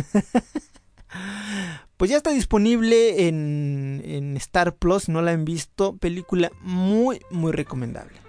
Pues 1.97 2.10
ya 2.10 2.17
está 2.17 2.32
disponible 2.32 3.28
en, 3.28 4.02
en 4.06 4.38
Star 4.38 4.78
Plus, 4.78 5.10
no 5.10 5.21
la 5.21 5.32
han 5.32 5.43
visto. 5.43 5.97
Película 5.97 6.50
muy, 6.62 7.19
muy 7.30 7.52
recomendable. 7.52 8.21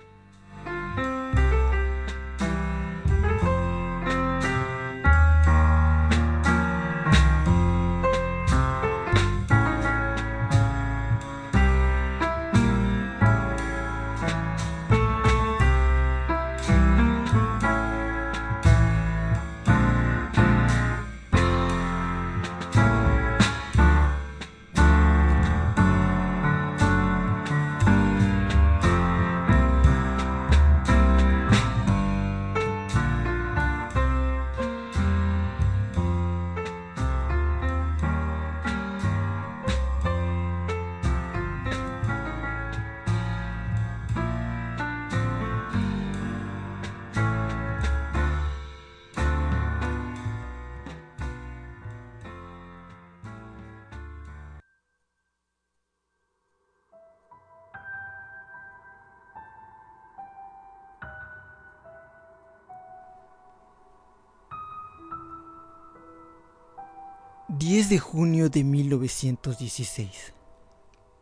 10 67.65 67.91
de 67.91 67.99
junio 68.01 68.49
de 68.49 68.65
1916. 68.65 70.35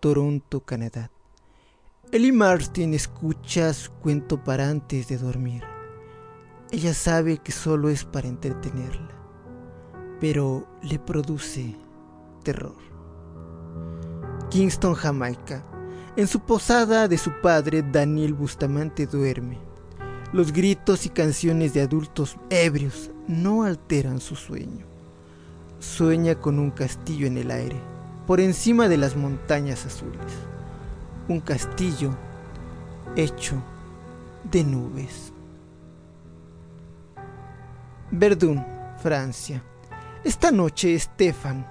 Toronto, 0.00 0.60
Canadá. 0.60 1.10
Ellie 2.12 2.32
Martin 2.32 2.94
escucha 2.94 3.74
su 3.74 3.92
cuento 3.92 4.42
para 4.42 4.70
antes 4.70 5.08
de 5.08 5.18
dormir. 5.18 5.62
Ella 6.70 6.94
sabe 6.94 7.36
que 7.36 7.52
solo 7.52 7.90
es 7.90 8.06
para 8.06 8.28
entretenerla, 8.28 9.10
pero 10.18 10.66
le 10.82 10.98
produce 10.98 11.76
terror. 12.42 12.78
Kingston, 14.48 14.94
Jamaica. 14.94 15.62
En 16.16 16.26
su 16.26 16.40
posada 16.40 17.06
de 17.06 17.18
su 17.18 17.32
padre, 17.42 17.82
Daniel 17.82 18.32
Bustamante 18.32 19.06
duerme. 19.06 19.58
Los 20.32 20.54
gritos 20.54 21.04
y 21.04 21.10
canciones 21.10 21.74
de 21.74 21.82
adultos 21.82 22.38
ebrios 22.48 23.10
no 23.28 23.64
alteran 23.64 24.20
su 24.20 24.36
sueño. 24.36 24.89
Sueña 25.80 26.34
con 26.34 26.58
un 26.58 26.70
castillo 26.70 27.26
en 27.26 27.38
el 27.38 27.50
aire, 27.50 27.80
por 28.26 28.38
encima 28.38 28.86
de 28.86 28.98
las 28.98 29.16
montañas 29.16 29.86
azules. 29.86 30.20
Un 31.26 31.40
castillo 31.40 32.14
hecho 33.16 33.62
de 34.44 34.62
nubes. 34.62 35.32
Verdun, 38.10 38.62
Francia. 39.02 39.62
Esta 40.22 40.50
noche 40.50 40.98
Stefan, 40.98 41.66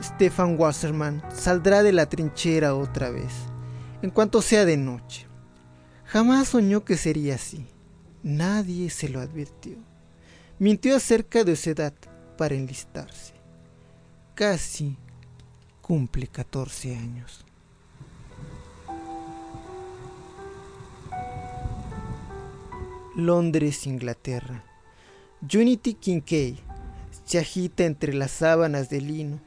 Stefan 0.00 0.54
Wasserman, 0.56 1.20
saldrá 1.34 1.82
de 1.82 1.92
la 1.92 2.08
trinchera 2.08 2.76
otra 2.76 3.10
vez, 3.10 3.32
en 4.02 4.10
cuanto 4.10 4.40
sea 4.40 4.64
de 4.64 4.76
noche. 4.76 5.26
Jamás 6.04 6.46
soñó 6.46 6.84
que 6.84 6.96
sería 6.96 7.34
así. 7.34 7.66
Nadie 8.22 8.88
se 8.88 9.08
lo 9.08 9.18
advirtió. 9.18 9.78
Mintió 10.60 10.94
acerca 10.94 11.42
de 11.42 11.56
su 11.56 11.70
edad 11.70 11.92
para 12.36 12.54
enlistarse. 12.54 13.34
Casi 14.34 14.96
cumple 15.80 16.26
14 16.26 16.96
años. 16.96 17.44
Londres, 23.14 23.86
Inglaterra. 23.86 24.64
Unity 25.42 25.94
Kincaid 25.94 26.56
se 27.24 27.38
agita 27.38 27.84
entre 27.84 28.12
las 28.12 28.32
sábanas 28.32 28.90
de 28.90 29.00
lino. 29.00 29.40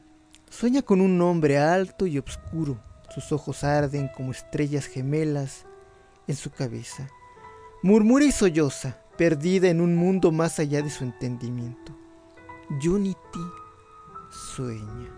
Sueña 0.48 0.82
con 0.82 1.00
un 1.00 1.20
hombre 1.20 1.58
alto 1.58 2.06
y 2.06 2.18
oscuro. 2.18 2.80
Sus 3.14 3.30
ojos 3.32 3.64
arden 3.64 4.08
como 4.16 4.32
estrellas 4.32 4.86
gemelas 4.86 5.66
en 6.26 6.36
su 6.36 6.50
cabeza. 6.50 7.08
Murmura 7.82 8.24
y 8.24 8.32
solloza, 8.32 8.98
perdida 9.16 9.68
en 9.68 9.80
un 9.80 9.96
mundo 9.96 10.32
más 10.32 10.58
allá 10.58 10.80
de 10.80 10.90
su 10.90 11.04
entendimiento. 11.04 11.94
Unity 12.70 13.18
sueña. 14.30 15.10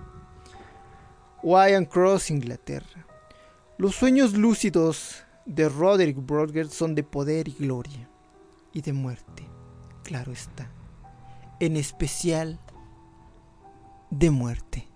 Wyan 1.43 1.85
Cross, 1.85 2.31
Inglaterra. 2.31 3.07
Los 3.79 3.97
sueños 3.97 4.35
lúcidos 4.35 5.25
de 5.47 5.69
Roderick 5.69 6.19
Brodger 6.25 6.69
son 6.69 6.95
de 6.95 7.03
poder 7.03 7.49
y 7.49 7.53
gloria, 7.53 8.09
y 8.73 8.83
de 8.83 8.93
muerte, 8.93 9.49
claro 10.05 10.33
está, 10.33 10.71
en 11.59 11.77
especial 11.77 12.61
de 14.11 14.31
muerte. 14.31 14.90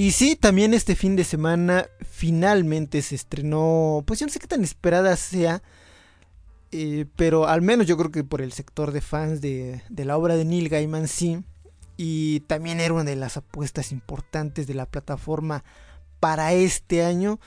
Y 0.00 0.12
sí, 0.12 0.34
también 0.34 0.72
este 0.72 0.96
fin 0.96 1.14
de 1.14 1.24
semana 1.24 1.86
finalmente 2.10 3.02
se 3.02 3.14
estrenó, 3.14 4.02
pues 4.06 4.18
yo 4.18 4.24
no 4.24 4.32
sé 4.32 4.38
qué 4.38 4.46
tan 4.46 4.64
esperada 4.64 5.14
sea, 5.14 5.62
eh, 6.72 7.04
pero 7.16 7.46
al 7.46 7.60
menos 7.60 7.86
yo 7.86 7.98
creo 7.98 8.10
que 8.10 8.24
por 8.24 8.40
el 8.40 8.52
sector 8.52 8.92
de 8.92 9.02
fans 9.02 9.42
de, 9.42 9.82
de, 9.90 10.04
la 10.06 10.16
obra 10.16 10.36
de 10.36 10.46
Neil 10.46 10.70
Gaiman 10.70 11.06
sí, 11.06 11.44
y 11.98 12.40
también 12.46 12.80
era 12.80 12.94
una 12.94 13.04
de 13.04 13.14
las 13.14 13.36
apuestas 13.36 13.92
importantes 13.92 14.66
de 14.66 14.72
la 14.72 14.86
plataforma 14.86 15.64
para 16.18 16.54
este 16.54 17.04
año, 17.04 17.38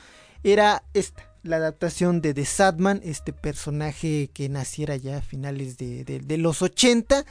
era 0.44 0.84
esta, 0.94 1.28
la 1.42 1.56
adaptación 1.56 2.22
de 2.22 2.36
The 2.36 2.46
Sadman, 2.46 3.02
este 3.04 3.34
personaje 3.34 4.30
que 4.32 4.48
naciera 4.48 4.96
ya 4.96 5.18
a 5.18 5.22
finales 5.24 5.80
de, 5.80 6.04
de, 6.04 6.20
de 6.20 6.38
los 6.38 6.62
80 6.62 7.26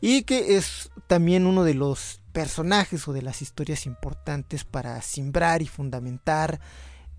y 0.00 0.22
que 0.22 0.56
es 0.56 0.92
también 1.08 1.48
uno 1.48 1.64
de 1.64 1.74
los 1.74 2.21
personajes 2.32 3.06
o 3.08 3.12
de 3.12 3.22
las 3.22 3.42
historias 3.42 3.86
importantes 3.86 4.64
para 4.64 5.00
simbrar 5.02 5.62
y 5.62 5.66
fundamentar 5.66 6.60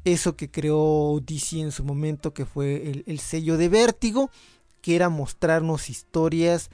eso 0.03 0.35
que 0.35 0.51
creó 0.51 1.19
DC 1.21 1.61
en 1.61 1.71
su 1.71 1.83
momento, 1.83 2.33
que 2.33 2.45
fue 2.45 2.89
el, 2.89 3.03
el, 3.07 3.19
sello 3.19 3.57
de 3.57 3.69
vértigo, 3.69 4.29
que 4.81 4.95
era 4.95 5.09
mostrarnos 5.09 5.89
historias 5.89 6.69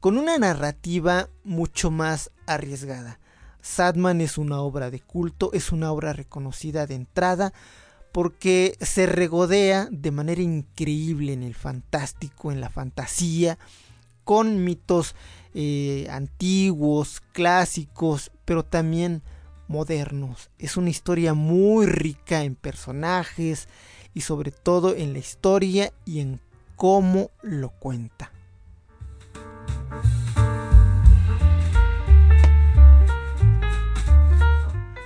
con 0.00 0.16
una 0.16 0.38
narrativa 0.38 1.28
mucho 1.44 1.90
más 1.90 2.30
arriesgada. 2.46 3.20
Sadman 3.60 4.22
es 4.22 4.38
una 4.38 4.60
obra 4.60 4.90
de 4.90 5.00
culto, 5.00 5.50
es 5.52 5.72
una 5.72 5.92
obra 5.92 6.14
reconocida 6.14 6.86
de 6.86 6.94
entrada, 6.94 7.52
porque 8.12 8.76
se 8.80 9.06
regodea 9.06 9.88
de 9.90 10.10
manera 10.10 10.40
increíble 10.40 11.32
en 11.32 11.42
el 11.42 11.54
fantástico, 11.54 12.50
en 12.50 12.60
la 12.60 12.70
fantasía, 12.70 13.58
con 14.24 14.64
mitos 14.64 15.14
eh, 15.54 16.06
antiguos, 16.10 17.22
clásicos, 17.32 18.30
pero 18.44 18.64
también 18.64 19.22
modernos. 19.68 20.50
Es 20.58 20.76
una 20.76 20.90
historia 20.90 21.34
muy 21.34 21.86
rica 21.86 22.42
en 22.42 22.54
personajes 22.54 23.68
y 24.14 24.22
sobre 24.22 24.50
todo 24.50 24.94
en 24.94 25.12
la 25.12 25.20
historia 25.20 25.92
y 26.04 26.20
en 26.20 26.40
cómo 26.76 27.30
lo 27.42 27.70
cuenta. 27.70 28.32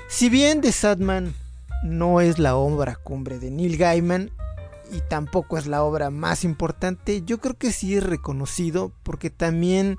Si 0.09 0.29
bien 0.29 0.61
The 0.61 0.71
Sadman 0.71 1.35
no 1.83 2.21
es 2.21 2.39
la 2.39 2.55
obra 2.55 2.95
cumbre 2.95 3.41
de 3.41 3.51
Neil 3.51 3.77
Gaiman 3.77 4.31
y 4.93 5.01
tampoco 5.01 5.59
es 5.59 5.67
la 5.67 5.83
obra 5.83 6.11
más 6.11 6.45
importante, 6.45 7.23
yo 7.27 7.39
creo 7.39 7.59
que 7.59 7.73
sí 7.73 7.97
es 7.97 8.05
reconocido 8.05 8.93
porque 9.03 9.31
también 9.31 9.97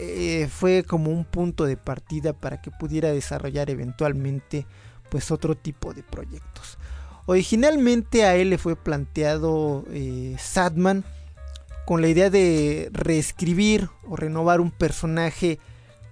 eh, 0.00 0.48
fue 0.48 0.84
como 0.84 1.10
un 1.10 1.24
punto 1.24 1.64
de 1.64 1.76
partida 1.76 2.32
para 2.32 2.62
que 2.62 2.70
pudiera 2.70 3.10
desarrollar 3.10 3.68
eventualmente 3.68 4.64
pues 5.10 5.30
otro 5.30 5.56
tipo 5.56 5.92
de 5.92 6.04
proyectos. 6.04 6.78
Originalmente 7.26 8.24
a 8.24 8.36
él 8.36 8.50
le 8.50 8.58
fue 8.58 8.76
planteado 8.76 9.84
eh, 9.90 10.36
Sadman 10.38 11.04
con 11.84 12.00
la 12.00 12.08
idea 12.08 12.30
de 12.30 12.90
reescribir 12.92 13.90
o 14.06 14.14
renovar 14.14 14.60
un 14.60 14.70
personaje 14.70 15.58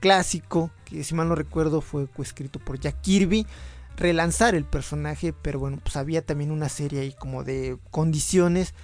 clásico 0.01 0.71
que 0.85 1.05
si 1.05 1.15
mal 1.15 1.29
no 1.29 1.35
recuerdo 1.35 1.81
fue 1.81 2.09
coescrito 2.09 2.59
por 2.59 2.81
Jack 2.81 3.01
Kirby 3.03 3.47
relanzar 3.97 4.55
el 4.55 4.65
personaje 4.65 5.33
pero 5.33 5.59
bueno 5.59 5.79
pues 5.83 5.97
había 5.97 6.23
también 6.23 6.51
una 6.51 6.69
serie 6.69 7.01
ahí 7.01 7.13
como 7.13 7.45
de 7.45 7.79
condiciones 7.91 8.75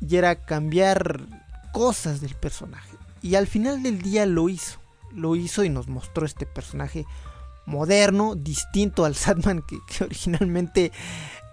y 0.00 0.16
era 0.16 0.36
cambiar 0.36 1.20
cosas 1.72 2.20
del 2.20 2.34
personaje 2.34 2.96
y 3.22 3.36
al 3.36 3.46
final 3.46 3.82
del 3.82 4.02
día 4.02 4.26
lo 4.26 4.48
hizo. 4.48 4.78
Lo 5.12 5.36
hizo 5.36 5.64
y 5.64 5.68
nos 5.68 5.88
mostró 5.88 6.26
este 6.26 6.46
personaje 6.46 7.06
moderno, 7.66 8.34
distinto 8.34 9.04
al 9.04 9.14
Sadman 9.16 9.62
que, 9.62 10.04
originalmente 10.04 10.92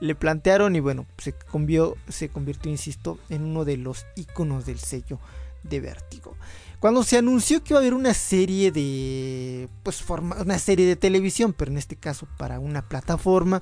le 0.02 0.16
plantearon. 0.16 0.76
Y 0.76 0.80
bueno, 0.80 1.06
se, 1.18 1.34
convió, 1.34 1.96
se 2.08 2.30
convirtió, 2.30 2.72
insisto, 2.72 3.20
en 3.30 3.44
uno 3.44 3.66
de 3.66 3.78
los 3.78 4.06
iconos 4.16 4.66
del 4.66 4.80
sello 4.80 5.20
de 5.64 5.80
Vértigo. 5.80 6.36
Cuando 6.80 7.04
se 7.04 7.18
anunció 7.18 7.62
que 7.62 7.74
iba 7.74 7.80
a 7.80 7.82
haber 7.82 7.94
una 7.94 8.14
serie 8.14 8.72
de. 8.72 9.68
Pues 9.84 10.02
forma, 10.02 10.38
una 10.42 10.58
serie 10.58 10.86
de 10.86 10.96
televisión, 10.96 11.54
pero 11.54 11.72
en 11.72 11.78
este 11.78 11.96
caso 11.96 12.28
para 12.38 12.60
una 12.60 12.88
plataforma. 12.88 13.62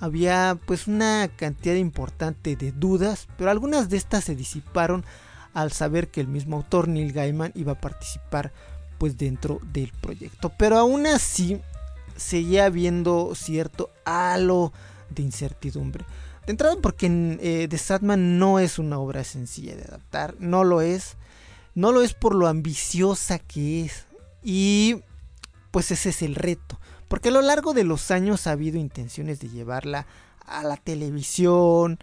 Había 0.00 0.58
pues 0.66 0.88
una 0.88 1.30
cantidad 1.36 1.76
importante 1.76 2.56
de 2.56 2.72
dudas, 2.72 3.28
pero 3.38 3.50
algunas 3.50 3.88
de 3.88 3.96
estas 3.96 4.24
se 4.24 4.34
disiparon 4.34 5.04
al 5.54 5.72
saber 5.72 6.08
que 6.08 6.20
el 6.20 6.28
mismo 6.28 6.56
autor 6.56 6.88
Neil 6.88 7.12
Gaiman 7.12 7.52
iba 7.54 7.72
a 7.72 7.80
participar 7.80 8.52
pues 8.98 9.16
dentro 9.16 9.60
del 9.72 9.92
proyecto. 10.00 10.52
Pero 10.58 10.78
aún 10.78 11.06
así 11.06 11.60
seguía 12.16 12.66
habiendo 12.66 13.34
cierto 13.34 13.90
halo 14.04 14.72
de 15.10 15.22
incertidumbre. 15.22 16.04
De 16.46 16.50
entrada 16.52 16.76
porque 16.82 17.38
eh, 17.40 17.68
The 17.68 17.78
Sadman 17.78 18.38
no 18.38 18.58
es 18.58 18.78
una 18.78 18.98
obra 18.98 19.24
sencilla 19.24 19.76
de 19.76 19.84
adaptar, 19.84 20.34
no 20.38 20.64
lo 20.64 20.82
es. 20.82 21.16
No 21.74 21.90
lo 21.90 22.02
es 22.02 22.14
por 22.14 22.34
lo 22.34 22.46
ambiciosa 22.46 23.38
que 23.38 23.84
es. 23.84 24.06
Y 24.42 25.02
pues 25.70 25.90
ese 25.90 26.10
es 26.10 26.22
el 26.22 26.34
reto. 26.36 26.78
Porque 27.08 27.28
a 27.28 27.32
lo 27.32 27.42
largo 27.42 27.74
de 27.74 27.84
los 27.84 28.10
años 28.10 28.46
ha 28.46 28.52
habido 28.52 28.78
intenciones 28.78 29.40
de 29.40 29.48
llevarla 29.48 30.06
a 30.46 30.62
la 30.62 30.76
televisión, 30.76 31.98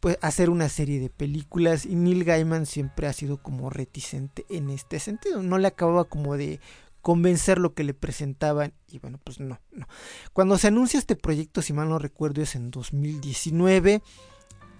pues 0.00 0.18
hacer 0.22 0.50
una 0.50 0.68
serie 0.68 0.98
de 0.98 1.10
películas 1.10 1.84
y 1.84 1.94
Neil 1.94 2.24
Gaiman 2.24 2.66
siempre 2.66 3.06
ha 3.06 3.12
sido 3.12 3.42
como 3.42 3.70
reticente 3.70 4.46
en 4.48 4.70
este 4.70 4.98
sentido. 4.98 5.42
No 5.42 5.58
le 5.58 5.68
acababa 5.68 6.04
como 6.04 6.36
de 6.36 6.60
convencer 7.02 7.58
lo 7.58 7.74
que 7.74 7.84
le 7.84 7.94
presentaban 7.94 8.72
y 8.88 8.98
bueno 8.98 9.18
pues 9.22 9.40
no, 9.40 9.60
no. 9.72 9.86
Cuando 10.32 10.58
se 10.58 10.68
anuncia 10.68 10.98
este 10.98 11.16
proyecto 11.16 11.62
si 11.62 11.72
mal 11.72 11.88
no 11.88 11.98
recuerdo 11.98 12.42
es 12.42 12.54
en 12.54 12.70
2019 12.70 14.02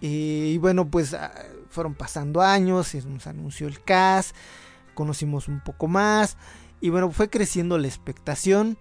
eh, 0.03 0.07
y 0.55 0.59
bueno 0.59 0.91
pues 0.91 1.15
ah, 1.15 1.33
fueron 1.71 1.95
pasando 1.95 2.43
años, 2.43 2.89
se 2.89 3.03
nos 3.03 3.27
anunció 3.27 3.69
el 3.69 3.83
cast, 3.83 4.37
conocimos 4.95 5.49
un 5.49 5.63
poco 5.63 5.89
más 5.89 6.37
y 6.81 6.91
bueno 6.91 7.11
fue 7.11 7.31
creciendo 7.31 7.79
la 7.79 7.87
expectación 7.87 8.77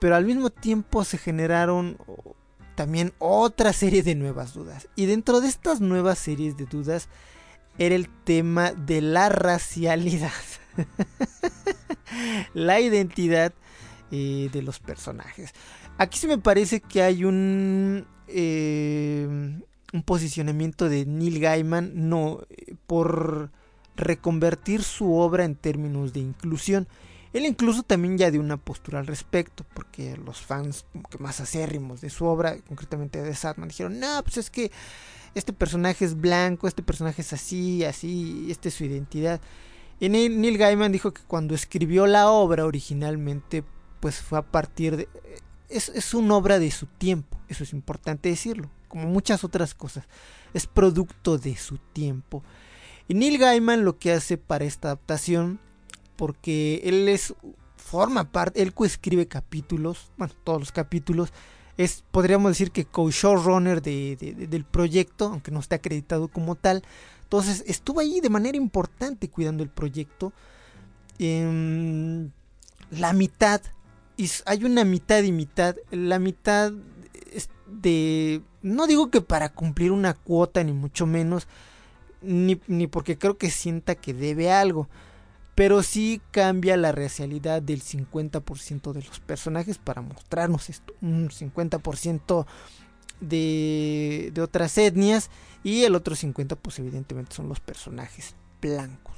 pero 0.00 0.16
al 0.16 0.24
mismo 0.24 0.50
tiempo 0.50 1.04
se 1.04 1.18
generaron 1.18 1.96
también 2.74 3.12
otra 3.18 3.72
serie 3.72 4.02
de 4.02 4.14
nuevas 4.14 4.54
dudas 4.54 4.88
y 4.96 5.06
dentro 5.06 5.40
de 5.40 5.48
estas 5.48 5.80
nuevas 5.80 6.18
series 6.18 6.56
de 6.56 6.66
dudas 6.66 7.08
era 7.78 7.94
el 7.94 8.08
tema 8.24 8.72
de 8.72 9.00
la 9.00 9.28
racialidad 9.28 10.32
la 12.54 12.80
identidad 12.80 13.52
eh, 14.10 14.50
de 14.52 14.62
los 14.62 14.78
personajes. 14.78 15.52
Aquí 15.98 16.18
se 16.18 16.28
me 16.28 16.38
parece 16.38 16.80
que 16.80 17.02
hay 17.02 17.24
un, 17.24 18.06
eh, 18.28 19.26
un 19.92 20.02
posicionamiento 20.02 20.88
de 20.88 21.06
Neil 21.06 21.40
Gaiman 21.40 21.92
no, 21.94 22.40
eh, 22.50 22.74
por 22.86 23.50
reconvertir 23.96 24.82
su 24.82 25.14
obra 25.14 25.44
en 25.44 25.54
términos 25.54 26.12
de 26.12 26.20
inclusión. 26.20 26.88
Él 27.32 27.46
incluso 27.46 27.82
también 27.82 28.18
ya 28.18 28.30
dio 28.30 28.40
una 28.40 28.58
postura 28.58 28.98
al 28.98 29.06
respecto, 29.06 29.64
porque 29.74 30.16
los 30.18 30.40
fans 30.40 30.84
que 31.10 31.18
más 31.18 31.40
acérrimos 31.40 32.00
de 32.00 32.10
su 32.10 32.26
obra, 32.26 32.58
concretamente 32.68 33.22
de 33.22 33.34
Sadman, 33.34 33.68
dijeron, 33.68 33.98
no, 33.98 34.22
pues 34.22 34.36
es 34.36 34.50
que 34.50 34.70
este 35.34 35.52
personaje 35.52 36.04
es 36.04 36.20
blanco, 36.20 36.68
este 36.68 36.82
personaje 36.82 37.22
es 37.22 37.32
así, 37.32 37.84
así, 37.84 38.48
esta 38.50 38.68
es 38.68 38.74
su 38.74 38.84
identidad. 38.84 39.40
Y 39.98 40.08
Neil 40.08 40.58
Gaiman 40.58 40.92
dijo 40.92 41.12
que 41.12 41.22
cuando 41.22 41.54
escribió 41.54 42.06
la 42.06 42.28
obra 42.28 42.66
originalmente, 42.66 43.64
pues 44.00 44.16
fue 44.16 44.38
a 44.38 44.42
partir 44.42 44.96
de... 44.96 45.08
Es, 45.70 45.88
es 45.88 46.12
una 46.12 46.36
obra 46.36 46.58
de 46.58 46.70
su 46.70 46.86
tiempo, 46.86 47.38
eso 47.48 47.64
es 47.64 47.72
importante 47.72 48.28
decirlo, 48.28 48.68
como 48.88 49.06
muchas 49.06 49.42
otras 49.42 49.74
cosas. 49.74 50.04
Es 50.52 50.66
producto 50.66 51.38
de 51.38 51.56
su 51.56 51.78
tiempo. 51.78 52.42
Y 53.08 53.14
Neil 53.14 53.38
Gaiman 53.38 53.84
lo 53.84 53.98
que 53.98 54.12
hace 54.12 54.36
para 54.36 54.66
esta 54.66 54.88
adaptación, 54.88 55.60
porque 56.22 56.80
él 56.84 57.08
es 57.08 57.34
forma 57.74 58.30
parte, 58.30 58.62
él 58.62 58.72
coescribe 58.72 59.26
capítulos, 59.26 60.12
bueno, 60.16 60.32
todos 60.44 60.60
los 60.60 60.70
capítulos, 60.70 61.32
es, 61.76 62.04
podríamos 62.12 62.52
decir 62.52 62.70
que 62.70 62.84
co-showrunner 62.84 63.82
de, 63.82 64.16
de, 64.20 64.46
del 64.46 64.64
proyecto, 64.64 65.24
aunque 65.24 65.50
no 65.50 65.58
esté 65.58 65.74
acreditado 65.74 66.28
como 66.28 66.54
tal, 66.54 66.84
entonces 67.24 67.64
estuvo 67.66 67.98
ahí 67.98 68.20
de 68.20 68.30
manera 68.30 68.56
importante 68.56 69.28
cuidando 69.30 69.64
el 69.64 69.68
proyecto. 69.68 70.32
Em, 71.18 72.30
la 72.92 73.12
mitad, 73.12 73.60
hay 74.46 74.64
una 74.64 74.84
mitad 74.84 75.24
y 75.24 75.32
mitad, 75.32 75.74
la 75.90 76.20
mitad 76.20 76.72
de, 77.66 78.42
no 78.62 78.86
digo 78.86 79.10
que 79.10 79.22
para 79.22 79.48
cumplir 79.48 79.90
una 79.90 80.14
cuota 80.14 80.62
ni 80.62 80.72
mucho 80.72 81.04
menos, 81.04 81.48
ni, 82.22 82.60
ni 82.68 82.86
porque 82.86 83.18
creo 83.18 83.38
que 83.38 83.50
sienta 83.50 83.96
que 83.96 84.14
debe 84.14 84.52
algo, 84.52 84.88
pero 85.54 85.82
sí 85.82 86.20
cambia 86.30 86.76
la 86.76 86.92
racialidad 86.92 87.62
del 87.62 87.82
50% 87.82 88.92
de 88.92 89.02
los 89.02 89.20
personajes 89.20 89.78
para 89.78 90.00
mostrarnos 90.00 90.70
esto, 90.70 90.94
un 91.00 91.28
50% 91.28 92.46
de, 93.20 94.30
de 94.34 94.40
otras 94.40 94.78
etnias 94.78 95.30
y 95.62 95.84
el 95.84 95.94
otro 95.94 96.16
50 96.16 96.56
pues 96.56 96.78
evidentemente 96.78 97.34
son 97.34 97.48
los 97.48 97.60
personajes 97.60 98.34
blancos. 98.60 99.12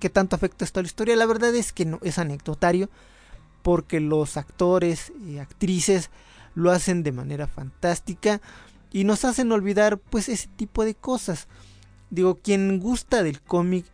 ¿Qué 0.00 0.10
tanto 0.10 0.36
afecta 0.36 0.64
esto 0.64 0.80
a 0.80 0.82
la 0.82 0.88
historia? 0.88 1.16
La 1.16 1.26
verdad 1.26 1.54
es 1.54 1.72
que 1.72 1.84
no 1.84 1.98
es 2.02 2.18
anecdotario 2.18 2.90
porque 3.62 4.00
los 4.00 4.36
actores 4.36 5.12
y 5.26 5.38
actrices 5.38 6.10
lo 6.54 6.70
hacen 6.70 7.02
de 7.02 7.12
manera 7.12 7.46
fantástica 7.46 8.40
y 8.92 9.04
nos 9.04 9.24
hacen 9.24 9.50
olvidar 9.52 9.98
pues 9.98 10.28
ese 10.28 10.48
tipo 10.48 10.84
de 10.84 10.94
cosas. 10.94 11.48
Digo, 12.10 12.36
quien 12.36 12.78
gusta 12.78 13.22
del 13.22 13.40
cómic 13.40 13.86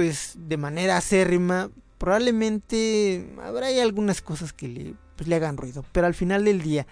pues 0.00 0.32
de 0.48 0.56
manera 0.56 0.96
acérrima 0.96 1.70
probablemente 1.98 3.34
habrá 3.44 3.66
algunas 3.82 4.22
cosas 4.22 4.54
que 4.54 4.66
le, 4.66 4.94
pues, 5.14 5.28
le 5.28 5.36
hagan 5.36 5.58
ruido, 5.58 5.84
pero 5.92 6.06
al 6.06 6.14
final 6.14 6.46
del 6.46 6.62
día 6.62 6.86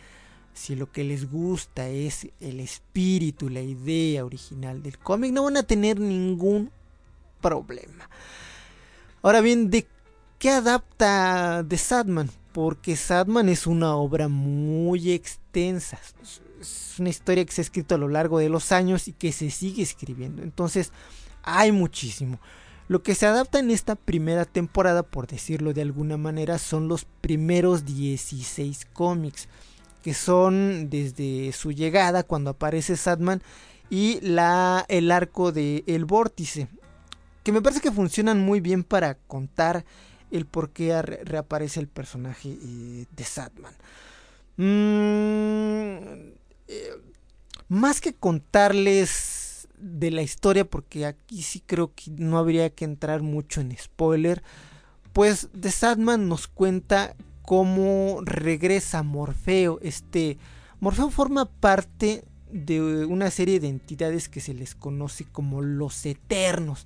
si 0.52 0.76
lo 0.76 0.92
que 0.92 1.04
les 1.04 1.30
gusta 1.30 1.88
es 1.88 2.28
el 2.38 2.60
espíritu, 2.60 3.48
la 3.48 3.62
idea 3.62 4.26
original 4.26 4.82
del 4.82 4.98
cómic, 4.98 5.32
no 5.32 5.44
van 5.44 5.56
a 5.56 5.62
tener 5.62 5.98
ningún 5.98 6.70
problema. 7.40 8.10
Ahora 9.22 9.40
bien, 9.40 9.70
¿de 9.70 9.86
qué 10.38 10.50
adapta 10.50 11.64
The 11.66 11.78
Sadman? 11.78 12.28
Porque 12.52 12.94
Sadman 12.94 13.48
es 13.48 13.66
una 13.66 13.96
obra 13.96 14.28
muy 14.28 15.12
extensa. 15.12 15.98
Es 16.60 16.98
una 16.98 17.08
historia 17.08 17.42
que 17.46 17.52
se 17.52 17.62
ha 17.62 17.64
escrito 17.64 17.94
a 17.94 17.98
lo 17.98 18.08
largo 18.08 18.38
de 18.38 18.50
los 18.50 18.70
años 18.70 19.08
y 19.08 19.14
que 19.14 19.32
se 19.32 19.50
sigue 19.50 19.82
escribiendo. 19.82 20.42
Entonces, 20.42 20.92
hay 21.42 21.72
muchísimo. 21.72 22.38
Lo 22.88 23.02
que 23.02 23.14
se 23.14 23.26
adapta 23.26 23.58
en 23.58 23.70
esta 23.70 23.96
primera 23.96 24.46
temporada, 24.46 25.02
por 25.02 25.26
decirlo 25.26 25.74
de 25.74 25.82
alguna 25.82 26.16
manera, 26.16 26.58
son 26.58 26.88
los 26.88 27.04
primeros 27.04 27.84
16 27.84 28.86
cómics 28.92 29.48
que 30.02 30.14
son 30.14 30.88
desde 30.88 31.52
su 31.52 31.72
llegada 31.72 32.22
cuando 32.22 32.50
aparece 32.50 32.96
Sadman 32.96 33.42
y 33.90 34.20
la, 34.20 34.86
el 34.88 35.10
arco 35.10 35.52
de 35.52 35.84
El 35.86 36.06
Vórtice, 36.06 36.68
que 37.42 37.52
me 37.52 37.60
parece 37.60 37.80
que 37.82 37.92
funcionan 37.92 38.40
muy 38.40 38.60
bien 38.60 38.84
para 38.84 39.14
contar 39.14 39.84
el 40.30 40.46
por 40.46 40.70
qué 40.70 41.00
reaparece 41.02 41.80
el 41.80 41.88
personaje 41.88 42.50
eh, 42.50 43.06
de 43.10 43.24
Sadman. 43.24 43.74
Mm, 44.56 46.32
eh, 46.68 46.90
más 47.68 48.00
que 48.00 48.14
contarles 48.14 49.37
de 49.80 50.10
la 50.10 50.22
historia, 50.22 50.64
porque 50.64 51.06
aquí 51.06 51.42
sí 51.42 51.62
creo 51.64 51.92
que 51.94 52.10
no 52.10 52.38
habría 52.38 52.70
que 52.70 52.84
entrar 52.84 53.22
mucho 53.22 53.60
en 53.60 53.76
spoiler, 53.76 54.42
pues 55.12 55.48
de 55.52 55.70
Sadman 55.70 56.28
nos 56.28 56.48
cuenta 56.48 57.16
cómo 57.42 58.20
regresa 58.22 59.02
Morfeo. 59.02 59.78
Este 59.82 60.38
Morfeo 60.80 61.10
forma 61.10 61.46
parte 61.46 62.24
de 62.52 63.04
una 63.06 63.30
serie 63.30 63.60
de 63.60 63.68
entidades 63.68 64.28
que 64.28 64.40
se 64.40 64.54
les 64.54 64.74
conoce 64.74 65.24
como 65.24 65.62
los 65.62 66.04
Eternos, 66.06 66.84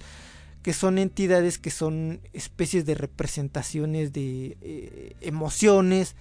que 0.62 0.72
son 0.72 0.98
entidades 0.98 1.58
que 1.58 1.70
son 1.70 2.20
especies 2.32 2.86
de 2.86 2.94
representaciones 2.94 4.12
de 4.12 4.56
eh, 4.60 5.16
emociones 5.20 6.14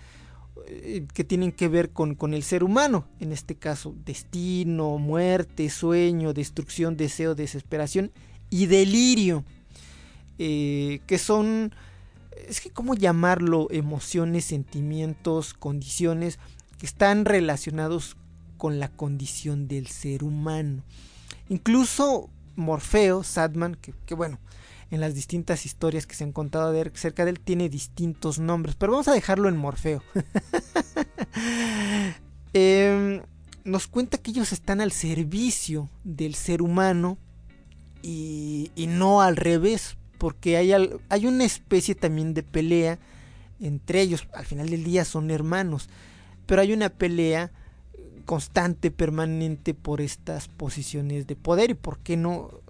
que 1.14 1.24
tienen 1.24 1.52
que 1.52 1.68
ver 1.68 1.92
con, 1.92 2.16
con, 2.16 2.34
el 2.34 2.44
ser 2.44 2.64
humano, 2.64 3.06
en 3.20 3.32
este 3.32 3.56
caso 3.56 3.96
destino, 4.06 4.98
muerte, 4.98 5.70
sueño, 5.70 6.34
destrucción, 6.34 6.98
deseo, 6.98 7.36
desesperación 7.36 8.12
y 8.50 8.66
delirio, 8.66 9.44
eh, 10.40 11.02
que 11.08 11.18
son 11.18 11.74
es 12.48 12.62
que 12.62 12.70
cómo 12.70 12.96
llamarlo, 12.96 13.68
emociones, 13.72 14.46
sentimientos, 14.46 15.54
condiciones 15.54 16.40
que 16.78 16.86
están 16.86 17.26
relacionados 17.26 18.18
con 18.58 18.80
la 18.80 18.90
condición 18.90 19.68
del 19.68 19.88
ser 19.88 20.24
humano. 20.24 20.84
Incluso 21.50 22.30
Morfeo, 22.56 23.24
Sadman, 23.24 23.76
que, 23.76 24.16
bueno, 24.16 24.40
en 24.92 25.00
las 25.00 25.16
distintas 25.16 25.66
historias 25.66 26.06
que 26.06 26.16
se 26.16 26.26
han 26.26 26.34
contado 26.34 26.72
de, 26.72 26.92
cerca 26.94 27.24
de 27.24 27.32
él 27.32 27.40
tiene 27.40 27.70
distintos 27.70 28.40
nombres, 28.40 28.76
pero 28.76 28.92
vamos 28.92 29.08
a 29.08 29.14
dejarlo 29.14 29.50
en 29.50 29.58
Morfeo. 29.58 30.04
Em, 32.54 33.22
nos 33.64 33.88
cuenta 33.88 34.18
que 34.18 34.32
ellos 34.32 34.52
están 34.52 34.82
al 34.82 34.92
servicio 34.92 35.90
del 36.04 36.36
ser 36.36 36.62
humano 36.62 37.18
y, 38.02 38.72
y 38.76 38.88
no 38.88 39.22
al 39.22 39.38
revés, 39.38 39.96
porque 40.18 40.58
hay, 40.58 40.74
hay 41.08 41.26
una 41.26 41.46
especie 41.46 41.96
también 41.96 42.34
de 42.34 42.44
pelea 42.44 43.00
entre 43.62 44.02
ellos. 44.02 44.28
Al 44.34 44.46
final 44.46 44.70
del 44.70 44.84
día 44.84 45.06
son 45.06 45.32
hermanos, 45.32 45.88
pero 46.46 46.62
hay 46.62 46.74
una 46.74 46.90
pelea 46.90 47.52
constante, 48.26 48.92
permanente 48.92 49.74
por 49.74 50.02
estas 50.02 50.48
posiciones 50.48 51.28
de 51.28 51.36
poder 51.36 51.72
y 51.72 51.76
por 51.76 52.00
qué 52.00 52.18
no 52.18 52.61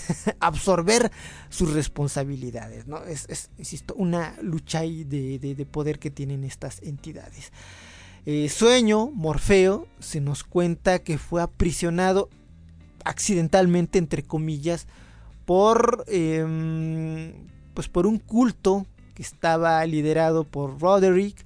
absorber 0.40 1.10
sus 1.48 1.72
responsabilidades. 1.72 2.86
¿no? 2.86 3.04
Es, 3.04 3.50
insisto, 3.58 3.94
una 3.94 4.34
lucha 4.42 4.80
de, 4.80 5.38
de, 5.38 5.66
poder 5.66 5.98
que 5.98 6.10
tienen 6.10 6.44
estas 6.44 6.82
entidades. 6.82 7.52
Eh, 8.24 8.48
sueño, 8.48 9.10
Morfeo, 9.10 9.88
se 9.98 10.20
nos 10.20 10.44
cuenta 10.44 11.00
que 11.00 11.18
fue 11.18 11.42
aprisionado 11.42 12.28
accidentalmente, 13.04 13.98
entre 13.98 14.22
comillas, 14.22 14.86
por, 15.44 16.04
em, 16.06 17.32
pues 17.74 17.88
por 17.88 18.06
un 18.06 18.18
culto 18.18 18.86
que 19.14 19.22
estaba 19.22 19.84
liderado 19.86 20.44
por 20.44 20.80
Roderick, 20.80 21.44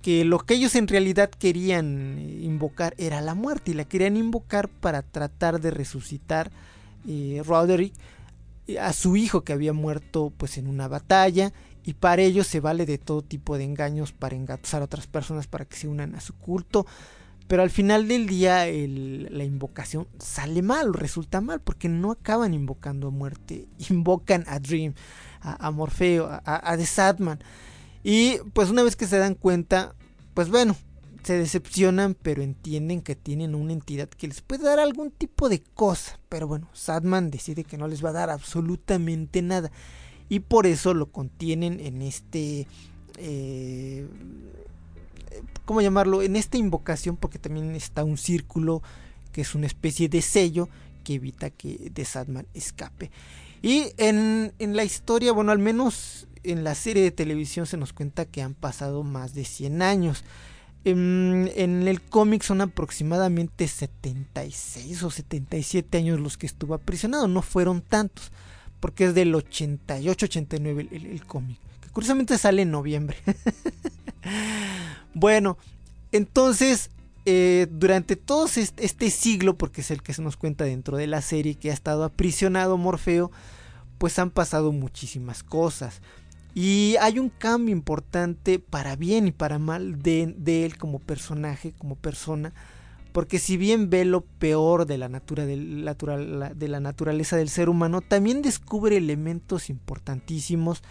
que 0.00 0.24
lo 0.24 0.40
que 0.40 0.54
ellos 0.54 0.74
en 0.74 0.88
realidad 0.88 1.30
querían 1.30 2.18
invocar 2.18 2.94
era 2.98 3.20
la 3.20 3.34
muerte 3.34 3.70
y 3.70 3.74
la 3.74 3.84
querían 3.84 4.16
invocar 4.16 4.68
para 4.68 5.02
tratar 5.02 5.60
de 5.60 5.70
resucitar 5.70 6.50
eh, 7.06 7.42
Roderick 7.44 7.94
a 8.80 8.92
su 8.92 9.16
hijo 9.16 9.42
que 9.42 9.52
había 9.52 9.72
muerto 9.72 10.32
pues 10.36 10.56
en 10.58 10.66
una 10.68 10.88
batalla 10.88 11.52
y 11.84 11.94
para 11.94 12.22
ello 12.22 12.44
se 12.44 12.60
vale 12.60 12.86
de 12.86 12.96
todo 12.98 13.22
tipo 13.22 13.58
de 13.58 13.64
engaños 13.64 14.12
para 14.12 14.36
engatusar 14.36 14.82
a 14.82 14.84
otras 14.84 15.06
personas 15.08 15.46
para 15.48 15.64
que 15.64 15.76
se 15.76 15.88
unan 15.88 16.14
a 16.14 16.20
su 16.20 16.32
culto 16.34 16.86
pero 17.48 17.62
al 17.64 17.70
final 17.70 18.06
del 18.08 18.26
día 18.28 18.66
el- 18.68 19.28
la 19.36 19.44
invocación 19.44 20.06
sale 20.18 20.62
mal, 20.62 20.94
resulta 20.94 21.40
mal, 21.42 21.60
porque 21.60 21.88
no 21.88 22.12
acaban 22.12 22.54
invocando 22.54 23.08
a 23.08 23.10
muerte, 23.10 23.66
invocan 23.90 24.44
a 24.46 24.58
Dream, 24.58 24.94
a, 25.42 25.66
a 25.66 25.70
Morfeo, 25.70 26.28
a, 26.30 26.40
a 26.72 26.76
The 26.78 26.86
Sadman. 26.86 27.40
Y 28.04 28.38
pues 28.54 28.70
una 28.70 28.82
vez 28.84 28.96
que 28.96 29.06
se 29.06 29.18
dan 29.18 29.34
cuenta, 29.34 29.94
pues 30.32 30.48
bueno, 30.48 30.76
se 31.22 31.38
decepcionan, 31.38 32.14
pero 32.14 32.42
entienden 32.42 33.02
que 33.02 33.16
tienen 33.16 33.54
una 33.54 33.72
entidad 33.72 34.08
que 34.08 34.28
les 34.28 34.40
puede 34.40 34.64
dar 34.64 34.80
algún 34.80 35.10
tipo 35.10 35.48
de 35.48 35.62
cosa. 35.62 36.18
Pero 36.28 36.46
bueno, 36.48 36.68
Sadman 36.72 37.30
decide 37.30 37.64
que 37.64 37.78
no 37.78 37.88
les 37.88 38.04
va 38.04 38.10
a 38.10 38.12
dar 38.12 38.30
absolutamente 38.30 39.42
nada. 39.42 39.70
Y 40.28 40.40
por 40.40 40.66
eso 40.66 40.94
lo 40.94 41.10
contienen 41.10 41.80
en 41.80 42.02
este... 42.02 42.66
eh, 43.18 44.06
¿cómo 45.64 45.80
llamarlo? 45.80 46.22
En 46.22 46.36
esta 46.36 46.58
invocación, 46.58 47.16
porque 47.16 47.38
también 47.38 47.74
está 47.74 48.04
un 48.04 48.18
círculo 48.18 48.82
que 49.32 49.42
es 49.42 49.54
una 49.54 49.66
especie 49.66 50.08
de 50.08 50.22
sello 50.22 50.68
que 51.04 51.14
evita 51.14 51.50
que 51.50 51.90
The 51.92 52.04
Sadman 52.04 52.46
escape. 52.54 53.10
Y 53.62 53.92
en, 53.96 54.52
en 54.58 54.76
la 54.76 54.84
historia, 54.84 55.32
bueno, 55.32 55.52
al 55.52 55.58
menos 55.58 56.26
en 56.42 56.64
la 56.64 56.74
serie 56.74 57.02
de 57.02 57.10
televisión 57.10 57.66
se 57.66 57.76
nos 57.76 57.92
cuenta 57.92 58.24
que 58.24 58.42
han 58.42 58.54
pasado 58.54 59.02
más 59.02 59.34
de 59.34 59.44
100 59.44 59.82
años. 59.82 60.24
En, 60.84 61.50
en 61.54 61.86
el 61.86 62.00
cómic 62.02 62.42
son 62.42 62.60
aproximadamente 62.60 63.68
76 63.68 65.02
o 65.04 65.10
77 65.10 65.98
años 65.98 66.18
los 66.20 66.36
que 66.36 66.46
estuvo 66.46 66.74
aprisionado, 66.74 67.28
no 67.28 67.40
fueron 67.42 67.80
tantos, 67.82 68.32
porque 68.80 69.04
es 69.04 69.14
del 69.14 69.32
88-89 69.34 70.80
el, 70.80 70.88
el- 70.92 71.06
el 71.06 71.24
cómic, 71.24 71.58
que 71.82 71.88
curiosamente 71.90 72.36
sale 72.38 72.62
en 72.62 72.70
noviembre. 72.72 73.16
Bueno, 75.14 75.58
entonces, 76.12 76.90
eh, 77.26 77.66
durante 77.70 78.16
todo 78.16 78.46
est- 78.46 78.78
este 78.80 79.10
siglo, 79.10 79.56
porque 79.56 79.80
es 79.82 79.90
el 79.90 80.02
que 80.02 80.14
se 80.14 80.22
nos 80.22 80.36
cuenta 80.36 80.64
dentro 80.64 80.96
de 80.96 81.06
la 81.06 81.20
serie 81.22 81.54
que 81.54 81.70
ha 81.70 81.74
estado 81.74 82.04
aprisionado 82.04 82.76
Morfeo, 82.78 83.30
pues 83.98 84.18
han 84.18 84.30
pasado 84.30 84.72
muchísimas 84.72 85.42
cosas. 85.42 86.00
Y 86.54 86.96
hay 87.00 87.18
un 87.18 87.30
cambio 87.30 87.72
importante 87.74 88.58
para 88.58 88.94
bien 88.96 89.26
y 89.28 89.32
para 89.32 89.58
mal 89.58 90.02
de, 90.02 90.34
de 90.36 90.66
él 90.66 90.76
como 90.76 90.98
personaje, 90.98 91.72
como 91.78 91.96
persona. 91.96 92.52
Porque 93.12 93.38
si 93.38 93.56
bien 93.56 93.90
ve 93.90 94.04
lo 94.04 94.22
peor 94.22 94.86
de 94.86 94.98
la, 94.98 95.08
natura 95.08 95.44
natural- 95.46 96.38
la- 96.40 96.54
de 96.54 96.68
la 96.68 96.80
naturaleza 96.80 97.36
del 97.36 97.48
ser 97.48 97.68
humano, 97.68 98.00
también 98.00 98.42
descubre 98.42 98.96
elementos 98.96 99.70
importantísimos 99.70 100.82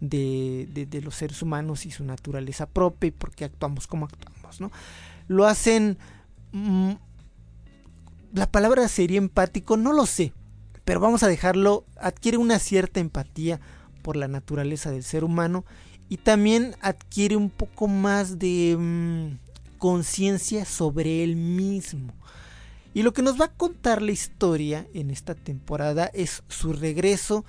de, 0.00 0.68
de- 0.72 0.86
de 0.86 1.02
los 1.02 1.16
seres 1.16 1.42
humanos 1.42 1.84
y 1.86 1.90
su 1.90 2.04
naturaleza 2.04 2.66
propia 2.66 3.08
y 3.08 3.12
por 3.12 3.32
qué 3.34 3.44
actuamos 3.44 3.86
como 3.86 4.06
actuamos, 4.06 4.60
¿no? 4.60 4.70
Lo 5.28 5.46
hacen... 5.46 5.98
mm, 6.52 6.92
la 8.32 8.46
palabra 8.50 8.86
sería 8.88 9.18
empático, 9.18 9.76
no 9.76 9.92
lo 9.92 10.06
sé, 10.06 10.32
pero 10.84 11.00
vamos 11.00 11.22
a 11.22 11.28
dejarlo, 11.28 11.84
adquiere 12.00 12.36
una 12.38 12.58
cierta 12.58 13.00
empatía 13.00 13.60
por 14.02 14.16
la 14.16 14.28
naturaleza 14.28 14.90
del 14.90 15.02
ser 15.02 15.24
humano 15.24 15.64
y 16.08 16.18
también 16.18 16.74
adquiere 16.80 17.36
un 17.36 17.50
poco 17.50 17.86
más 17.86 18.38
de 18.38 18.76
mm, 18.78 19.78
conciencia 19.78 20.64
sobre 20.64 21.22
él 21.22 21.36
mismo. 21.36 22.14
Y 22.94 23.02
lo 23.02 23.12
que 23.12 23.22
nos 23.22 23.40
va 23.40 23.46
a 23.46 23.52
contar 23.52 24.02
la 24.02 24.12
historia 24.12 24.86
en 24.94 25.10
esta 25.10 25.34
temporada 25.34 26.10
es 26.14 26.42
su 26.48 26.72
regreso 26.72 27.44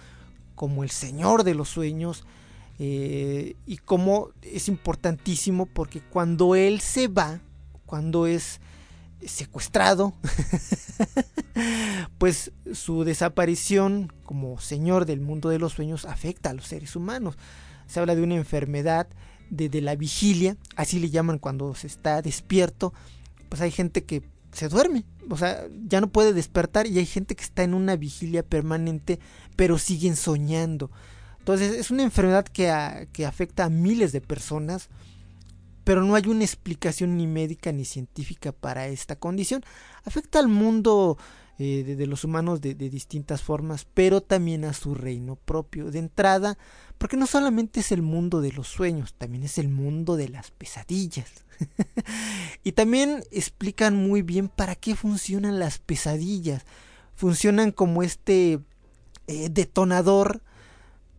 como 0.56 0.84
el 0.84 0.89
señor 0.89 1.43
de 1.43 1.56
los 1.56 1.70
sueños 1.70 2.26
eh, 2.80 3.56
y 3.66 3.78
como 3.78 4.30
es 4.41 4.68
importantísimo 4.68 5.66
porque 5.66 6.02
cuando 6.02 6.56
él 6.56 6.82
se 6.82 7.08
va, 7.08 7.39
cuando 7.86 8.28
es 8.28 8.60
secuestrado, 9.26 10.13
pues 12.17 12.51
su 12.74 13.03
desaparición 13.03 14.13
como 14.24 14.59
señor 14.59 15.05
del 15.05 15.20
mundo 15.20 15.49
de 15.49 15.59
los 15.59 15.74
sueños 15.74 16.05
afecta 16.05 16.49
a 16.49 16.53
los 16.53 16.67
seres 16.67 16.95
humanos. 16.95 17.38
Se 17.88 17.99
habla 17.99 18.15
de 18.15 18.24
una 18.24 18.36
enfermedad 18.36 19.07
de, 19.49 19.82
la 19.82 19.95
vigilia, 19.95 20.57
así 20.76 20.99
le 20.99 21.09
llaman 21.09 21.39
cuando 21.39 21.74
se 21.76 21.88
está 21.88 22.22
despierto, 22.22 22.93
pues 23.49 23.61
hay 23.61 23.72
gente 23.72 24.03
que 24.03 24.24
se 24.51 24.70
duerme, 24.70 25.05
o 25.30 25.38
sea, 25.38 25.67
ya 25.88 26.01
no 26.01 26.09
puede 26.09 26.34
despertar 26.34 26.88
y 26.88 26.99
hay 26.99 27.05
gente 27.05 27.36
que 27.36 27.43
está 27.43 27.63
en 27.63 27.74
una 27.74 27.95
vigilia 27.95 28.43
permanente, 28.43 29.20
pero 29.55 29.78
siguen 29.78 30.15
soñando. 30.15 30.91
Entonces 31.39 31.74
es 31.78 31.89
una 31.89 32.03
enfermedad 32.03 32.45
que, 32.45 33.07
que 33.11 33.26
afecta 33.26 33.65
a 33.65 33.70
miles 33.70 34.11
de 34.11 34.22
personas, 34.22 34.89
pero 35.90 36.04
no 36.04 36.14
hay 36.14 36.28
una 36.28 36.44
explicación 36.44 37.18
ni 37.18 37.26
médica 37.26 37.72
ni 37.72 37.84
científica 37.84 38.52
para 38.52 38.90
esta 38.90 39.16
condición. 39.16 39.64
Afecta 40.04 40.38
al 40.38 40.48
mundo 40.48 41.18
eh, 41.58 41.96
de, 41.98 42.06
los 42.06 42.24
humanos 42.24 42.62
de, 42.62 42.76
de 42.76 42.92
distintas 42.92 43.42
formas, 43.42 43.88
pero 43.92 44.22
también 44.22 44.66
a 44.66 44.74
su 44.74 44.94
reino 44.94 45.36
propio. 45.36 45.90
De 45.90 45.98
entrada, 45.98 46.60
porque 47.00 47.18
no 47.18 47.26
solamente 47.26 47.80
es 47.80 47.92
el 47.92 48.04
mundo 48.04 48.40
de 48.40 48.52
los 48.52 48.68
sueños, 48.68 49.16
también 49.16 49.42
es 49.46 49.58
el 49.58 49.68
mundo 49.68 50.16
de 50.16 50.30
las 50.30 50.52
pesadillas. 50.52 51.44
y 52.64 52.74
también 52.74 53.24
explican 53.32 53.96
muy 53.96 54.22
bien 54.22 54.48
para 54.48 54.76
qué 54.76 54.96
funcionan 54.96 55.58
las 55.58 55.80
pesadillas. 55.80 56.68
Funcionan 57.16 57.72
como 57.72 58.04
este 58.04 58.60
eh, 59.26 59.50
detonador 59.50 60.44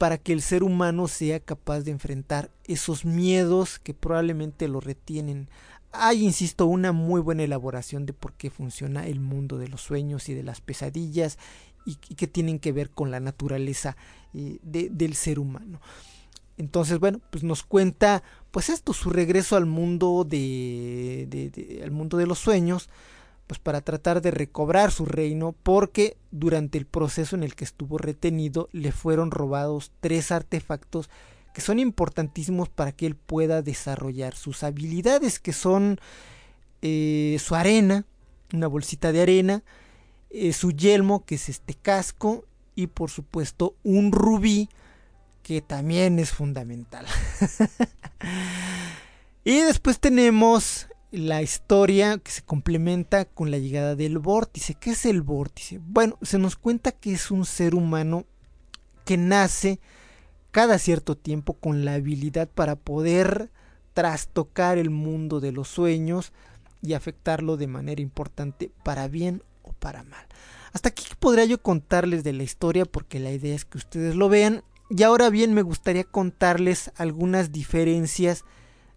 para 0.00 0.16
que 0.16 0.32
el 0.32 0.40
ser 0.40 0.62
humano 0.62 1.08
sea 1.08 1.40
capaz 1.40 1.80
de 1.80 1.90
enfrentar 1.90 2.50
esos 2.64 3.04
miedos 3.04 3.78
que 3.78 3.92
probablemente 3.92 4.66
lo 4.66 4.80
retienen. 4.80 5.50
Hay, 5.92 6.24
insisto, 6.24 6.64
una 6.64 6.92
muy 6.92 7.20
buena 7.20 7.42
elaboración 7.42 8.06
de 8.06 8.14
por 8.14 8.32
qué 8.32 8.48
funciona 8.48 9.06
el 9.06 9.20
mundo 9.20 9.58
de 9.58 9.68
los 9.68 9.82
sueños 9.82 10.30
y 10.30 10.34
de 10.34 10.42
las 10.42 10.62
pesadillas 10.62 11.36
y, 11.84 11.98
y 12.08 12.14
que 12.14 12.26
tienen 12.26 12.60
que 12.60 12.72
ver 12.72 12.88
con 12.88 13.10
la 13.10 13.20
naturaleza 13.20 13.94
eh, 14.32 14.58
de- 14.62 14.88
del 14.88 15.14
ser 15.14 15.38
humano. 15.38 15.82
Entonces, 16.56 16.98
bueno, 16.98 17.20
pues 17.30 17.44
nos 17.44 17.62
cuenta, 17.62 18.22
pues 18.52 18.70
esto, 18.70 18.94
su 18.94 19.10
regreso 19.10 19.54
al 19.56 19.66
mundo 19.66 20.24
de- 20.26 21.26
de- 21.28 21.82
al 21.84 21.90
mundo 21.90 22.16
de 22.16 22.26
los 22.26 22.38
sueños, 22.38 22.88
pues 23.50 23.58
para 23.58 23.80
tratar 23.80 24.22
de 24.22 24.30
recobrar 24.30 24.92
su 24.92 25.06
reino, 25.06 25.56
porque 25.64 26.16
durante 26.30 26.78
el 26.78 26.86
proceso 26.86 27.34
en 27.34 27.42
el 27.42 27.56
que 27.56 27.64
estuvo 27.64 27.98
retenido 27.98 28.68
le 28.70 28.92
fueron 28.92 29.32
robados 29.32 29.90
tres 29.98 30.30
artefactos 30.30 31.10
que 31.52 31.60
son 31.60 31.80
importantísimos 31.80 32.68
para 32.68 32.92
que 32.92 33.06
él 33.06 33.16
pueda 33.16 33.60
desarrollar 33.60 34.36
sus 34.36 34.62
habilidades, 34.62 35.40
que 35.40 35.52
son 35.52 35.98
eh, 36.80 37.38
su 37.40 37.56
arena, 37.56 38.04
una 38.52 38.68
bolsita 38.68 39.10
de 39.10 39.22
arena, 39.22 39.64
eh, 40.30 40.52
su 40.52 40.70
yelmo, 40.70 41.24
que 41.24 41.34
es 41.34 41.48
este 41.48 41.74
casco, 41.74 42.44
y 42.76 42.86
por 42.86 43.10
supuesto 43.10 43.74
un 43.82 44.12
rubí, 44.12 44.68
que 45.42 45.60
también 45.60 46.20
es 46.20 46.30
fundamental. 46.30 47.04
y 49.44 49.58
después 49.62 49.98
tenemos 49.98 50.86
la 51.10 51.42
historia 51.42 52.18
que 52.18 52.30
se 52.30 52.42
complementa 52.42 53.24
con 53.24 53.50
la 53.50 53.58
llegada 53.58 53.96
del 53.96 54.18
vórtice. 54.18 54.74
¿Qué 54.74 54.90
es 54.90 55.06
el 55.06 55.22
vórtice? 55.22 55.80
Bueno, 55.82 56.16
se 56.22 56.38
nos 56.38 56.56
cuenta 56.56 56.92
que 56.92 57.12
es 57.12 57.30
un 57.30 57.44
ser 57.44 57.74
humano 57.74 58.24
que 59.04 59.16
nace 59.16 59.80
cada 60.50 60.78
cierto 60.78 61.16
tiempo 61.16 61.54
con 61.54 61.84
la 61.84 61.94
habilidad 61.94 62.48
para 62.48 62.76
poder 62.76 63.50
trastocar 63.92 64.78
el 64.78 64.90
mundo 64.90 65.40
de 65.40 65.52
los 65.52 65.68
sueños 65.68 66.32
y 66.82 66.94
afectarlo 66.94 67.56
de 67.56 67.66
manera 67.66 68.00
importante 68.00 68.70
para 68.84 69.08
bien 69.08 69.42
o 69.62 69.72
para 69.72 70.02
mal. 70.04 70.26
Hasta 70.72 70.90
aquí 70.90 71.04
podría 71.18 71.44
yo 71.44 71.60
contarles 71.60 72.22
de 72.22 72.32
la 72.32 72.44
historia 72.44 72.84
porque 72.84 73.18
la 73.18 73.32
idea 73.32 73.54
es 73.54 73.64
que 73.64 73.78
ustedes 73.78 74.14
lo 74.14 74.28
vean. 74.28 74.62
Y 74.88 75.02
ahora 75.02 75.30
bien 75.30 75.54
me 75.54 75.62
gustaría 75.62 76.04
contarles 76.04 76.92
algunas 76.96 77.52
diferencias 77.52 78.44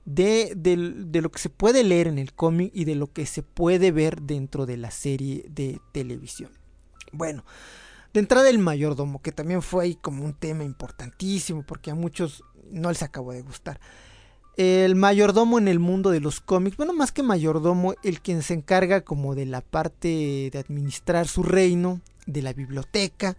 de, 0.05 0.53
de 0.55 1.21
lo 1.21 1.31
que 1.31 1.39
se 1.39 1.49
puede 1.49 1.83
leer 1.83 2.07
en 2.07 2.19
el 2.19 2.33
cómic 2.33 2.71
y 2.73 2.85
de 2.85 2.95
lo 2.95 3.11
que 3.11 3.25
se 3.25 3.43
puede 3.43 3.91
ver 3.91 4.21
dentro 4.21 4.65
de 4.65 4.77
la 4.77 4.91
serie 4.91 5.45
de 5.49 5.79
televisión. 5.91 6.51
Bueno, 7.11 7.45
de 8.13 8.19
entrada 8.19 8.49
el 8.49 8.59
mayordomo, 8.59 9.21
que 9.21 9.31
también 9.31 9.61
fue 9.61 9.85
ahí 9.85 9.95
como 9.95 10.23
un 10.23 10.33
tema 10.33 10.63
importantísimo 10.63 11.63
porque 11.63 11.91
a 11.91 11.95
muchos 11.95 12.43
no 12.71 12.89
les 12.89 13.03
acabó 13.03 13.31
de 13.33 13.41
gustar. 13.41 13.79
El 14.55 14.95
mayordomo 14.95 15.57
en 15.57 15.67
el 15.67 15.79
mundo 15.79 16.11
de 16.11 16.19
los 16.19 16.39
cómics, 16.39 16.77
bueno, 16.77 16.93
más 16.93 17.11
que 17.11 17.23
mayordomo, 17.23 17.95
el 18.03 18.21
quien 18.21 18.43
se 18.43 18.53
encarga 18.53 19.01
como 19.01 19.33
de 19.33 19.47
la 19.47 19.61
parte 19.61 20.49
de 20.51 20.59
administrar 20.59 21.27
su 21.27 21.41
reino, 21.41 22.01
de 22.27 22.43
la 22.43 22.53
biblioteca, 22.53 23.35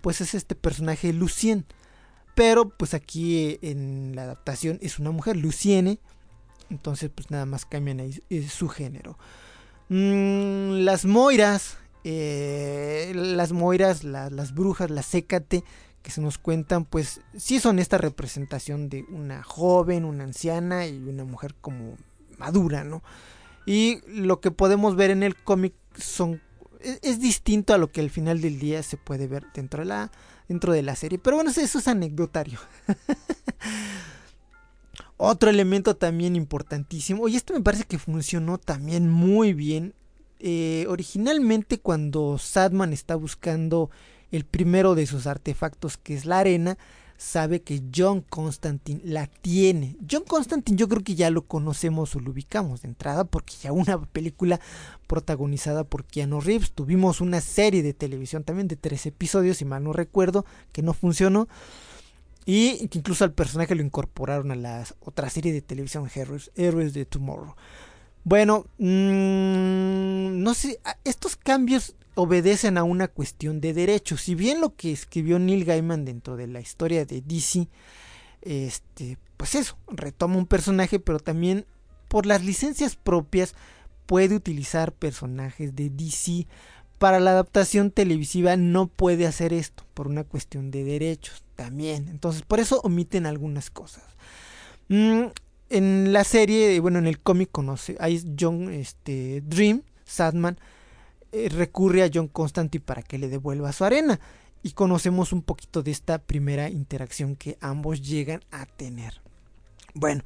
pues 0.00 0.20
es 0.20 0.34
este 0.34 0.54
personaje 0.54 1.12
Lucien. 1.12 1.66
Pero 2.34 2.68
pues 2.70 2.94
aquí 2.94 3.58
en 3.62 4.14
la 4.16 4.22
adaptación 4.22 4.78
es 4.82 4.98
una 4.98 5.10
mujer, 5.10 5.36
Luciene. 5.36 5.98
Entonces 6.70 7.10
pues 7.14 7.30
nada 7.30 7.44
más 7.46 7.66
cambian 7.66 8.00
ahí 8.00 8.22
eh, 8.30 8.48
su 8.48 8.68
género. 8.68 9.18
Mm, 9.88 10.84
las 10.84 11.04
Moiras, 11.04 11.76
eh, 12.04 13.12
las 13.14 13.52
Moiras, 13.52 14.04
la- 14.04 14.30
las 14.30 14.54
brujas, 14.54 14.90
las 14.90 15.06
Sécate, 15.06 15.64
que 16.02 16.10
se 16.10 16.20
nos 16.20 16.38
cuentan, 16.38 16.84
pues 16.84 17.20
sí 17.36 17.60
son 17.60 17.78
esta 17.78 17.98
representación 17.98 18.88
de 18.88 19.04
una 19.10 19.42
joven, 19.42 20.04
una 20.04 20.24
anciana 20.24 20.86
y 20.86 20.96
una 20.98 21.24
mujer 21.24 21.54
como 21.60 21.96
madura, 22.38 22.82
¿no? 22.84 23.02
Y 23.66 24.00
lo 24.08 24.40
que 24.40 24.50
podemos 24.50 24.96
ver 24.96 25.10
en 25.10 25.22
el 25.22 25.36
cómic 25.36 25.74
son 25.96 26.40
es, 26.80 26.98
es 27.02 27.20
distinto 27.20 27.74
a 27.74 27.78
lo 27.78 27.92
que 27.92 28.00
al 28.00 28.10
final 28.10 28.40
del 28.40 28.58
día 28.58 28.82
se 28.82 28.96
puede 28.96 29.28
ver 29.28 29.44
dentro 29.54 29.80
de 29.82 29.86
la 29.86 30.10
dentro 30.48 30.72
de 30.72 30.82
la 30.82 30.96
serie, 30.96 31.18
pero 31.18 31.36
bueno, 31.36 31.50
eso 31.50 31.78
es 31.78 31.88
anecdotario. 31.88 32.58
Otro 35.16 35.50
elemento 35.50 35.96
también 35.96 36.36
importantísimo, 36.36 37.28
y 37.28 37.36
esto 37.36 37.54
me 37.54 37.60
parece 37.60 37.84
que 37.84 37.98
funcionó 37.98 38.58
también 38.58 39.08
muy 39.08 39.52
bien. 39.52 39.94
eh, 40.44 40.86
originalmente 40.88 41.78
cuando 41.78 42.36
Sadman 42.36 42.92
está 42.92 43.14
buscando 43.14 43.90
el 44.32 44.44
primero 44.44 44.96
de 44.96 45.06
sus 45.06 45.28
artefactos, 45.28 45.96
que 45.96 46.14
es 46.14 46.26
la 46.26 46.40
arena, 46.40 46.78
sabe 47.16 47.62
que 47.62 47.82
John 47.94 48.20
Constantine 48.22 49.00
la 49.04 49.26
tiene. 49.26 49.96
John 50.10 50.24
Constantine 50.26 50.76
yo 50.76 50.88
creo 50.88 51.02
que 51.02 51.14
ya 51.14 51.30
lo 51.30 51.42
conocemos 51.42 52.14
o 52.16 52.20
lo 52.20 52.30
ubicamos 52.32 52.82
de 52.82 52.88
entrada, 52.88 53.24
porque 53.24 53.54
ya 53.62 53.72
una 53.72 54.00
película 54.00 54.60
protagonizada 55.06 55.84
por 55.84 56.04
Keanu 56.04 56.40
Reeves. 56.40 56.72
Tuvimos 56.72 57.20
una 57.20 57.40
serie 57.40 57.82
de 57.82 57.94
televisión 57.94 58.44
también 58.44 58.68
de 58.68 58.76
tres 58.76 59.06
episodios, 59.06 59.58
si 59.58 59.64
mal 59.64 59.84
no 59.84 59.92
recuerdo, 59.92 60.44
que 60.72 60.82
no 60.82 60.94
funcionó. 60.94 61.48
Y 62.44 62.88
que 62.88 62.98
incluso 62.98 63.24
al 63.24 63.32
personaje 63.32 63.74
lo 63.74 63.82
incorporaron 63.82 64.50
a 64.50 64.56
la 64.56 64.84
otra 65.00 65.30
serie 65.30 65.52
de 65.52 65.62
televisión, 65.62 66.10
Héroes, 66.12 66.50
Héroes 66.56 66.92
de 66.92 67.04
Tomorrow. 67.04 67.54
Bueno, 68.24 68.66
mm, 68.78 70.42
no 70.42 70.54
sé, 70.54 70.80
estos 71.04 71.36
cambios 71.36 71.94
obedecen 72.14 72.78
a 72.78 72.84
una 72.84 73.08
cuestión 73.08 73.60
de 73.60 73.72
derechos. 73.72 74.22
Si 74.22 74.34
bien 74.34 74.60
lo 74.60 74.74
que 74.74 74.92
escribió 74.92 75.38
Neil 75.38 75.64
Gaiman 75.64 76.04
dentro 76.04 76.36
de 76.36 76.46
la 76.46 76.60
historia 76.60 77.04
de 77.04 77.20
DC, 77.22 77.68
este, 78.42 79.18
pues 79.36 79.54
eso, 79.54 79.78
retoma 79.88 80.36
un 80.36 80.46
personaje, 80.46 80.98
pero 80.98 81.18
también 81.18 81.66
por 82.08 82.26
las 82.26 82.44
licencias 82.44 82.96
propias 82.96 83.54
puede 84.06 84.34
utilizar 84.34 84.92
personajes 84.92 85.74
de 85.74 85.90
DC. 85.90 86.46
Para 86.98 87.18
la 87.18 87.32
adaptación 87.32 87.90
televisiva 87.90 88.56
no 88.56 88.86
puede 88.86 89.26
hacer 89.26 89.52
esto 89.52 89.84
por 89.94 90.06
una 90.06 90.24
cuestión 90.24 90.70
de 90.70 90.84
derechos 90.84 91.42
también. 91.56 92.08
Entonces, 92.08 92.42
por 92.42 92.60
eso 92.60 92.80
omiten 92.84 93.26
algunas 93.26 93.70
cosas. 93.70 94.04
Mm, 94.88 95.24
en 95.70 96.12
la 96.12 96.22
serie, 96.22 96.78
bueno, 96.80 96.98
en 96.98 97.06
el 97.06 97.18
cómic 97.18 97.50
conoce, 97.50 97.96
es 97.98 98.26
John 98.38 98.70
este, 98.72 99.40
Dream, 99.40 99.82
Sadman, 100.04 100.58
eh, 101.32 101.48
recurre 101.48 102.02
a 102.04 102.10
John 102.12 102.28
Constantine 102.28 102.84
para 102.84 103.02
que 103.02 103.18
le 103.18 103.28
devuelva 103.28 103.72
su 103.72 103.84
arena. 103.84 104.20
Y 104.62 104.72
conocemos 104.72 105.32
un 105.32 105.42
poquito 105.42 105.82
de 105.82 105.90
esta 105.90 106.18
primera 106.18 106.70
interacción 106.70 107.34
que 107.34 107.58
ambos 107.60 108.00
llegan 108.00 108.42
a 108.52 108.64
tener. 108.66 109.20
Bueno, 109.94 110.22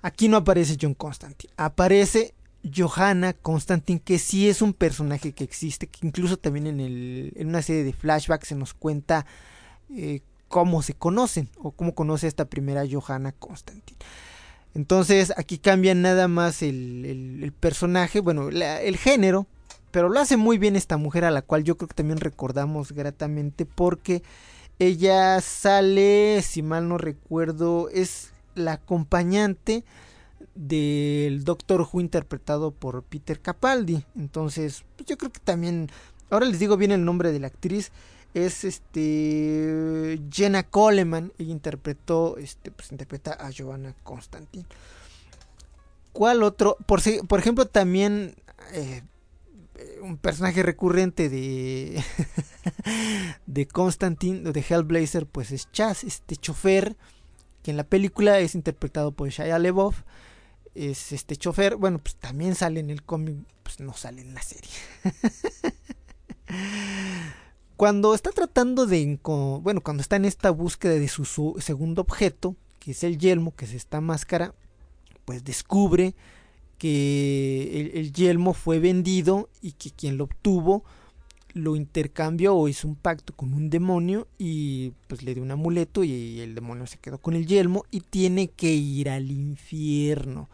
aquí 0.00 0.28
no 0.28 0.36
aparece 0.36 0.76
John 0.80 0.94
Constantine, 0.94 1.52
aparece 1.56 2.34
Johanna 2.62 3.32
Constantine, 3.32 4.00
que 4.00 4.18
sí 4.18 4.48
es 4.48 4.62
un 4.62 4.74
personaje 4.74 5.32
que 5.32 5.42
existe, 5.44 5.88
que 5.88 6.06
incluso 6.06 6.36
también 6.36 6.66
en, 6.68 6.78
el, 6.80 7.32
en 7.34 7.48
una 7.48 7.62
serie 7.62 7.82
de 7.84 7.92
flashbacks 7.92 8.48
se 8.48 8.54
nos 8.54 8.74
cuenta 8.74 9.26
eh, 9.90 10.20
cómo 10.46 10.82
se 10.82 10.94
conocen 10.94 11.48
o 11.58 11.72
cómo 11.72 11.94
conoce 11.94 12.28
esta 12.28 12.44
primera 12.44 12.84
Johanna 12.90 13.32
Constantine. 13.32 13.98
Entonces 14.74 15.32
aquí 15.36 15.58
cambia 15.58 15.94
nada 15.94 16.28
más 16.28 16.62
el, 16.62 17.04
el- 17.42 17.52
personaje, 17.52 18.20
bueno, 18.20 18.48
el 18.50 18.96
género, 18.96 19.46
pero 19.90 20.08
lo 20.08 20.20
hace 20.20 20.36
muy 20.36 20.58
bien 20.58 20.76
esta 20.76 20.96
mujer 20.96 21.24
a 21.24 21.30
la 21.30 21.42
cual 21.42 21.64
yo 21.64 21.76
creo 21.76 21.88
que 21.88 21.94
también 21.94 22.20
recordamos 22.20 22.92
gratamente 22.92 23.66
porque 23.66 24.22
ella 24.78 25.40
sale, 25.40 26.40
si 26.42 26.62
mal 26.62 26.88
no 26.88 26.96
recuerdo, 26.96 27.88
es 27.90 28.30
la 28.54 28.72
acompañante 28.72 29.84
del 30.54 31.44
Doctor 31.44 31.82
Who 31.82 32.00
interpretado 32.00 32.70
por 32.70 33.02
Peter 33.02 33.40
Capaldi. 33.40 34.04
Entonces, 34.16 34.84
pues 34.96 35.06
yo 35.06 35.18
creo 35.18 35.32
que 35.32 35.40
también, 35.40 35.90
ahora 36.30 36.46
les 36.46 36.58
digo 36.58 36.76
bien 36.76 36.92
el 36.92 37.04
nombre 37.04 37.32
de 37.32 37.40
la 37.40 37.48
actriz, 37.48 37.92
es 38.32 38.64
este 38.64 40.20
Jenna 40.30 40.62
Coleman, 40.62 41.32
ella 41.38 41.50
interpretó, 41.50 42.36
este, 42.38 42.70
pues 42.70 42.92
interpreta 42.92 43.32
a 43.32 43.50
Giovanna 43.50 43.94
Constantine. 44.02 44.66
¿Cuál 46.12 46.42
otro? 46.42 46.76
Por, 46.86 47.00
por 47.26 47.38
ejemplo, 47.38 47.66
también 47.66 48.34
eh, 48.72 49.02
un 50.00 50.16
personaje 50.16 50.62
recurrente 50.62 51.28
de 51.28 52.02
de 53.46 53.66
Constantine, 53.66 54.52
de 54.52 54.64
Hellblazer, 54.68 55.26
pues 55.26 55.52
es 55.52 55.70
Chaz, 55.72 56.04
este 56.04 56.36
chofer, 56.36 56.96
que 57.62 57.70
en 57.70 57.76
la 57.76 57.84
película 57.84 58.38
es 58.38 58.54
interpretado 58.54 59.12
por 59.12 59.28
Shia 59.28 59.58
LaBeouf. 59.58 60.02
Es 60.74 61.12
este 61.12 61.36
chofer, 61.36 61.76
bueno, 61.76 61.98
pues 61.98 62.14
también 62.16 62.54
sale 62.54 62.80
en 62.80 62.90
el 62.90 63.02
cómic, 63.02 63.36
pues 63.62 63.80
no 63.80 63.92
sale 63.92 64.22
en 64.22 64.34
la 64.34 64.42
serie. 64.42 64.70
cuando 67.76 68.14
está 68.14 68.30
tratando 68.30 68.86
de, 68.86 69.18
bueno, 69.24 69.80
cuando 69.80 70.00
está 70.00 70.16
en 70.16 70.24
esta 70.24 70.50
búsqueda 70.50 70.92
de 70.92 71.08
su 71.08 71.56
segundo 71.58 72.02
objeto, 72.02 72.56
que 72.78 72.92
es 72.92 73.04
el 73.04 73.18
yelmo, 73.18 73.54
que 73.54 73.64
es 73.64 73.72
esta 73.72 74.00
máscara, 74.00 74.54
pues 75.24 75.44
descubre 75.44 76.14
que 76.80 77.78
el, 77.78 77.98
el 77.98 78.12
yelmo 78.14 78.54
fue 78.54 78.78
vendido 78.78 79.50
y 79.60 79.72
que 79.72 79.90
quien 79.90 80.16
lo 80.16 80.24
obtuvo 80.24 80.82
lo 81.52 81.76
intercambió 81.76 82.54
o 82.54 82.68
hizo 82.68 82.88
un 82.88 82.96
pacto 82.96 83.34
con 83.34 83.52
un 83.52 83.68
demonio 83.70 84.28
y 84.38 84.92
pues 85.08 85.22
le 85.22 85.34
dio 85.34 85.42
un 85.42 85.50
amuleto 85.50 86.04
y 86.04 86.40
el 86.40 86.54
demonio 86.54 86.86
se 86.86 86.98
quedó 86.98 87.18
con 87.18 87.34
el 87.34 87.46
yelmo 87.46 87.84
y 87.90 88.00
tiene 88.00 88.48
que 88.48 88.72
ir 88.72 89.10
al 89.10 89.30
infierno. 89.30 90.48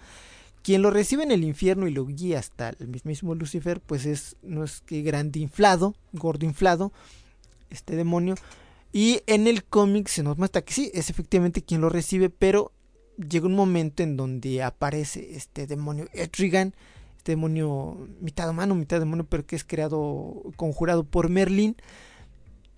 Quien 0.63 0.83
lo 0.83 0.91
recibe 0.91 1.23
en 1.23 1.31
el 1.31 1.45
infierno 1.45 1.87
y 1.87 1.93
lo 1.93 2.07
guía 2.07 2.41
hasta 2.41 2.71
el 2.81 2.89
mismísimo 2.89 3.37
Lucifer, 3.37 3.81
pues 3.81 4.05
es 4.05 4.35
no 4.43 4.65
es 4.65 4.81
que 4.81 5.03
grande 5.03 5.39
inflado, 5.39 5.95
gordo 6.13 6.45
inflado, 6.45 6.93
este 7.71 7.95
demonio. 7.95 8.35
Y 8.93 9.21
en 9.27 9.47
el 9.47 9.63
cómic 9.63 10.09
se 10.09 10.23
nos 10.23 10.39
muestra 10.39 10.63
que 10.63 10.73
sí, 10.73 10.91
es 10.93 11.11
efectivamente 11.11 11.63
quien 11.63 11.83
lo 11.83 11.89
recibe, 11.89 12.31
pero 12.31 12.73
llega 13.17 13.47
un 13.47 13.55
momento 13.55 14.03
en 14.03 14.17
donde 14.17 14.63
aparece 14.63 15.37
este 15.37 15.67
demonio 15.67 16.07
Etrigan, 16.13 16.75
este 17.17 17.33
demonio 17.33 18.09
mitad 18.21 18.49
humano, 18.49 18.75
mitad 18.75 19.01
demonio, 19.01 19.27
pero 19.29 19.47
que 19.47 19.57
es 19.57 19.65
creado, 19.65 20.43
conjurado 20.57 21.05
por 21.05 21.29
Merlin. 21.29 21.77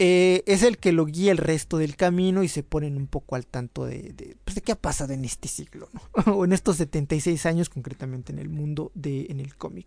Eh, 0.00 0.44
es 0.46 0.62
el 0.62 0.78
que 0.78 0.92
lo 0.92 1.06
guía 1.06 1.32
el 1.32 1.38
resto 1.38 1.76
del 1.76 1.96
camino 1.96 2.44
y 2.44 2.48
se 2.48 2.62
ponen 2.62 2.96
un 2.96 3.08
poco 3.08 3.34
al 3.34 3.46
tanto 3.46 3.84
de, 3.84 4.36
pues, 4.44 4.54
de 4.54 4.60
qué 4.60 4.70
ha 4.70 4.80
pasado 4.80 5.12
en 5.12 5.24
este 5.24 5.48
siglo, 5.48 5.90
o 6.26 6.44
en 6.44 6.52
estos 6.52 6.76
76 6.76 7.46
años 7.46 7.68
concretamente 7.68 8.32
en 8.32 8.38
el 8.38 8.48
mundo 8.48 8.92
de 8.94 9.26
en 9.28 9.40
el 9.40 9.56
cómic. 9.56 9.86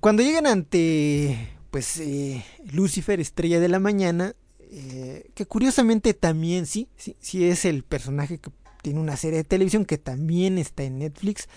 Cuando 0.00 0.22
llegan 0.22 0.46
ante 0.46 1.54
pues 1.70 1.98
eh, 1.98 2.44
Lucifer, 2.72 3.20
estrella 3.20 3.60
de 3.60 3.68
la 3.68 3.78
mañana, 3.78 4.34
eh, 4.72 5.30
que 5.34 5.46
curiosamente 5.46 6.14
también 6.14 6.66
sí, 6.66 6.88
sí, 6.96 7.16
sí 7.20 7.44
es 7.44 7.64
el 7.64 7.82
personaje 7.82 8.38
que 8.38 8.50
tiene 8.82 9.00
una 9.00 9.16
serie 9.16 9.38
de 9.38 9.44
televisión 9.44 9.84
que 9.84 9.98
también 9.98 10.58
está 10.58 10.82
en 10.84 10.98
Netflix. 10.98 11.48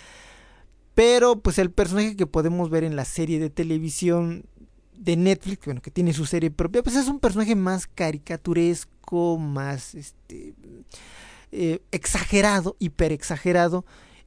Pero 0.96 1.40
pues 1.40 1.58
el 1.58 1.72
personaje 1.72 2.16
que 2.16 2.28
podemos 2.28 2.70
ver 2.70 2.84
en 2.84 2.96
la 2.96 3.06
serie 3.06 3.40
de 3.40 3.50
televisión 3.50 4.46
de 4.96 5.18
Netflix, 5.18 5.66
bueno, 5.66 5.82
que 5.82 5.92
tiene 5.92 6.14
su 6.14 6.26
serie 6.26 6.52
propia, 6.52 6.84
pues 6.84 6.96
es 6.96 7.08
un 7.08 7.20
personaje 7.20 7.56
más 7.56 7.88
caricaturesco, 7.88 9.38
más 9.38 9.96
este 9.96 10.54
eh, 11.52 11.82
exagerado, 11.92 12.76
hiper 12.80 13.12
exagerado. 13.12 13.86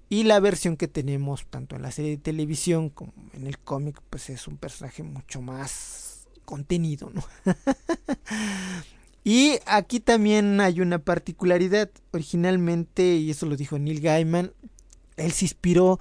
Y 0.09 0.22
la 0.22 0.38
versión 0.38 0.76
que 0.76 0.86
tenemos 0.86 1.47
tanto 1.51 1.74
en 1.74 1.82
la 1.82 1.90
serie 1.90 2.12
de 2.12 2.18
televisión 2.18 2.90
como 2.90 3.12
en 3.32 3.47
el 3.47 3.59
cómic, 3.59 4.01
pues 4.09 4.30
es 4.30 4.47
un 4.47 4.57
personaje 4.57 5.03
mucho 5.03 5.42
más 5.42 6.28
contenido, 6.44 7.11
¿no? 7.12 7.24
y 9.26 9.58
aquí 9.66 9.98
también 9.98 10.60
hay 10.60 10.80
una 10.80 11.00
particularidad. 11.00 11.90
Originalmente, 12.12 13.16
y 13.16 13.32
eso 13.32 13.46
lo 13.46 13.56
dijo 13.56 13.76
Neil 13.76 14.00
Gaiman, 14.00 14.52
él 15.16 15.32
se 15.32 15.46
inspiró 15.46 15.98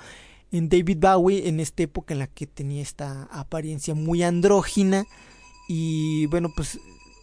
en 0.51 0.69
David 0.69 0.99
Bowie 0.99 1.47
en 1.47 1.59
esta 1.59 1.81
época 1.81 2.13
en 2.13 2.19
la 2.19 2.27
que 2.27 2.45
tenía 2.45 2.83
esta 2.83 3.23
apariencia 3.31 3.95
muy 3.95 4.21
andrógina. 4.21 5.05
Y 5.67 6.27
bueno, 6.27 6.53
pues, 6.55 6.77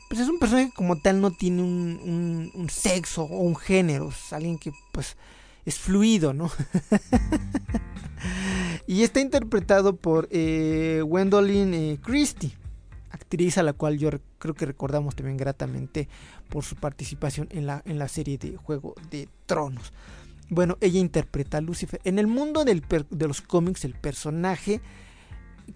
pues 0.08 0.20
es 0.20 0.28
un 0.28 0.40
personaje 0.40 0.70
que 0.70 0.74
como 0.74 1.00
tal 1.00 1.20
no 1.20 1.30
tiene 1.30 1.62
un, 1.62 2.66
sexo 2.68 3.22
o 3.22 3.38
un 3.38 3.54
género. 3.54 4.08
Es 4.08 4.32
alguien 4.32 4.58
que 4.58 4.72
pues 4.90 5.16
es 5.64 5.78
fluido, 5.78 6.32
¿no? 6.32 6.50
y 8.88 9.04
está 9.04 9.20
interpretado 9.20 9.94
por 9.94 10.26
eh, 10.32 11.00
Gwendolyn 11.06 11.74
eh, 11.74 11.98
Christie, 12.02 12.56
actriz 13.32 13.56
a 13.56 13.62
la 13.62 13.72
cual 13.72 13.98
yo 13.98 14.10
creo 14.38 14.54
que 14.54 14.66
recordamos 14.66 15.16
también 15.16 15.38
gratamente 15.38 16.06
por 16.50 16.64
su 16.64 16.76
participación 16.76 17.48
en 17.50 17.64
la, 17.64 17.82
en 17.86 17.98
la 17.98 18.08
serie 18.08 18.36
de 18.36 18.58
Juego 18.58 18.94
de 19.10 19.26
Tronos. 19.46 19.92
Bueno, 20.50 20.76
ella 20.82 21.00
interpreta 21.00 21.56
a 21.56 21.60
Lucifer. 21.62 21.98
En 22.04 22.18
el 22.18 22.26
mundo 22.26 22.66
del 22.66 22.82
de 23.10 23.28
los 23.28 23.40
cómics, 23.40 23.86
el 23.86 23.94
personaje 23.94 24.82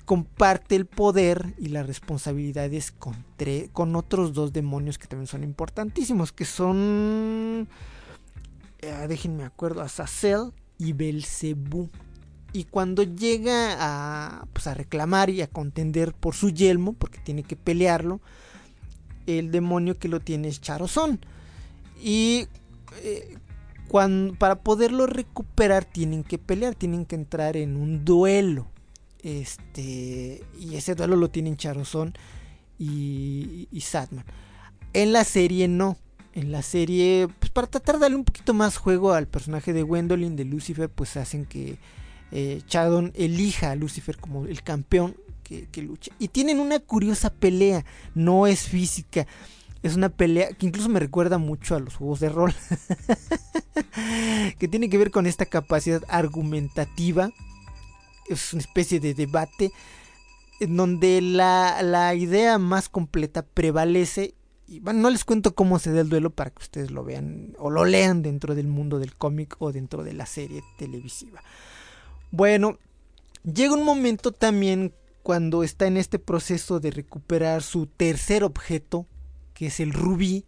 comparte 0.04 0.76
el 0.76 0.84
poder 0.84 1.54
y 1.56 1.68
las 1.68 1.86
responsabilidades 1.86 2.92
con, 2.92 3.24
con 3.72 3.96
otros 3.96 4.34
dos 4.34 4.52
demonios 4.52 4.98
que 4.98 5.06
también 5.06 5.26
son 5.26 5.42
importantísimos, 5.42 6.32
que 6.32 6.44
son, 6.44 7.68
eh, 8.80 9.06
déjenme 9.08 9.44
acuerdo, 9.44 9.80
Azazel 9.80 10.52
y 10.76 10.92
Belcebú. 10.92 11.88
Y 12.56 12.64
cuando 12.64 13.02
llega 13.02 13.76
a, 13.78 14.46
pues, 14.54 14.66
a 14.66 14.72
reclamar 14.72 15.28
y 15.28 15.42
a 15.42 15.46
contender 15.46 16.14
por 16.14 16.34
su 16.34 16.48
yelmo, 16.48 16.94
porque 16.94 17.18
tiene 17.18 17.42
que 17.42 17.54
pelearlo, 17.54 18.22
el 19.26 19.50
demonio 19.50 19.98
que 19.98 20.08
lo 20.08 20.20
tiene 20.20 20.48
es 20.48 20.62
Charozón. 20.62 21.20
Y 22.02 22.46
eh, 23.02 23.36
cuan- 23.88 24.36
para 24.38 24.60
poderlo 24.60 25.06
recuperar 25.06 25.84
tienen 25.84 26.24
que 26.24 26.38
pelear, 26.38 26.74
tienen 26.74 27.04
que 27.04 27.16
entrar 27.16 27.58
en 27.58 27.76
un 27.76 28.06
duelo. 28.06 28.68
Este, 29.22 30.42
y 30.58 30.76
ese 30.76 30.94
duelo 30.94 31.16
lo 31.16 31.28
tienen 31.28 31.58
Charozón 31.58 32.14
y, 32.78 33.68
y 33.70 33.80
Sadman. 33.82 34.24
En 34.94 35.12
la 35.12 35.24
serie 35.24 35.68
no. 35.68 35.98
En 36.32 36.52
la 36.52 36.62
serie, 36.62 37.28
pues 37.38 37.50
para 37.50 37.66
tratar 37.66 37.96
de 37.96 38.00
darle 38.02 38.16
un 38.16 38.24
poquito 38.24 38.54
más 38.54 38.78
juego 38.78 39.12
al 39.12 39.26
personaje 39.26 39.74
de 39.74 39.82
Gwendolyn, 39.82 40.36
de 40.36 40.46
Lucifer, 40.46 40.88
pues 40.88 41.18
hacen 41.18 41.44
que 41.44 41.76
eh, 42.32 42.62
Chadon 42.66 43.12
elija 43.14 43.70
a 43.70 43.76
Lucifer 43.76 44.16
como 44.18 44.46
el 44.46 44.62
campeón 44.62 45.16
que, 45.70 45.82
lucha. 45.82 46.12
Y 46.18 46.28
tienen 46.28 46.58
una 46.58 46.80
curiosa 46.80 47.30
pelea, 47.30 47.84
no 48.14 48.46
es 48.46 48.62
física. 48.62 49.26
Es 49.82 49.94
una 49.94 50.08
pelea 50.08 50.48
que 50.52 50.66
incluso 50.66 50.88
me 50.88 50.98
recuerda 50.98 51.38
mucho 51.38 51.76
a 51.76 51.80
los 51.80 51.94
juegos 51.94 52.20
de 52.20 52.28
rol. 52.28 52.54
que 54.58 54.68
tiene 54.68 54.88
que 54.88 54.98
ver 54.98 55.10
con 55.10 55.26
esta 55.26 55.46
capacidad 55.46 56.02
argumentativa. 56.08 57.30
Es 58.28 58.52
una 58.52 58.62
especie 58.62 58.98
de 58.98 59.14
debate 59.14 59.70
en 60.58 60.76
donde 60.76 61.20
la, 61.20 61.80
la 61.82 62.14
idea 62.14 62.58
más 62.58 62.88
completa 62.88 63.42
prevalece. 63.42 64.34
Y 64.66 64.80
bueno, 64.80 65.00
no 65.00 65.10
les 65.10 65.24
cuento 65.24 65.54
cómo 65.54 65.78
se 65.78 65.92
da 65.92 66.00
el 66.00 66.08
duelo 66.08 66.30
para 66.30 66.50
que 66.50 66.62
ustedes 66.62 66.90
lo 66.90 67.04
vean 67.04 67.54
o 67.58 67.70
lo 67.70 67.84
lean 67.84 68.22
dentro 68.22 68.56
del 68.56 68.66
mundo 68.66 68.98
del 68.98 69.14
cómic 69.14 69.54
o 69.60 69.70
dentro 69.70 70.02
de 70.02 70.14
la 70.14 70.26
serie 70.26 70.64
televisiva. 70.76 71.40
Bueno, 72.30 72.78
llega 73.44 73.74
un 73.74 73.84
momento 73.84 74.32
también 74.32 74.92
cuando 75.22 75.62
está 75.62 75.86
en 75.86 75.96
este 75.96 76.18
proceso 76.18 76.78
de 76.78 76.90
recuperar 76.90 77.62
su 77.62 77.86
tercer 77.86 78.44
objeto, 78.44 79.06
que 79.54 79.66
es 79.66 79.80
el 79.80 79.92
rubí. 79.92 80.44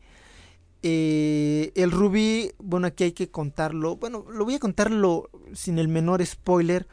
Eh, 0.83 1.73
el 1.75 1.91
rubí, 1.91 2.53
bueno, 2.59 2.87
aquí 2.87 3.05
hay 3.05 3.13
que 3.13 3.29
contarlo. 3.29 3.97
Bueno, 3.97 4.25
lo 4.31 4.45
voy 4.45 4.55
a 4.55 4.61
contarlo 4.61 5.31
sin 5.53 5.79
el 5.79 5.89
menor 5.89 6.25
spoiler. 6.25 6.87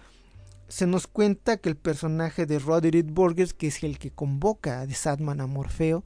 Se 0.67 0.88
nos 0.88 1.05
cuenta 1.05 1.57
que 1.57 1.69
el 1.69 1.75
personaje 1.75 2.47
de 2.47 2.57
Roderick 2.57 3.05
Burgers, 3.05 3.53
que 3.53 3.67
es 3.67 3.83
el 3.83 3.99
que 3.99 4.09
convoca 4.09 4.81
a 4.81 4.89
Sadman 4.91 5.39
a 5.39 5.45
Morfeo, 5.45 6.03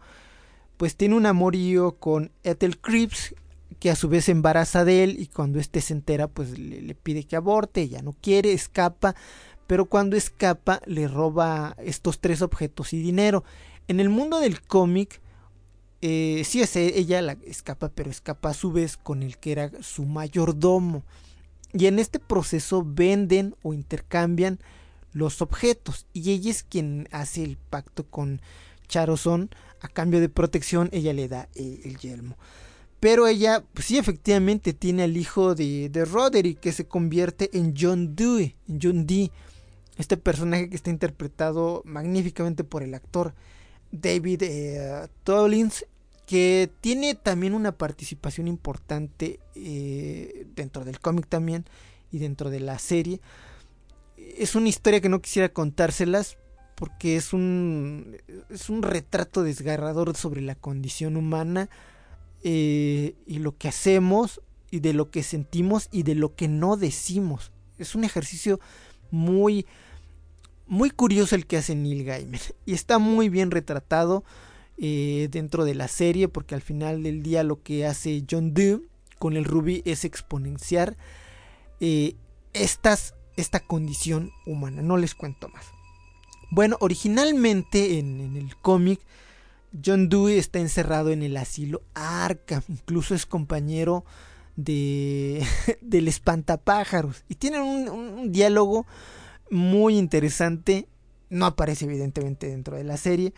pues 0.75 0.97
tiene 0.97 1.15
un 1.15 1.25
amorío 1.25 1.93
con 1.93 2.32
Ethel 2.43 2.80
Creeps, 2.80 3.36
que 3.78 3.91
a 3.91 3.95
su 3.95 4.09
vez 4.09 4.26
se 4.26 4.32
embaraza 4.32 4.84
de 4.84 5.03
él 5.03 5.15
y 5.20 5.28
cuando 5.28 5.59
éste 5.59 5.82
se 5.82 5.93
entera, 5.93 6.28
pues 6.28 6.57
le, 6.57 6.95
pide 6.95 7.24
que 7.24 7.36
aborte, 7.36 7.82
ella 7.82 8.01
no 8.01 8.15
quiere, 8.22 8.53
escapa, 8.53 9.15
pero 9.67 9.86
cuando 9.86 10.15
escapa 10.15 10.82
le 10.86 11.07
roba 11.07 11.76
estos 11.78 12.20
tres 12.20 12.41
objetos 12.41 12.93
y 12.93 12.99
dinero. 12.99 13.43
En 13.88 13.99
el 13.99 14.09
mundo 14.09 14.39
del 14.39 14.61
cómic, 14.61 15.22
eh, 16.01 16.43
sí 16.45 16.61
es 16.61 16.76
e- 16.76 16.97
ella 16.97 17.22
la 17.22 17.38
escapa, 17.45 17.89
pero 17.89 18.09
escapa 18.09 18.49
a 18.49 18.53
su 18.53 18.72
vez 18.72 18.97
con 18.97 19.22
el 19.22 19.38
que 19.38 19.51
era 19.51 19.72
su 19.82 20.05
mayordomo. 20.05 21.03
Y 21.72 21.86
en 21.86 21.99
este 21.99 22.20
proceso 22.20 22.84
venden 22.84 23.55
o 23.61 23.74
intercambian 23.74 24.59
los 25.11 25.41
objetos. 25.41 26.07
Y 26.13 26.32
ella 26.32 26.51
es 26.51 26.63
quien 26.63 27.07
hace 27.11 27.43
el 27.43 27.57
pacto 27.57 28.05
con 28.07 28.41
Charozón. 28.88 29.49
A 29.82 29.88
cambio 29.88 30.20
de 30.20 30.30
protección, 30.30 30.89
ella 30.91 31.13
le 31.13 31.28
da 31.28 31.47
eh, 31.55 31.82
el 31.86 31.97
yelmo. 31.97 32.38
Pero 33.00 33.28
ella, 33.28 33.64
pues 33.74 33.88
sí, 33.88 33.97
efectivamente 33.97 34.74
tiene 34.74 35.04
al 35.04 35.16
hijo 35.16 35.56
de, 35.56 35.89
de 35.89 36.06
Roderick 36.06 36.60
que 36.60 36.74
se 36.74 36.86
convierte 36.86 37.50
en 37.58 37.74
John 37.78 38.16
Dewey, 38.16 38.56
John 38.82 39.08
Dee. 39.08 39.32
Este 39.97 40.18
personaje 40.18 40.70
que 40.70 40.76
está 40.76 40.89
interpretado 40.89 41.82
magníficamente 41.86 42.64
por 42.64 42.84
el 42.84 42.93
actor 42.93 43.34
David 43.91 44.43
eh, 44.43 45.08
Tollins, 45.24 45.86
que 46.26 46.70
tiene 46.82 47.16
también 47.16 47.54
una 47.54 47.72
participación 47.72 48.47
importante 48.47 49.39
eh, 49.56 50.45
dentro 50.56 50.86
del 50.86 51.00
cómic 51.00 51.28
también 51.28 51.66
y 52.12 52.20
dentro 52.20 52.50
de 52.50 52.60
la 52.60 52.80
serie. 52.80 53.20
Es 54.18 54.56
una 54.56 54.70
historia 54.70 55.02
que 55.02 55.10
no 55.10 55.22
quisiera 55.22 55.50
contárselas 55.50 56.38
porque 56.76 57.18
es 57.18 57.34
un, 57.34 58.18
es 58.50 58.70
un 58.70 58.84
retrato 58.84 59.43
desgarrador 59.43 60.16
sobre 60.16 60.41
la 60.41 60.56
condición 60.56 61.18
humana 61.18 61.70
eh, 62.44 63.16
y 63.26 63.40
lo 63.40 63.58
que 63.58 63.68
hacemos 63.68 64.42
y 64.72 64.80
de 64.80 64.94
lo 64.94 65.10
que 65.12 65.24
sentimos 65.24 65.90
y 65.92 66.04
de 66.04 66.16
lo 66.16 66.36
que 66.36 66.48
no 66.48 66.78
decimos. 66.78 67.52
Es 67.78 67.96
un 67.96 68.04
ejercicio 68.04 68.60
muy 69.12 69.66
muy 70.68 70.92
curioso 70.92 71.36
el 71.36 71.48
que 71.48 71.58
hace 71.58 71.74
Neil 71.76 72.04
Gaiman 72.04 72.40
y 72.66 72.74
está 72.74 73.00
muy 73.00 73.28
bien 73.30 73.52
retratado 73.52 74.24
eh, 74.78 75.28
dentro 75.32 75.66
de 75.66 75.76
la 75.76 75.88
serie 75.88 76.28
porque 76.28 76.56
al 76.56 76.62
final 76.62 77.04
del 77.04 77.24
día 77.24 77.44
lo 77.44 77.62
que 77.62 77.86
hace 77.86 78.24
John 78.30 78.54
Doe 78.54 78.82
con 79.18 79.36
el 79.36 79.46
rubí 79.46 79.82
es 79.84 80.06
exponenciar 80.06 80.96
eh, 81.82 82.16
estas, 82.54 83.16
esta 83.36 83.60
condición 83.60 84.32
humana. 84.46 84.82
No 84.82 84.96
les 84.96 85.16
cuento 85.16 85.50
más. 85.50 85.66
Bueno, 86.52 86.78
originalmente 86.80 88.00
en, 88.00 88.22
en 88.22 88.38
el 88.38 88.56
cómic 88.56 89.02
John 89.86 90.09
Dewey 90.09 90.38
está 90.38 90.59
encerrado 90.59 91.11
en 91.11 91.24
el 91.24 91.38
asilo 91.38 91.84
Arkham, 91.93 92.63
incluso 92.67 93.15
es 93.15 93.26
compañero 93.26 94.05
de 94.55 95.45
del 95.82 96.07
espantapájaros 96.07 97.24
y 97.30 97.36
tienen 97.36 97.61
un, 97.61 98.32
diálogo 98.32 98.86
muy 99.49 99.97
interesante. 99.97 100.88
No 101.30 101.45
aparece 101.45 101.86
evidentemente 101.86 102.47
dentro 102.47 102.76
de 102.76 102.84
la 102.84 102.97
serie. 102.97 103.34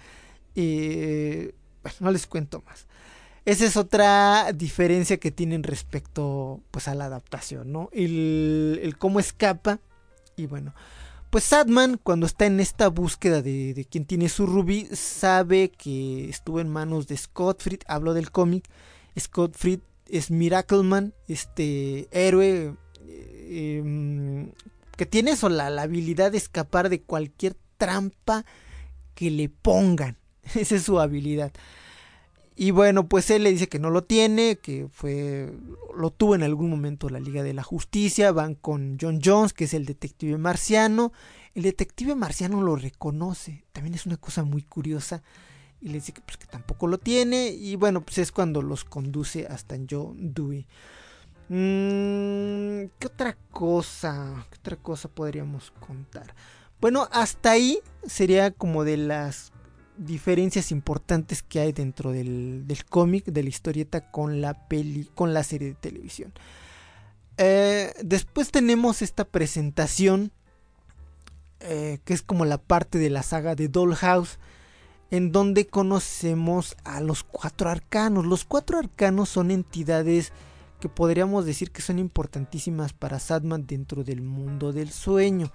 Eh, 0.56 1.54
bueno, 1.84 1.98
no 2.00 2.12
les 2.12 2.26
cuento 2.26 2.64
más. 2.66 2.88
Esa 3.44 3.66
es 3.66 3.76
otra 3.76 4.54
diferencia 4.54 5.18
que 5.18 5.32
tienen 5.32 5.64
respecto 5.64 6.62
pues 6.72 6.88
a 6.88 6.96
la 6.96 7.06
adaptación, 7.06 7.72
¿no? 7.72 7.90
El, 7.92 8.80
el 8.84 8.98
cómo 8.98 9.20
escapa. 9.20 9.80
Y 10.38 10.46
bueno, 10.46 10.74
pues 11.32 11.46
Sadman 11.46 11.98
cuando 11.98 12.26
está 12.26 12.46
en 12.46 12.60
esta 12.60 12.90
búsqueda 12.90 13.42
de, 13.42 13.74
de 13.74 13.86
quien 13.86 14.06
tiene 14.06 14.30
su 14.30 14.46
rubí, 14.46 14.88
sabe 14.92 15.72
que 15.72 16.30
estuvo 16.30 16.60
en 16.60 16.70
manos 16.70 17.08
de 17.08 17.18
Scott 17.18 17.62
Fried. 17.62 17.82
Hablo 17.88 18.14
del 18.14 18.32
cómic. 18.32 18.70
Scott 19.18 19.56
Fried 19.56 19.80
es 20.08 20.30
Miracleman, 20.30 21.14
este 21.28 22.10
héroe 22.12 22.76
eh, 23.08 24.52
que 24.98 25.06
tiene 25.06 25.32
eso, 25.32 25.50
la, 25.50 25.70
la 25.70 25.84
habilidad 25.84 26.32
de 26.32 26.38
escapar 26.38 26.90
de 26.90 27.02
cualquier 27.02 27.56
trampa 27.78 28.46
que 29.16 29.32
le 29.32 29.50
pongan. 29.50 30.18
Esa 30.56 30.76
es 30.76 30.84
su 30.84 31.00
habilidad. 31.00 31.52
Y 32.62 32.70
bueno, 32.70 33.08
pues 33.08 33.32
él 33.32 33.42
le 33.42 33.52
dice 33.52 33.68
que 33.68 33.80
no 33.80 33.90
lo 33.90 34.04
tiene, 34.04 34.58
que 34.58 34.88
fue 34.92 35.52
lo 35.98 36.12
tuvo 36.12 36.36
en 36.36 36.44
algún 36.44 36.70
momento 36.70 37.10
la 37.10 37.20
Liga 37.20 37.42
de 37.42 37.56
la 37.56 37.64
Justicia, 37.64 38.32
van 38.32 38.54
con 38.54 39.00
John 39.02 39.20
Jones, 39.20 39.52
que 39.52 39.64
es 39.64 39.74
el 39.74 39.88
detective 39.88 40.38
marciano. 40.38 41.12
El 41.56 41.64
detective 41.64 42.14
marciano 42.14 42.62
lo 42.62 42.76
reconoce, 42.76 43.64
también 43.72 43.96
es 43.96 44.06
una 44.06 44.18
cosa 44.18 44.44
muy 44.44 44.62
curiosa. 44.62 45.24
Y 45.80 45.88
le 45.88 45.94
dice 45.94 46.12
que, 46.12 46.22
pues, 46.22 46.38
que 46.38 46.46
tampoco 46.46 46.86
lo 46.86 47.00
tiene. 47.00 47.48
Y 47.48 47.78
bueno, 47.78 48.02
pues 48.02 48.20
es 48.20 48.32
cuando 48.32 48.62
los 48.62 48.86
conduce 48.86 49.48
hasta 49.48 49.76
John 49.90 50.32
Dewey. 50.32 50.68
Mm, 51.50 52.92
¿Qué 53.00 53.08
otra 53.08 53.36
cosa? 53.50 54.46
¿Qué 54.52 54.60
otra 54.60 54.76
cosa 54.76 55.10
podríamos 55.10 55.72
contar? 55.80 56.36
Bueno, 56.80 57.10
hasta 57.12 57.50
ahí 57.54 57.80
sería 58.06 58.52
como 58.52 58.84
de 58.84 58.98
las 58.98 59.52
diferencias 59.98 60.72
importantes 60.72 61.44
que 61.44 61.60
hay 61.60 61.72
dentro 61.72 62.12
del, 62.12 62.68
del 62.68 62.86
cómic, 62.86 63.26
de 63.26 63.44
la 63.44 63.50
historieta 63.50 64.12
con 64.12 64.42
la 64.42 64.68
peli, 64.68 65.10
con 65.16 65.34
la 65.34 65.44
serie 65.44 65.70
de 65.70 65.76
televisión. 65.76 66.34
Eh, 67.38 67.94
después 68.04 68.52
tenemos 68.52 69.02
esta 69.02 69.26
presentación 69.26 70.32
eh, 71.60 72.00
que 72.06 72.14
es 72.14 72.24
como 72.24 72.46
la 72.46 72.58
parte 72.58 72.98
de 72.98 73.12
la 73.12 73.22
saga 73.22 73.54
de 73.56 73.68
Dollhouse 73.68 74.40
en 75.12 75.32
donde 75.32 75.68
conocemos 75.68 76.76
a 76.84 77.02
los 77.02 77.24
cuatro 77.24 77.70
arcanos. 77.70 78.26
Los 78.26 78.46
cuatro 78.46 78.80
arcanos 78.80 79.30
son 79.30 79.52
entidades 79.52 80.32
que 80.80 80.90
podríamos 80.90 81.46
decir 81.46 81.70
que 81.72 81.82
son 81.82 82.00
importantísimas 82.00 82.94
para 82.94 83.20
Sadman 83.20 83.68
dentro 83.68 84.04
del 84.04 84.22
mundo 84.22 84.72
del 84.72 84.90
sueño. 84.90 85.52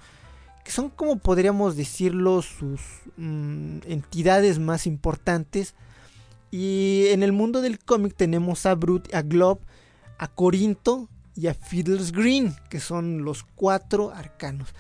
Que 0.67 0.73
son 0.73 0.91
como 0.91 1.19
podríamos 1.19 1.77
decirlo 1.77 2.43
sus 2.43 2.81
mm, 3.17 3.83
entidades 3.87 4.59
más 4.59 4.89
importantes. 4.89 5.77
Y 6.51 7.05
en 7.11 7.23
el 7.23 7.31
mundo 7.31 7.61
del 7.61 7.79
cómic 7.79 8.17
tenemos 8.17 8.67
a 8.67 8.75
Brut, 8.75 9.14
a 9.14 9.23
Glob, 9.23 9.61
a 10.19 10.27
Corinto 10.27 11.09
y 11.37 11.47
a 11.47 11.55
Fiddler's 11.55 12.11
Green, 12.11 12.53
que 12.69 12.81
son 12.81 13.25
los 13.25 13.45
cuatro 13.45 14.11
arcanos. 14.11 14.75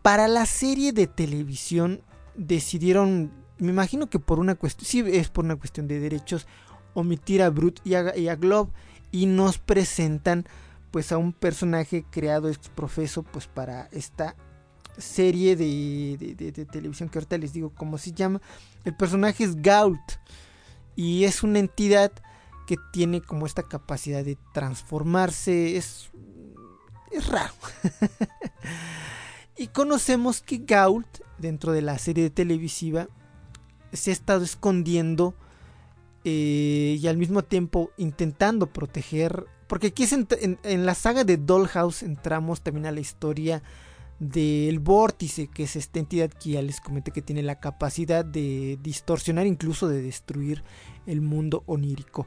Para 0.00 0.26
la 0.26 0.46
serie 0.46 0.94
de 0.94 1.06
televisión 1.06 2.00
decidieron, 2.34 3.30
me 3.58 3.72
imagino 3.72 4.08
que 4.08 4.18
por 4.18 4.38
una 4.38 4.54
cuestión, 4.54 4.86
sí 4.86 5.04
es 5.06 5.28
por 5.28 5.44
una 5.44 5.56
cuestión 5.56 5.86
de 5.86 6.00
derechos, 6.00 6.46
omitir 6.94 7.42
a 7.42 7.50
Brut 7.50 7.80
y 7.84 7.92
a, 7.92 8.16
y 8.16 8.26
Glob 8.36 8.70
y 9.12 9.26
nos 9.26 9.58
presentan 9.58 10.46
pues 10.90 11.12
a 11.12 11.18
un 11.18 11.34
personaje 11.34 12.06
creado 12.10 12.48
ex 12.48 12.70
profeso 12.70 13.22
pues 13.22 13.46
para 13.46 13.90
esta 13.92 14.34
serie 14.98 15.56
de, 15.56 16.16
de- 16.36 16.64
televisión 16.66 17.08
que 17.08 17.18
ahorita 17.18 17.38
les 17.38 17.52
digo 17.52 17.70
cómo 17.74 17.98
se 17.98 18.12
llama. 18.12 18.40
El 18.84 18.94
personaje 18.96 19.44
es 19.44 19.60
Gault 19.62 20.00
y 20.94 21.24
es 21.24 21.42
una 21.42 21.58
entidad 21.58 22.12
que 22.66 22.76
tiene 22.92 23.20
como 23.20 23.46
esta 23.46 23.62
capacidad 23.62 24.24
de 24.24 24.36
transformarse. 24.52 25.76
Es, 25.76 26.10
es 27.12 27.26
raro. 27.28 27.52
y 29.56 29.68
conocemos 29.68 30.40
que 30.42 30.58
Gault, 30.58 31.06
dentro 31.38 31.72
de 31.72 31.82
la 31.82 31.98
serie 31.98 32.30
televisiva, 32.30 33.08
se 33.92 34.10
ha 34.10 34.12
estado 34.12 34.44
escondiendo 34.44 35.34
eh, 36.24 36.98
y 37.00 37.06
al 37.06 37.16
mismo 37.16 37.42
tiempo 37.42 37.90
intentando 37.96 38.66
proteger. 38.66 39.46
Porque 39.66 39.88
aquí 39.88 40.04
es 40.04 40.12
en- 40.12 40.58
en 40.62 40.86
la 40.86 40.94
saga 40.94 41.24
de 41.24 41.36
Dollhouse 41.36 42.02
entramos 42.02 42.60
también 42.60 42.86
a 42.86 42.92
la 42.92 43.00
historia 43.00 43.62
del 44.18 44.78
vórtice, 44.78 45.48
que 45.48 45.64
es 45.64 45.76
esta 45.76 45.98
entidad 45.98 46.30
que 46.30 46.50
ya 46.50 46.62
les 46.62 46.80
comenté 46.80 47.10
que 47.10 47.22
tiene 47.22 47.42
la 47.42 47.60
capacidad 47.60 48.24
de 48.24 48.78
distorsionar, 48.82 49.46
incluso 49.46 49.88
de 49.88 50.02
destruir 50.02 50.62
el 51.06 51.20
mundo 51.20 51.62
onírico. 51.66 52.26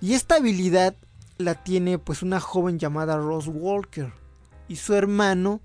Y 0.00 0.14
esta 0.14 0.36
habilidad 0.36 0.96
la 1.38 1.54
tiene 1.54 1.98
pues 1.98 2.22
una 2.22 2.40
joven 2.40 2.78
llamada 2.78 3.16
Rose 3.16 3.50
Walker 3.50 4.12
y 4.68 4.76
su 4.76 4.94
hermano, 4.94 5.60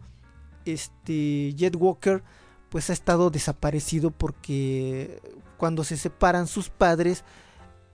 este 0.65 1.53
Jet 1.55 1.75
Walker, 1.75 2.23
pues 2.69 2.89
ha 2.89 2.93
estado 2.93 3.29
desaparecido 3.29 4.11
porque 4.11 5.21
cuando 5.57 5.83
se 5.83 5.97
separan 5.97 6.47
sus 6.47 6.69
padres, 6.69 7.23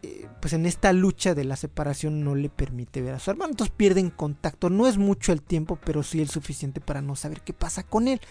eh, 0.05 0.27
pues 0.39 0.53
en 0.53 0.67
esta 0.67 0.93
lucha 0.93 1.33
de 1.33 1.43
la 1.45 1.55
separación 1.55 2.23
no 2.23 2.35
le 2.35 2.49
permite 2.49 3.01
ver 3.01 3.15
a 3.15 3.19
su 3.19 3.31
hermano. 3.31 3.51
Entonces 3.51 3.73
pierden 3.75 4.11
contacto. 4.11 4.69
No 4.69 4.85
es 4.87 4.97
mucho 4.97 5.31
el 5.31 5.41
tiempo, 5.41 5.79
pero 5.83 6.03
sí 6.03 6.21
el 6.21 6.29
suficiente 6.29 6.79
para 6.79 7.01
no 7.01 7.15
saber 7.15 7.41
qué 7.41 7.53
pasa 7.53 7.81
con 7.83 8.07
él. 8.07 8.21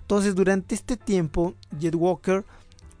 Entonces 0.00 0.34
durante 0.34 0.74
este 0.74 0.96
tiempo, 0.96 1.54
Jet 1.78 1.94
Walker 1.94 2.44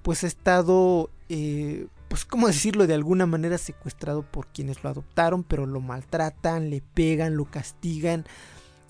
pues 0.02 0.24
ha 0.24 0.26
estado, 0.26 1.10
eh, 1.28 1.86
pues 2.08 2.24
cómo 2.26 2.46
decirlo, 2.46 2.86
de 2.86 2.94
alguna 2.94 3.24
manera 3.24 3.56
secuestrado 3.56 4.22
por 4.22 4.46
quienes 4.48 4.84
lo 4.84 4.90
adoptaron, 4.90 5.42
pero 5.42 5.64
lo 5.64 5.80
maltratan, 5.80 6.68
le 6.68 6.82
pegan, 6.82 7.36
lo 7.36 7.46
castigan. 7.46 8.26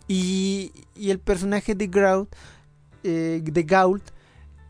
Y, 0.08 0.72
y 0.96 1.10
el 1.10 1.20
personaje 1.20 1.76
de 1.76 1.86
Gault, 1.86 2.34
eh, 3.04 3.40
de 3.44 3.62
Gault 3.62 4.02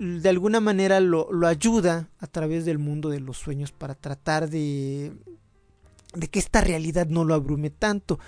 de 0.01 0.29
alguna 0.31 0.61
manera 0.61 0.99
lo, 1.01 1.31
lo 1.31 1.47
ayuda 1.47 2.09
a 2.19 2.27
través 2.27 2.65
del 2.65 2.79
mundo 2.79 3.11
de 3.11 3.21
los 3.21 3.37
sueños 3.37 3.71
para 3.71 3.95
tratar 3.95 4.49
de, 4.49 5.13
de 6.15 6.29
que 6.29 6.39
esta 6.39 6.63
realidad 6.63 7.07
no 7.07 7.25
lo 7.25 7.35
abrume 7.35 7.69
tanto. 7.71 8.19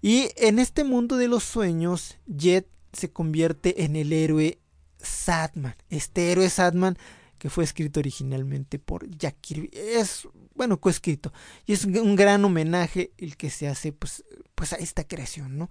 Y 0.00 0.30
en 0.36 0.58
este 0.58 0.84
mundo 0.84 1.16
de 1.16 1.28
los 1.28 1.44
sueños, 1.44 2.16
Jet 2.26 2.66
se 2.92 3.10
convierte 3.10 3.84
en 3.84 3.94
el 3.94 4.12
héroe 4.12 4.58
Sadman. 4.98 5.76
Este 5.90 6.32
héroe 6.32 6.48
Sadman 6.48 6.96
que 7.38 7.50
fue 7.50 7.64
escrito 7.64 7.98
originalmente 8.00 8.78
por 8.78 9.08
Jack 9.10 9.36
Kirby. 9.40 9.68
Es, 9.72 10.28
bueno, 10.54 10.80
coescrito. 10.80 11.32
Y 11.66 11.72
es 11.72 11.84
un 11.84 12.14
gran 12.14 12.44
homenaje 12.44 13.10
el 13.18 13.36
que 13.36 13.50
se 13.50 13.66
hace 13.66 13.92
pues, 13.92 14.24
pues 14.54 14.72
a 14.72 14.76
esta 14.76 15.02
creación, 15.04 15.58
¿no? 15.58 15.68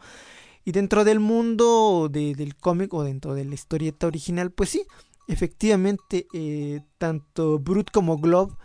Y 0.65 0.73
dentro 0.73 1.03
del 1.05 1.19
mundo 1.21 2.09
de- 2.11 2.35
del 2.35 2.55
cómic 2.57 2.93
o 2.93 3.03
dentro 3.03 3.33
de 3.33 3.45
la 3.45 3.55
historieta 3.55 4.05
original, 4.05 4.51
pues 4.51 4.69
sí, 4.69 4.83
efectivamente, 5.28 6.28
eh, 6.34 6.82
tanto 6.97 7.59
Brute 7.59 7.91
como 7.91 8.17
Glob 8.17 8.57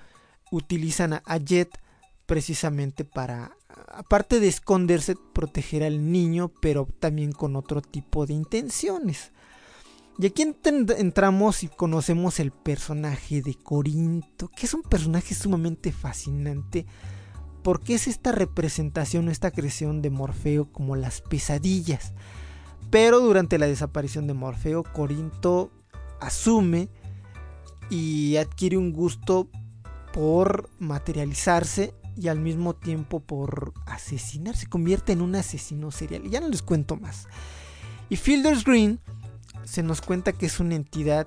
utilizan 0.51 1.15
a, 1.15 1.37
Jet 1.39 1.71
precisamente 2.27 3.05
para, 3.05 3.57
aparte 3.89 4.41
de 4.41 4.49
esconderse, 4.49 5.17
proteger 5.33 5.83
al 5.85 6.11
niño, 6.11 6.51
pero 6.61 6.87
también 6.99 7.33
con 7.33 7.57
otro 7.57 7.83
tipo 7.83 8.27
de 8.27 8.35
intenciones. 8.35 9.33
Y 10.19 10.27
aquí 10.27 10.45
ent- 10.45 10.95
entramos 10.99 11.63
y 11.63 11.69
conocemos 11.69 12.41
el 12.41 12.51
personaje 12.51 13.43
de 13.43 13.55
Corinto, 13.55 14.49
que 14.49 14.67
es 14.67 14.75
un 14.75 14.83
personaje 14.83 15.35
sumamente 15.35 15.93
fascinante, 15.93 16.87
porque 17.63 17.95
es 17.95 18.07
esta 18.07 18.33
representación, 18.33 19.29
esta 19.29 19.51
creación 19.51 20.01
de 20.01 20.11
Morfeo 20.11 20.73
como 20.73 20.97
las 20.97 21.21
pesadillas. 21.21 22.15
Pero 22.91 23.21
durante 23.21 23.59
la 23.59 23.67
desaparición 23.67 24.27
de 24.27 24.35
Morfeo, 24.35 24.85
Corinto 24.85 25.71
asume 26.21 26.89
y 27.91 28.37
adquiere 28.37 28.77
un 28.77 28.93
gusto 28.93 29.49
por 30.12 30.71
materializarse 30.79 31.95
y 32.17 32.29
al 32.29 32.41
mismo 32.41 32.75
tiempo 32.75 33.21
por 33.21 33.75
asesinar. 33.87 34.57
Se 34.57 34.67
convierte 34.67 35.12
en 35.12 35.21
un 35.21 35.35
asesino 35.35 35.91
serial. 35.91 36.23
Ya 36.29 36.41
no 36.41 36.49
les 36.49 36.62
cuento 36.62 36.97
más. 36.97 37.29
Y 38.09 38.17
Fielder's 38.17 38.64
Green 38.64 39.01
se 39.64 39.83
nos 39.83 40.01
cuenta 40.01 40.33
que 40.33 40.47
es 40.47 40.61
una 40.61 40.75
entidad 40.75 41.27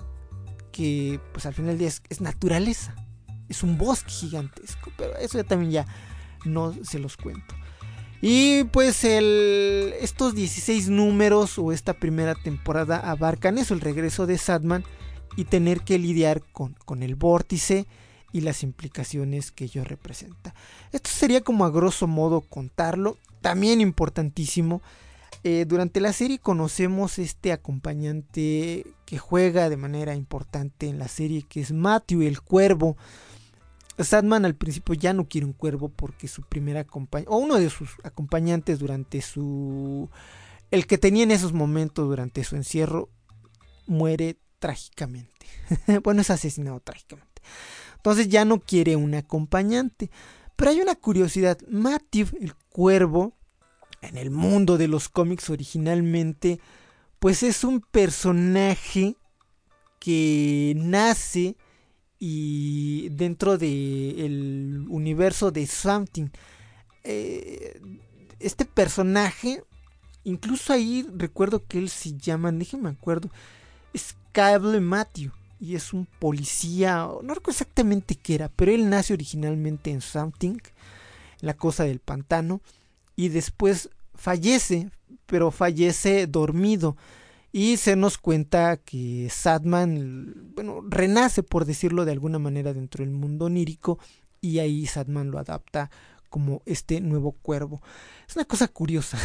que 0.72 1.20
pues 1.32 1.46
al 1.46 1.54
final 1.54 1.72
del 1.72 1.78
día 1.78 1.88
es, 1.88 2.02
es 2.08 2.20
naturaleza. 2.20 2.94
Es 3.48 3.62
un 3.62 3.78
bosque 3.78 4.10
gigantesco. 4.10 4.90
Pero 4.96 5.16
eso 5.16 5.38
ya 5.38 5.44
también 5.44 5.70
ya 5.70 5.86
no 6.44 6.74
se 6.82 6.98
los 6.98 7.16
cuento. 7.16 7.54
Y 8.20 8.64
pues 8.64 9.02
estos 9.04 10.34
16 10.34 10.88
números 10.90 11.58
o 11.58 11.72
esta 11.72 11.94
primera 11.94 12.34
temporada 12.34 12.98
abarcan 12.98 13.58
eso, 13.58 13.72
el 13.72 13.80
regreso 13.80 14.26
de 14.26 14.36
Sadman 14.36 14.84
y 15.36 15.44
tener 15.44 15.80
que 15.80 15.98
lidiar 15.98 16.42
con, 16.52 16.74
con 16.84 17.02
el 17.02 17.14
vórtice 17.14 17.86
y 18.32 18.42
las 18.42 18.62
implicaciones 18.62 19.52
que 19.52 19.64
ello 19.64 19.84
representa. 19.84 20.54
Esto 20.92 21.10
sería 21.10 21.40
como 21.40 21.64
a 21.64 21.70
grosso 21.70 22.06
modo 22.06 22.42
contarlo. 22.42 23.16
También 23.40 23.80
importantísimo, 23.80 24.82
eh, 25.42 25.64
durante 25.66 26.00
la 26.00 26.12
serie 26.12 26.38
conocemos 26.38 27.18
este 27.18 27.52
acompañante 27.52 28.86
que 29.06 29.18
juega 29.18 29.70
de 29.70 29.78
manera 29.78 30.14
importante 30.14 30.86
en 30.86 30.98
la 30.98 31.08
serie, 31.08 31.44
que 31.48 31.60
es 31.60 31.72
Matthew 31.72 32.22
el 32.22 32.40
Cuervo. 32.42 32.96
Sadman 34.04 34.44
al 34.44 34.54
principio 34.54 34.94
ya 34.94 35.12
no 35.12 35.28
quiere 35.28 35.46
un 35.46 35.52
cuervo 35.52 35.88
porque 35.88 36.28
su 36.28 36.42
primera 36.42 36.80
acompañante, 36.80 37.32
o 37.32 37.38
uno 37.38 37.56
de 37.56 37.70
sus 37.70 37.90
acompañantes 38.04 38.78
durante 38.78 39.20
su... 39.22 40.08
El 40.70 40.86
que 40.86 40.98
tenía 40.98 41.24
en 41.24 41.32
esos 41.32 41.52
momentos 41.52 42.08
durante 42.08 42.44
su 42.44 42.56
encierro, 42.56 43.10
muere 43.86 44.38
trágicamente. 44.60 45.46
bueno, 46.04 46.20
es 46.20 46.30
asesinado 46.30 46.80
trágicamente. 46.80 47.42
Entonces 47.96 48.28
ya 48.28 48.44
no 48.44 48.60
quiere 48.60 48.96
un 48.96 49.14
acompañante. 49.14 50.10
Pero 50.56 50.70
hay 50.70 50.80
una 50.80 50.94
curiosidad. 50.94 51.58
Matthew, 51.68 52.28
el 52.40 52.54
cuervo, 52.54 53.36
en 54.02 54.16
el 54.16 54.30
mundo 54.30 54.78
de 54.78 54.88
los 54.88 55.08
cómics 55.08 55.50
originalmente, 55.50 56.60
pues 57.18 57.42
es 57.42 57.64
un 57.64 57.80
personaje 57.80 59.16
que 59.98 60.74
nace 60.76 61.56
y 62.20 63.08
dentro 63.08 63.56
del 63.56 64.84
universo 64.88 65.50
de 65.50 65.66
Something. 65.66 66.28
Eh, 67.02 67.80
este 68.38 68.66
personaje, 68.66 69.64
incluso 70.22 70.74
ahí 70.74 71.06
recuerdo 71.16 71.66
que 71.66 71.78
él 71.78 71.88
se 71.88 72.16
llama, 72.18 72.52
déjenme 72.52 72.90
acuerdo, 72.90 73.30
es 73.94 74.14
Cable 74.32 74.80
Matthew 74.80 75.32
y 75.58 75.74
es 75.74 75.94
un 75.94 76.06
policía, 76.18 77.08
no 77.22 77.34
recuerdo 77.34 77.52
exactamente 77.52 78.14
qué 78.14 78.34
era, 78.34 78.48
pero 78.48 78.70
él 78.70 78.88
nace 78.90 79.14
originalmente 79.14 79.90
en 79.90 80.02
Something, 80.02 80.58
la 81.40 81.54
cosa 81.54 81.84
del 81.84 82.00
pantano, 82.00 82.60
y 83.16 83.28
después 83.28 83.88
fallece, 84.14 84.90
pero 85.26 85.50
fallece 85.50 86.26
dormido. 86.26 86.96
Y 87.52 87.76
se 87.78 87.96
nos 87.96 88.16
cuenta 88.18 88.76
que 88.76 89.28
Sadman, 89.30 90.52
bueno, 90.54 90.82
renace 90.88 91.42
por 91.42 91.64
decirlo 91.64 92.04
de 92.04 92.12
alguna 92.12 92.38
manera 92.38 92.72
dentro 92.72 93.04
del 93.04 93.12
mundo 93.12 93.46
onírico 93.46 93.98
y 94.40 94.60
ahí 94.60 94.86
Sadman 94.86 95.30
lo 95.30 95.38
adapta 95.38 95.90
como 96.28 96.62
este 96.64 97.00
nuevo 97.00 97.32
cuervo. 97.32 97.82
Es 98.28 98.36
una 98.36 98.44
cosa 98.44 98.68
curiosa. 98.68 99.18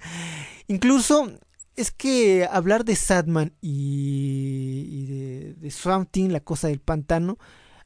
Incluso 0.66 1.32
es 1.76 1.90
que 1.92 2.48
hablar 2.50 2.84
de 2.84 2.96
Sadman 2.96 3.52
y, 3.60 5.06
de, 5.06 5.54
de 5.54 5.70
Swamp 5.70 6.10
Thing, 6.10 6.30
la 6.30 6.40
cosa 6.40 6.68
del 6.68 6.80
pantano, 6.80 7.38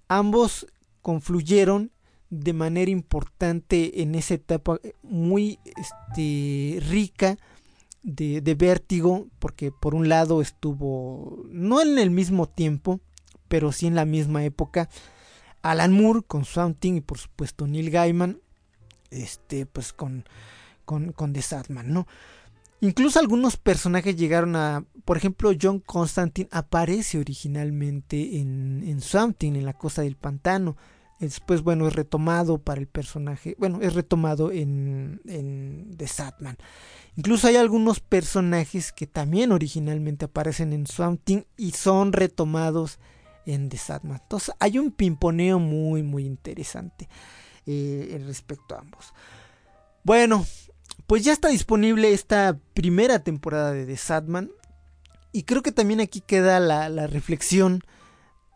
ambos 0.08 0.66
confluyeron 1.02 1.92
de 2.30 2.52
manera 2.52 2.90
importante 2.90 4.02
en 4.02 4.14
esa 4.14 4.34
etapa 4.34 4.80
muy 5.02 5.58
este, 5.76 6.80
rica 6.88 7.38
de, 8.06 8.54
Vértigo, 8.54 9.26
porque 9.40 9.72
por 9.72 9.94
un 9.94 10.08
lado 10.08 10.40
estuvo, 10.40 11.44
no 11.50 11.82
en 11.82 11.98
el 11.98 12.10
mismo 12.10 12.48
tiempo, 12.48 13.00
pero 13.48 13.72
sí 13.72 13.88
en 13.88 13.96
la 13.96 14.04
misma 14.04 14.44
época, 14.44 14.88
Alan 15.62 15.92
Moore 15.92 16.22
con 16.22 16.44
Swamp 16.44 16.78
Thing 16.78 16.94
y 16.94 17.00
por 17.00 17.18
supuesto 17.18 17.66
Neil 17.66 17.90
Gaiman, 17.90 18.40
este, 19.10 19.66
pues 19.66 19.92
con, 19.92 20.24
con, 20.84 21.12
con 21.12 21.32
The 21.32 21.42
Sandman, 21.42 21.92
¿no? 21.92 22.06
Incluso 22.80 23.18
algunos 23.18 23.56
personajes 23.56 24.16
llegaron 24.16 24.54
a, 24.54 24.84
por 25.04 25.16
ejemplo, 25.16 25.50
John 25.60 25.80
Constantine 25.80 26.48
aparece 26.52 27.18
originalmente 27.18 28.38
en, 28.38 28.84
en 28.86 29.00
Swamp 29.00 29.36
Thing, 29.36 29.54
en 29.54 29.64
la 29.64 29.72
costa 29.72 30.02
del 30.02 30.16
pantano. 30.16 30.76
Después, 31.18 31.62
bueno, 31.62 31.88
es 31.88 31.94
retomado 31.94 32.58
para 32.58 32.80
el 32.80 32.86
personaje, 32.86 33.56
bueno, 33.58 33.78
es 33.80 33.94
retomado 33.94 34.52
en, 34.52 35.20
en 35.26 35.94
The 35.96 36.06
Satman. 36.06 36.58
Incluso 37.16 37.48
hay 37.48 37.56
algunos 37.56 38.00
personajes 38.00 38.92
que 38.92 39.06
también 39.06 39.50
originalmente 39.50 40.26
aparecen 40.26 40.74
en 40.74 40.86
Swamp 40.86 41.22
Thing 41.24 41.42
y 41.56 41.70
son 41.70 42.12
retomados 42.12 42.98
en 43.46 43.70
The 43.70 43.78
Satman. 43.78 44.20
Entonces 44.20 44.54
hay 44.58 44.78
un 44.78 44.90
pimponeo 44.90 45.58
muy, 45.58 46.02
muy 46.02 46.26
interesante 46.26 47.08
eh, 47.64 48.22
respecto 48.26 48.74
a 48.74 48.80
ambos. 48.80 49.14
Bueno, 50.04 50.44
pues 51.06 51.24
ya 51.24 51.32
está 51.32 51.48
disponible 51.48 52.12
esta 52.12 52.58
primera 52.74 53.20
temporada 53.20 53.72
de 53.72 53.86
The 53.86 53.96
Sadman. 53.96 54.50
Y 55.32 55.44
creo 55.44 55.62
que 55.62 55.72
también 55.72 56.00
aquí 56.00 56.20
queda 56.20 56.60
la, 56.60 56.88
la 56.88 57.06
reflexión 57.06 57.82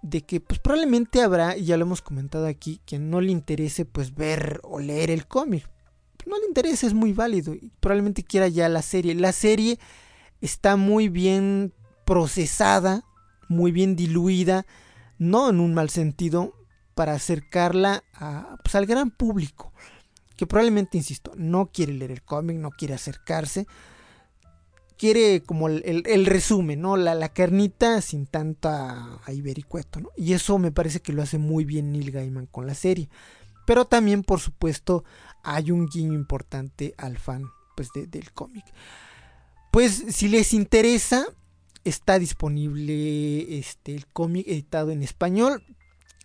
de 0.03 0.23
que 0.23 0.41
pues 0.41 0.59
probablemente 0.61 1.23
habrá, 1.23 1.57
y 1.57 1.65
ya 1.67 1.77
lo 1.77 1.85
hemos 1.85 2.03
comentado 2.03 2.47
aquí, 2.47 2.81
quien 2.87 3.11
no 3.11 3.21
le 3.21 3.33
interese 3.33 3.85
pues 3.85 4.15
ver 4.15 4.61
o 4.65 4.81
leer 4.81 5.11
el 5.11 5.27
cómic. 5.27 5.69
No 6.27 6.39
le 6.39 6.47
interesa, 6.47 6.87
es 6.87 6.95
muy 6.95 7.13
válido. 7.13 7.55
Y 7.55 7.73
probablemente 7.81 8.23
quiera 8.23 8.49
ya 8.49 8.69
la 8.69 8.83
serie. 8.83 9.15
La 9.15 9.33
serie 9.33 9.79
está 10.41 10.77
muy 10.77 11.09
bien 11.09 11.73
procesada, 12.05 13.05
muy 13.49 13.73
bien 13.73 13.97
diluida, 13.97 14.67
no 15.19 15.51
en 15.51 15.61
un 15.61 15.75
mal 15.75 15.91
sentido, 15.91 16.55
para 16.95 17.15
acercarla 17.15 18.05
a, 18.15 18.59
pues, 18.63 18.75
al 18.75 18.87
gran 18.87 19.11
público. 19.11 19.73
Que 20.37 20.47
probablemente, 20.47 20.99
insisto, 20.99 21.33
no 21.37 21.71
quiere 21.73 21.93
leer 21.95 22.11
el 22.11 22.23
cómic, 22.23 22.57
no 22.57 22.71
quiere 22.71 22.95
acercarse. 22.95 23.67
Quiere 25.01 25.41
como 25.41 25.69
el, 25.69 26.27
resumen, 26.27 26.83
¿no? 26.83 26.99
La, 26.99 27.15
la, 27.15 27.31
carnita 27.31 28.03
sin 28.03 28.27
tanta 28.27 29.19
ibericueto, 29.29 29.99
¿no? 29.99 30.11
Y 30.15 30.35
eso 30.35 30.59
me 30.59 30.73
parece 30.73 31.01
que 31.01 31.15
lo 31.15 31.23
hace 31.23 31.39
muy 31.39 31.65
bien 31.65 31.91
Neil 31.91 32.11
Gaiman 32.11 32.45
con 32.45 32.67
la 32.67 32.75
serie. 32.75 33.09
Pero 33.65 33.87
también, 33.87 34.23
por 34.23 34.41
supuesto, 34.41 35.05
hay 35.43 35.71
un 35.71 35.87
guiño 35.87 36.13
importante 36.13 36.95
al 36.99 37.17
fan 37.17 37.45
pues, 37.77 37.89
de, 37.95 38.07
del 38.07 38.31
cómic. 38.33 38.65
Pues 39.71 40.05
si 40.09 40.29
les 40.29 40.53
interesa, 40.53 41.25
está 41.85 42.19
disponible 42.19 43.59
este, 43.59 43.95
el 43.95 44.07
cómic 44.07 44.47
editado 44.49 44.91
en 44.91 45.03
español. 45.03 45.63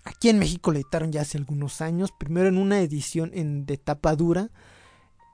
Aquí 0.03 0.27
en 0.27 0.37
México 0.39 0.71
lo 0.71 0.79
editaron 0.79 1.13
ya 1.13 1.21
hace 1.21 1.37
algunos 1.37 1.79
años. 1.79 2.11
Primero 2.11 2.49
en 2.49 2.57
una 2.57 2.81
edición 2.81 3.31
en, 3.33 3.65
de 3.65 3.77
tapa 3.77 4.15
dura. 4.17 4.49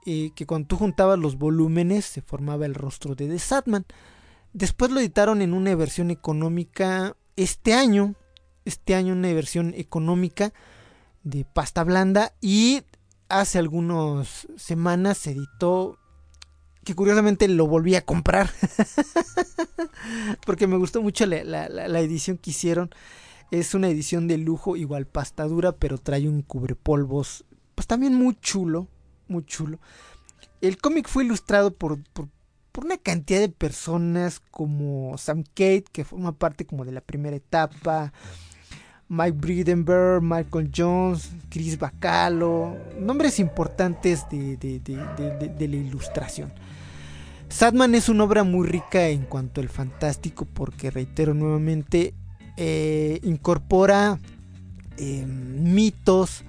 Eh, 0.05 0.31
que 0.35 0.47
cuando 0.47 0.67
tú 0.67 0.77
juntabas 0.77 1.19
los 1.19 1.37
volúmenes 1.37 2.05
se 2.05 2.21
formaba 2.21 2.65
el 2.65 2.73
rostro 2.73 3.15
de 3.15 3.27
The 3.27 3.39
Satman. 3.39 3.85
Después 4.53 4.91
lo 4.91 4.99
editaron 4.99 5.41
en 5.41 5.53
una 5.53 5.75
versión 5.75 6.11
económica 6.11 7.15
este 7.35 7.73
año. 7.73 8.15
Este 8.65 8.95
año 8.95 9.13
una 9.13 9.33
versión 9.33 9.73
económica 9.75 10.53
de 11.23 11.45
pasta 11.45 11.83
blanda. 11.83 12.33
Y 12.41 12.81
hace 13.29 13.59
algunas 13.59 14.47
semanas 14.57 15.19
se 15.19 15.31
editó 15.31 15.97
que 16.83 16.95
curiosamente 16.95 17.47
lo 17.47 17.67
volví 17.67 17.95
a 17.95 18.03
comprar 18.03 18.49
porque 20.45 20.65
me 20.65 20.77
gustó 20.77 21.01
mucho 21.01 21.27
la, 21.27 21.43
la, 21.43 21.69
la, 21.69 21.99
edición 21.99 22.37
que 22.37 22.49
hicieron 22.49 22.89
es 23.51 23.75
una 23.75 23.87
edición 23.87 24.27
de 24.27 24.39
lujo 24.39 24.75
igual 24.75 25.05
pasta 25.05 25.43
dura 25.43 25.73
pero 25.73 25.99
trae 25.99 26.27
un 26.27 26.41
cubrepolvos 26.41 27.45
pues 27.75 27.85
también 27.85 28.15
muy 28.15 28.35
chulo 28.41 28.87
muy 29.31 29.45
chulo 29.45 29.79
el 30.61 30.77
cómic 30.77 31.07
fue 31.07 31.25
ilustrado 31.25 31.73
por, 31.73 31.99
por, 32.13 32.27
una 32.83 32.97
cantidad 32.97 33.39
de 33.39 33.49
personas 33.49 34.39
como 34.51 35.17
Sam 35.17 35.43
Kate 35.43 35.85
que 35.91 36.05
forma 36.05 36.31
parte 36.31 36.65
como 36.65 36.85
de 36.85 36.91
la 36.91 37.01
primera 37.01 37.35
etapa 37.35 38.13
Mike 39.11 39.37
Bridenberg, 39.37 40.21
Michael 40.21 40.71
Jones, 40.73 41.31
Chris 41.49 41.77
Bacalo, 41.77 42.77
nombres 42.97 43.39
importantes 43.39 44.25
de, 44.31 44.55
de, 44.55 44.79
de, 44.79 45.49
de, 45.49 45.67
la 45.67 45.75
ilustración. 45.75 46.53
Sadman 47.49 47.93
es 47.93 48.07
una 48.07 48.23
obra 48.23 48.45
muy 48.45 48.65
rica 48.65 49.09
en 49.09 49.25
cuanto 49.25 49.59
al 49.59 49.67
fantástico 49.67 50.45
porque, 50.45 50.91
reitero 50.91 51.33
nuevamente, 51.33 52.13
eh, 52.55 53.19
incorpora 53.23 54.17
eh, 54.95 55.25
mitos, 55.25 56.45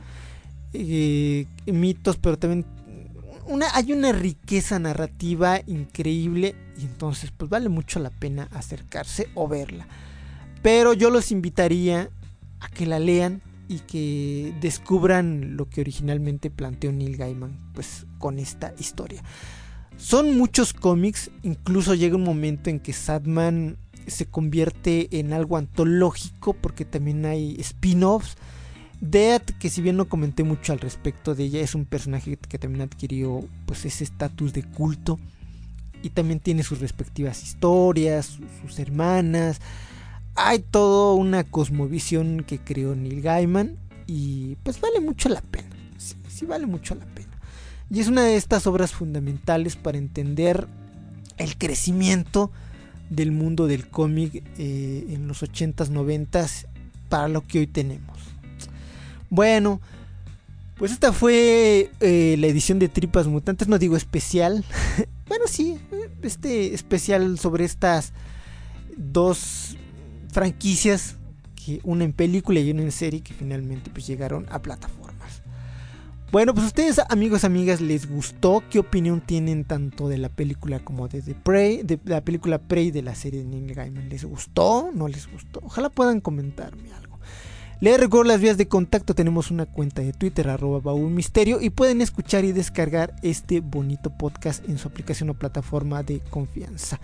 eh, 0.73 1.47
mitos, 1.67 2.17
pero 2.17 2.39
también 2.39 2.65
hay 3.73 3.93
una 3.93 4.13
riqueza 4.13 4.79
narrativa 4.79 5.61
increíble 5.67 6.55
y 6.79 6.83
entonces 6.83 7.31
pues 7.37 7.51
vale 7.51 7.69
mucho 7.69 7.99
la 8.01 8.11
pena 8.11 8.49
acercarse 8.53 9.29
o 9.35 9.49
verla. 9.49 9.87
Pero 10.63 10.93
yo 10.93 11.11
los 11.11 11.33
invitaría 11.33 12.09
a 12.61 12.69
que 12.69 12.87
la 12.87 12.99
lean 12.99 13.43
y 13.69 13.81
que 13.81 14.55
descubran 14.61 15.57
lo 15.57 15.69
que 15.69 15.81
originalmente 15.81 16.51
planteó 16.51 16.93
Neil 16.93 17.17
Gaiman 17.17 17.59
pues 17.75 18.07
con 18.19 18.39
esta 18.39 18.75
historia. 18.79 19.23
Son 19.97 20.37
muchos 20.37 20.73
cómics, 20.73 21.31
incluso 21.43 21.95
llega 21.95 22.17
un 22.17 22.25
momento 22.25 22.71
en 22.71 22.81
que 22.81 22.93
Sadman 22.93 23.77
se 24.07 24.27
convierte 24.27 25.09
en 25.19 25.33
algo 25.33 25.57
antológico 25.57 26.55
porque 26.55 26.85
también 26.85 27.25
hay 27.25 27.57
spin-offs. 27.61 28.37
Death, 29.03 29.51
que 29.59 29.69
si 29.69 29.83
bien 29.83 29.97
no 29.97 30.09
comenté 30.09 30.45
mucho 30.45 30.73
al 30.73 30.79
respecto 30.79 31.35
de 31.35 31.43
ella, 31.43 31.61
es 31.61 31.75
un 31.75 31.87
personaje 31.87 32.37
que 32.37 32.57
también 32.57 32.83
adquirió 32.83 33.45
pues 33.67 33.85
ese 33.85 34.05
estatus 34.05 34.53
de 34.53 34.63
culto 34.63 35.19
y 36.05 36.11
también 36.11 36.39
tiene 36.39 36.63
sus 36.63 36.79
respectivas 36.79 37.43
historias, 37.43 38.39
sus 38.63 38.79
hermanas, 38.79 39.61
hay 40.37 40.61
toda 40.61 41.17
una 41.17 41.43
cosmovisión 41.43 42.45
que 42.47 42.61
creó 42.61 42.95
Neil 42.95 43.23
Gaiman 43.23 43.77
y 44.07 44.55
pues 44.63 44.81
vale 44.81 45.01
mucho 45.01 45.29
la 45.29 45.41
pena. 45.41 45.75
Sí, 45.99 46.15
sí 46.29 46.47
vale 46.47 46.67
mucho 46.67 46.95
la 46.95 47.05
pena. 47.07 47.41
Y 47.91 47.99
es 47.99 48.07
una 48.07 48.23
de 48.23 48.37
estas 48.37 48.69
obras 48.69 48.93
fundamentales 48.93 49.75
para 49.75 49.99
entender 49.99 50.69
el 51.39 51.59
crecimiento 51.59 52.53
del 53.11 53.33
mundo 53.33 53.67
del 53.67 53.89
cómic 53.89 54.45
eh, 54.59 55.07
en 55.11 55.27
los 55.27 55.43
80s, 55.43 55.91
90s 55.91 56.67
para 57.09 57.27
lo 57.27 57.45
que 57.45 57.59
hoy 57.59 57.67
tenemos. 57.67 58.22
Bueno, 59.33 59.81
pues 60.77 60.93
esta 60.93 61.11
fue 61.11 61.91
eh, 62.01 62.37
la 62.39 62.47
edición 62.49 62.79
de 62.79 62.91
Tripas 62.91 63.29
Mutantes, 63.29 63.67
no 63.67 63.79
digo 63.79 63.97
especial. 63.97 64.63
bueno, 65.27 65.47
sí, 65.49 65.79
este 66.21 66.75
especial 66.75 67.39
sobre 67.39 67.65
estas 67.65 68.13
dos 68.95 69.79
franquicias 70.31 71.17
que 71.65 71.81
una 71.83 72.05
en 72.05 72.13
película 72.13 72.61
y 72.61 72.73
una 72.73 72.83
en 72.83 72.93
serie 72.93 73.23
que 73.23 73.33
finalmente 73.33 73.89
pues 73.91 74.07
llegaron 74.07 74.47
a 74.51 74.61
plataformas. 74.61 75.41
Bueno, 76.31 76.53
pues 76.53 76.67
ustedes 76.67 77.01
amigos, 77.09 77.45
amigas, 77.45 77.81
¿les 77.81 78.07
gustó? 78.07 78.63
¿Qué 78.69 78.81
opinión 78.81 79.23
tienen 79.23 79.65
tanto 79.65 80.11
de 80.11 80.19
la 80.19 80.29
película 80.29 80.81
como 80.81 81.09
de 81.09 81.23
The 81.23 81.37
Prey, 81.37 81.83
de 81.85 81.99
la 82.05 82.23
película 82.23 82.59
Prey 82.59 82.91
de 82.91 83.01
la 83.01 83.15
serie 83.15 83.43
de 83.43 83.47
Neil 83.47 83.73
Gaiman? 83.73 84.11
¿Les 84.11 84.27
gustó? 84.27 84.91
¿No 84.93 85.09
les 85.09 85.27
gustó? 85.33 85.61
Ojalá 85.65 85.89
puedan 85.89 86.21
comentarme 86.21 86.93
algo. 86.93 87.02
Les 87.83 87.99
recuerdo 87.99 88.29
las 88.29 88.41
vías 88.41 88.57
de 88.59 88.69
contacto, 88.69 89.13
tenemos 89.13 89.51
una 89.51 89.67
cuenta 89.67 90.03
de 90.03 90.13
Twitter, 90.13 90.49
arroba 90.49 90.95
y 91.61 91.71
pueden 91.71 92.01
escuchar 92.01 92.45
y 92.45 92.53
descargar 92.53 93.17
este 93.23 93.59
bonito 93.59 94.17
podcast 94.17 94.69
en 94.69 94.79
su 94.79 94.87
aplicación 94.87 95.31
o 95.31 95.35
plataforma 95.35 96.05
de 96.05 96.21
confianza. 96.21 97.01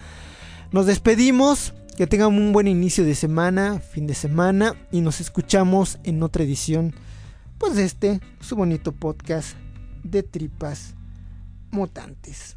Nos 0.71 0.87
despedimos, 0.87 1.75
que 1.97 2.07
tengan 2.07 2.29
un 2.29 2.53
buen 2.53 2.69
inicio 2.69 3.05
de 3.05 3.17
semana, 3.17 3.81
fin 3.81 4.07
de 4.07 4.15
semana 4.15 4.77
y 4.93 5.01
nos 5.01 5.21
escuchamos 5.21 5.99
en 6.05 6.23
otra 6.23 6.45
edición 6.45 6.95
pues 7.59 7.75
de 7.75 7.83
este 7.83 8.21
su 8.39 8.55
bonito 8.55 8.93
podcast 8.93 9.57
de 10.05 10.23
tripas 10.23 10.95
mutantes. 11.73 12.57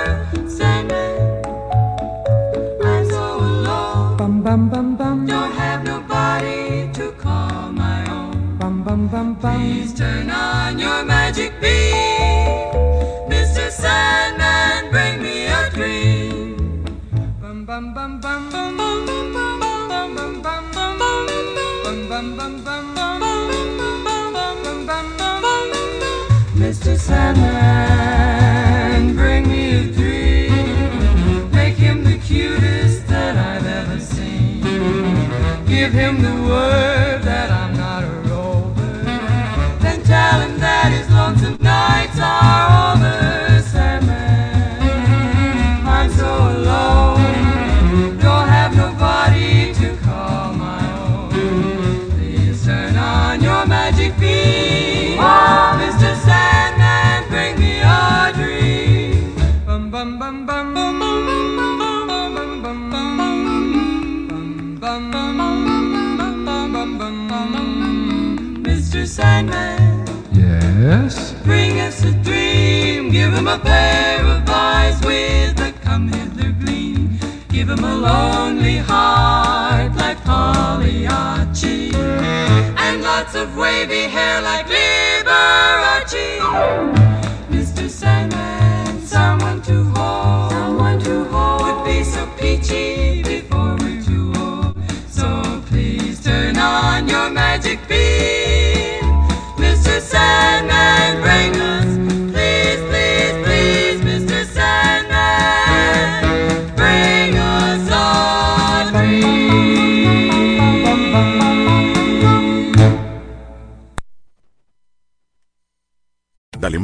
Please 9.61 9.93
turn 9.93 10.31
on 10.31 10.79
your 10.79 11.05
magic 11.05 11.51
beam. 11.61 11.93
Mr. 13.29 13.69
Sandman, 13.69 14.89
bring 14.89 15.21
me 15.21 15.45
a 15.45 15.69
dream. 15.69 16.83
Bum 17.39 17.63
bum 17.63 17.93
bum 17.93 18.19
bum 18.19 18.49
bum 18.49 18.75
bum 18.75 19.05
bum 19.05 19.31
bum 19.31 19.59
bum 19.61 20.15
bum 20.15 20.41
bum 20.41 20.71
bum 20.73 22.33
bum 22.37 22.63
bum 22.65 22.93
bum 23.05 23.21
Mr. 26.55 26.97
Sandman. 26.97 28.20
Of 83.41 83.57
wavy 83.57 84.03
hair 84.03 84.39
like 84.43 84.67
Liberace. 84.67 85.01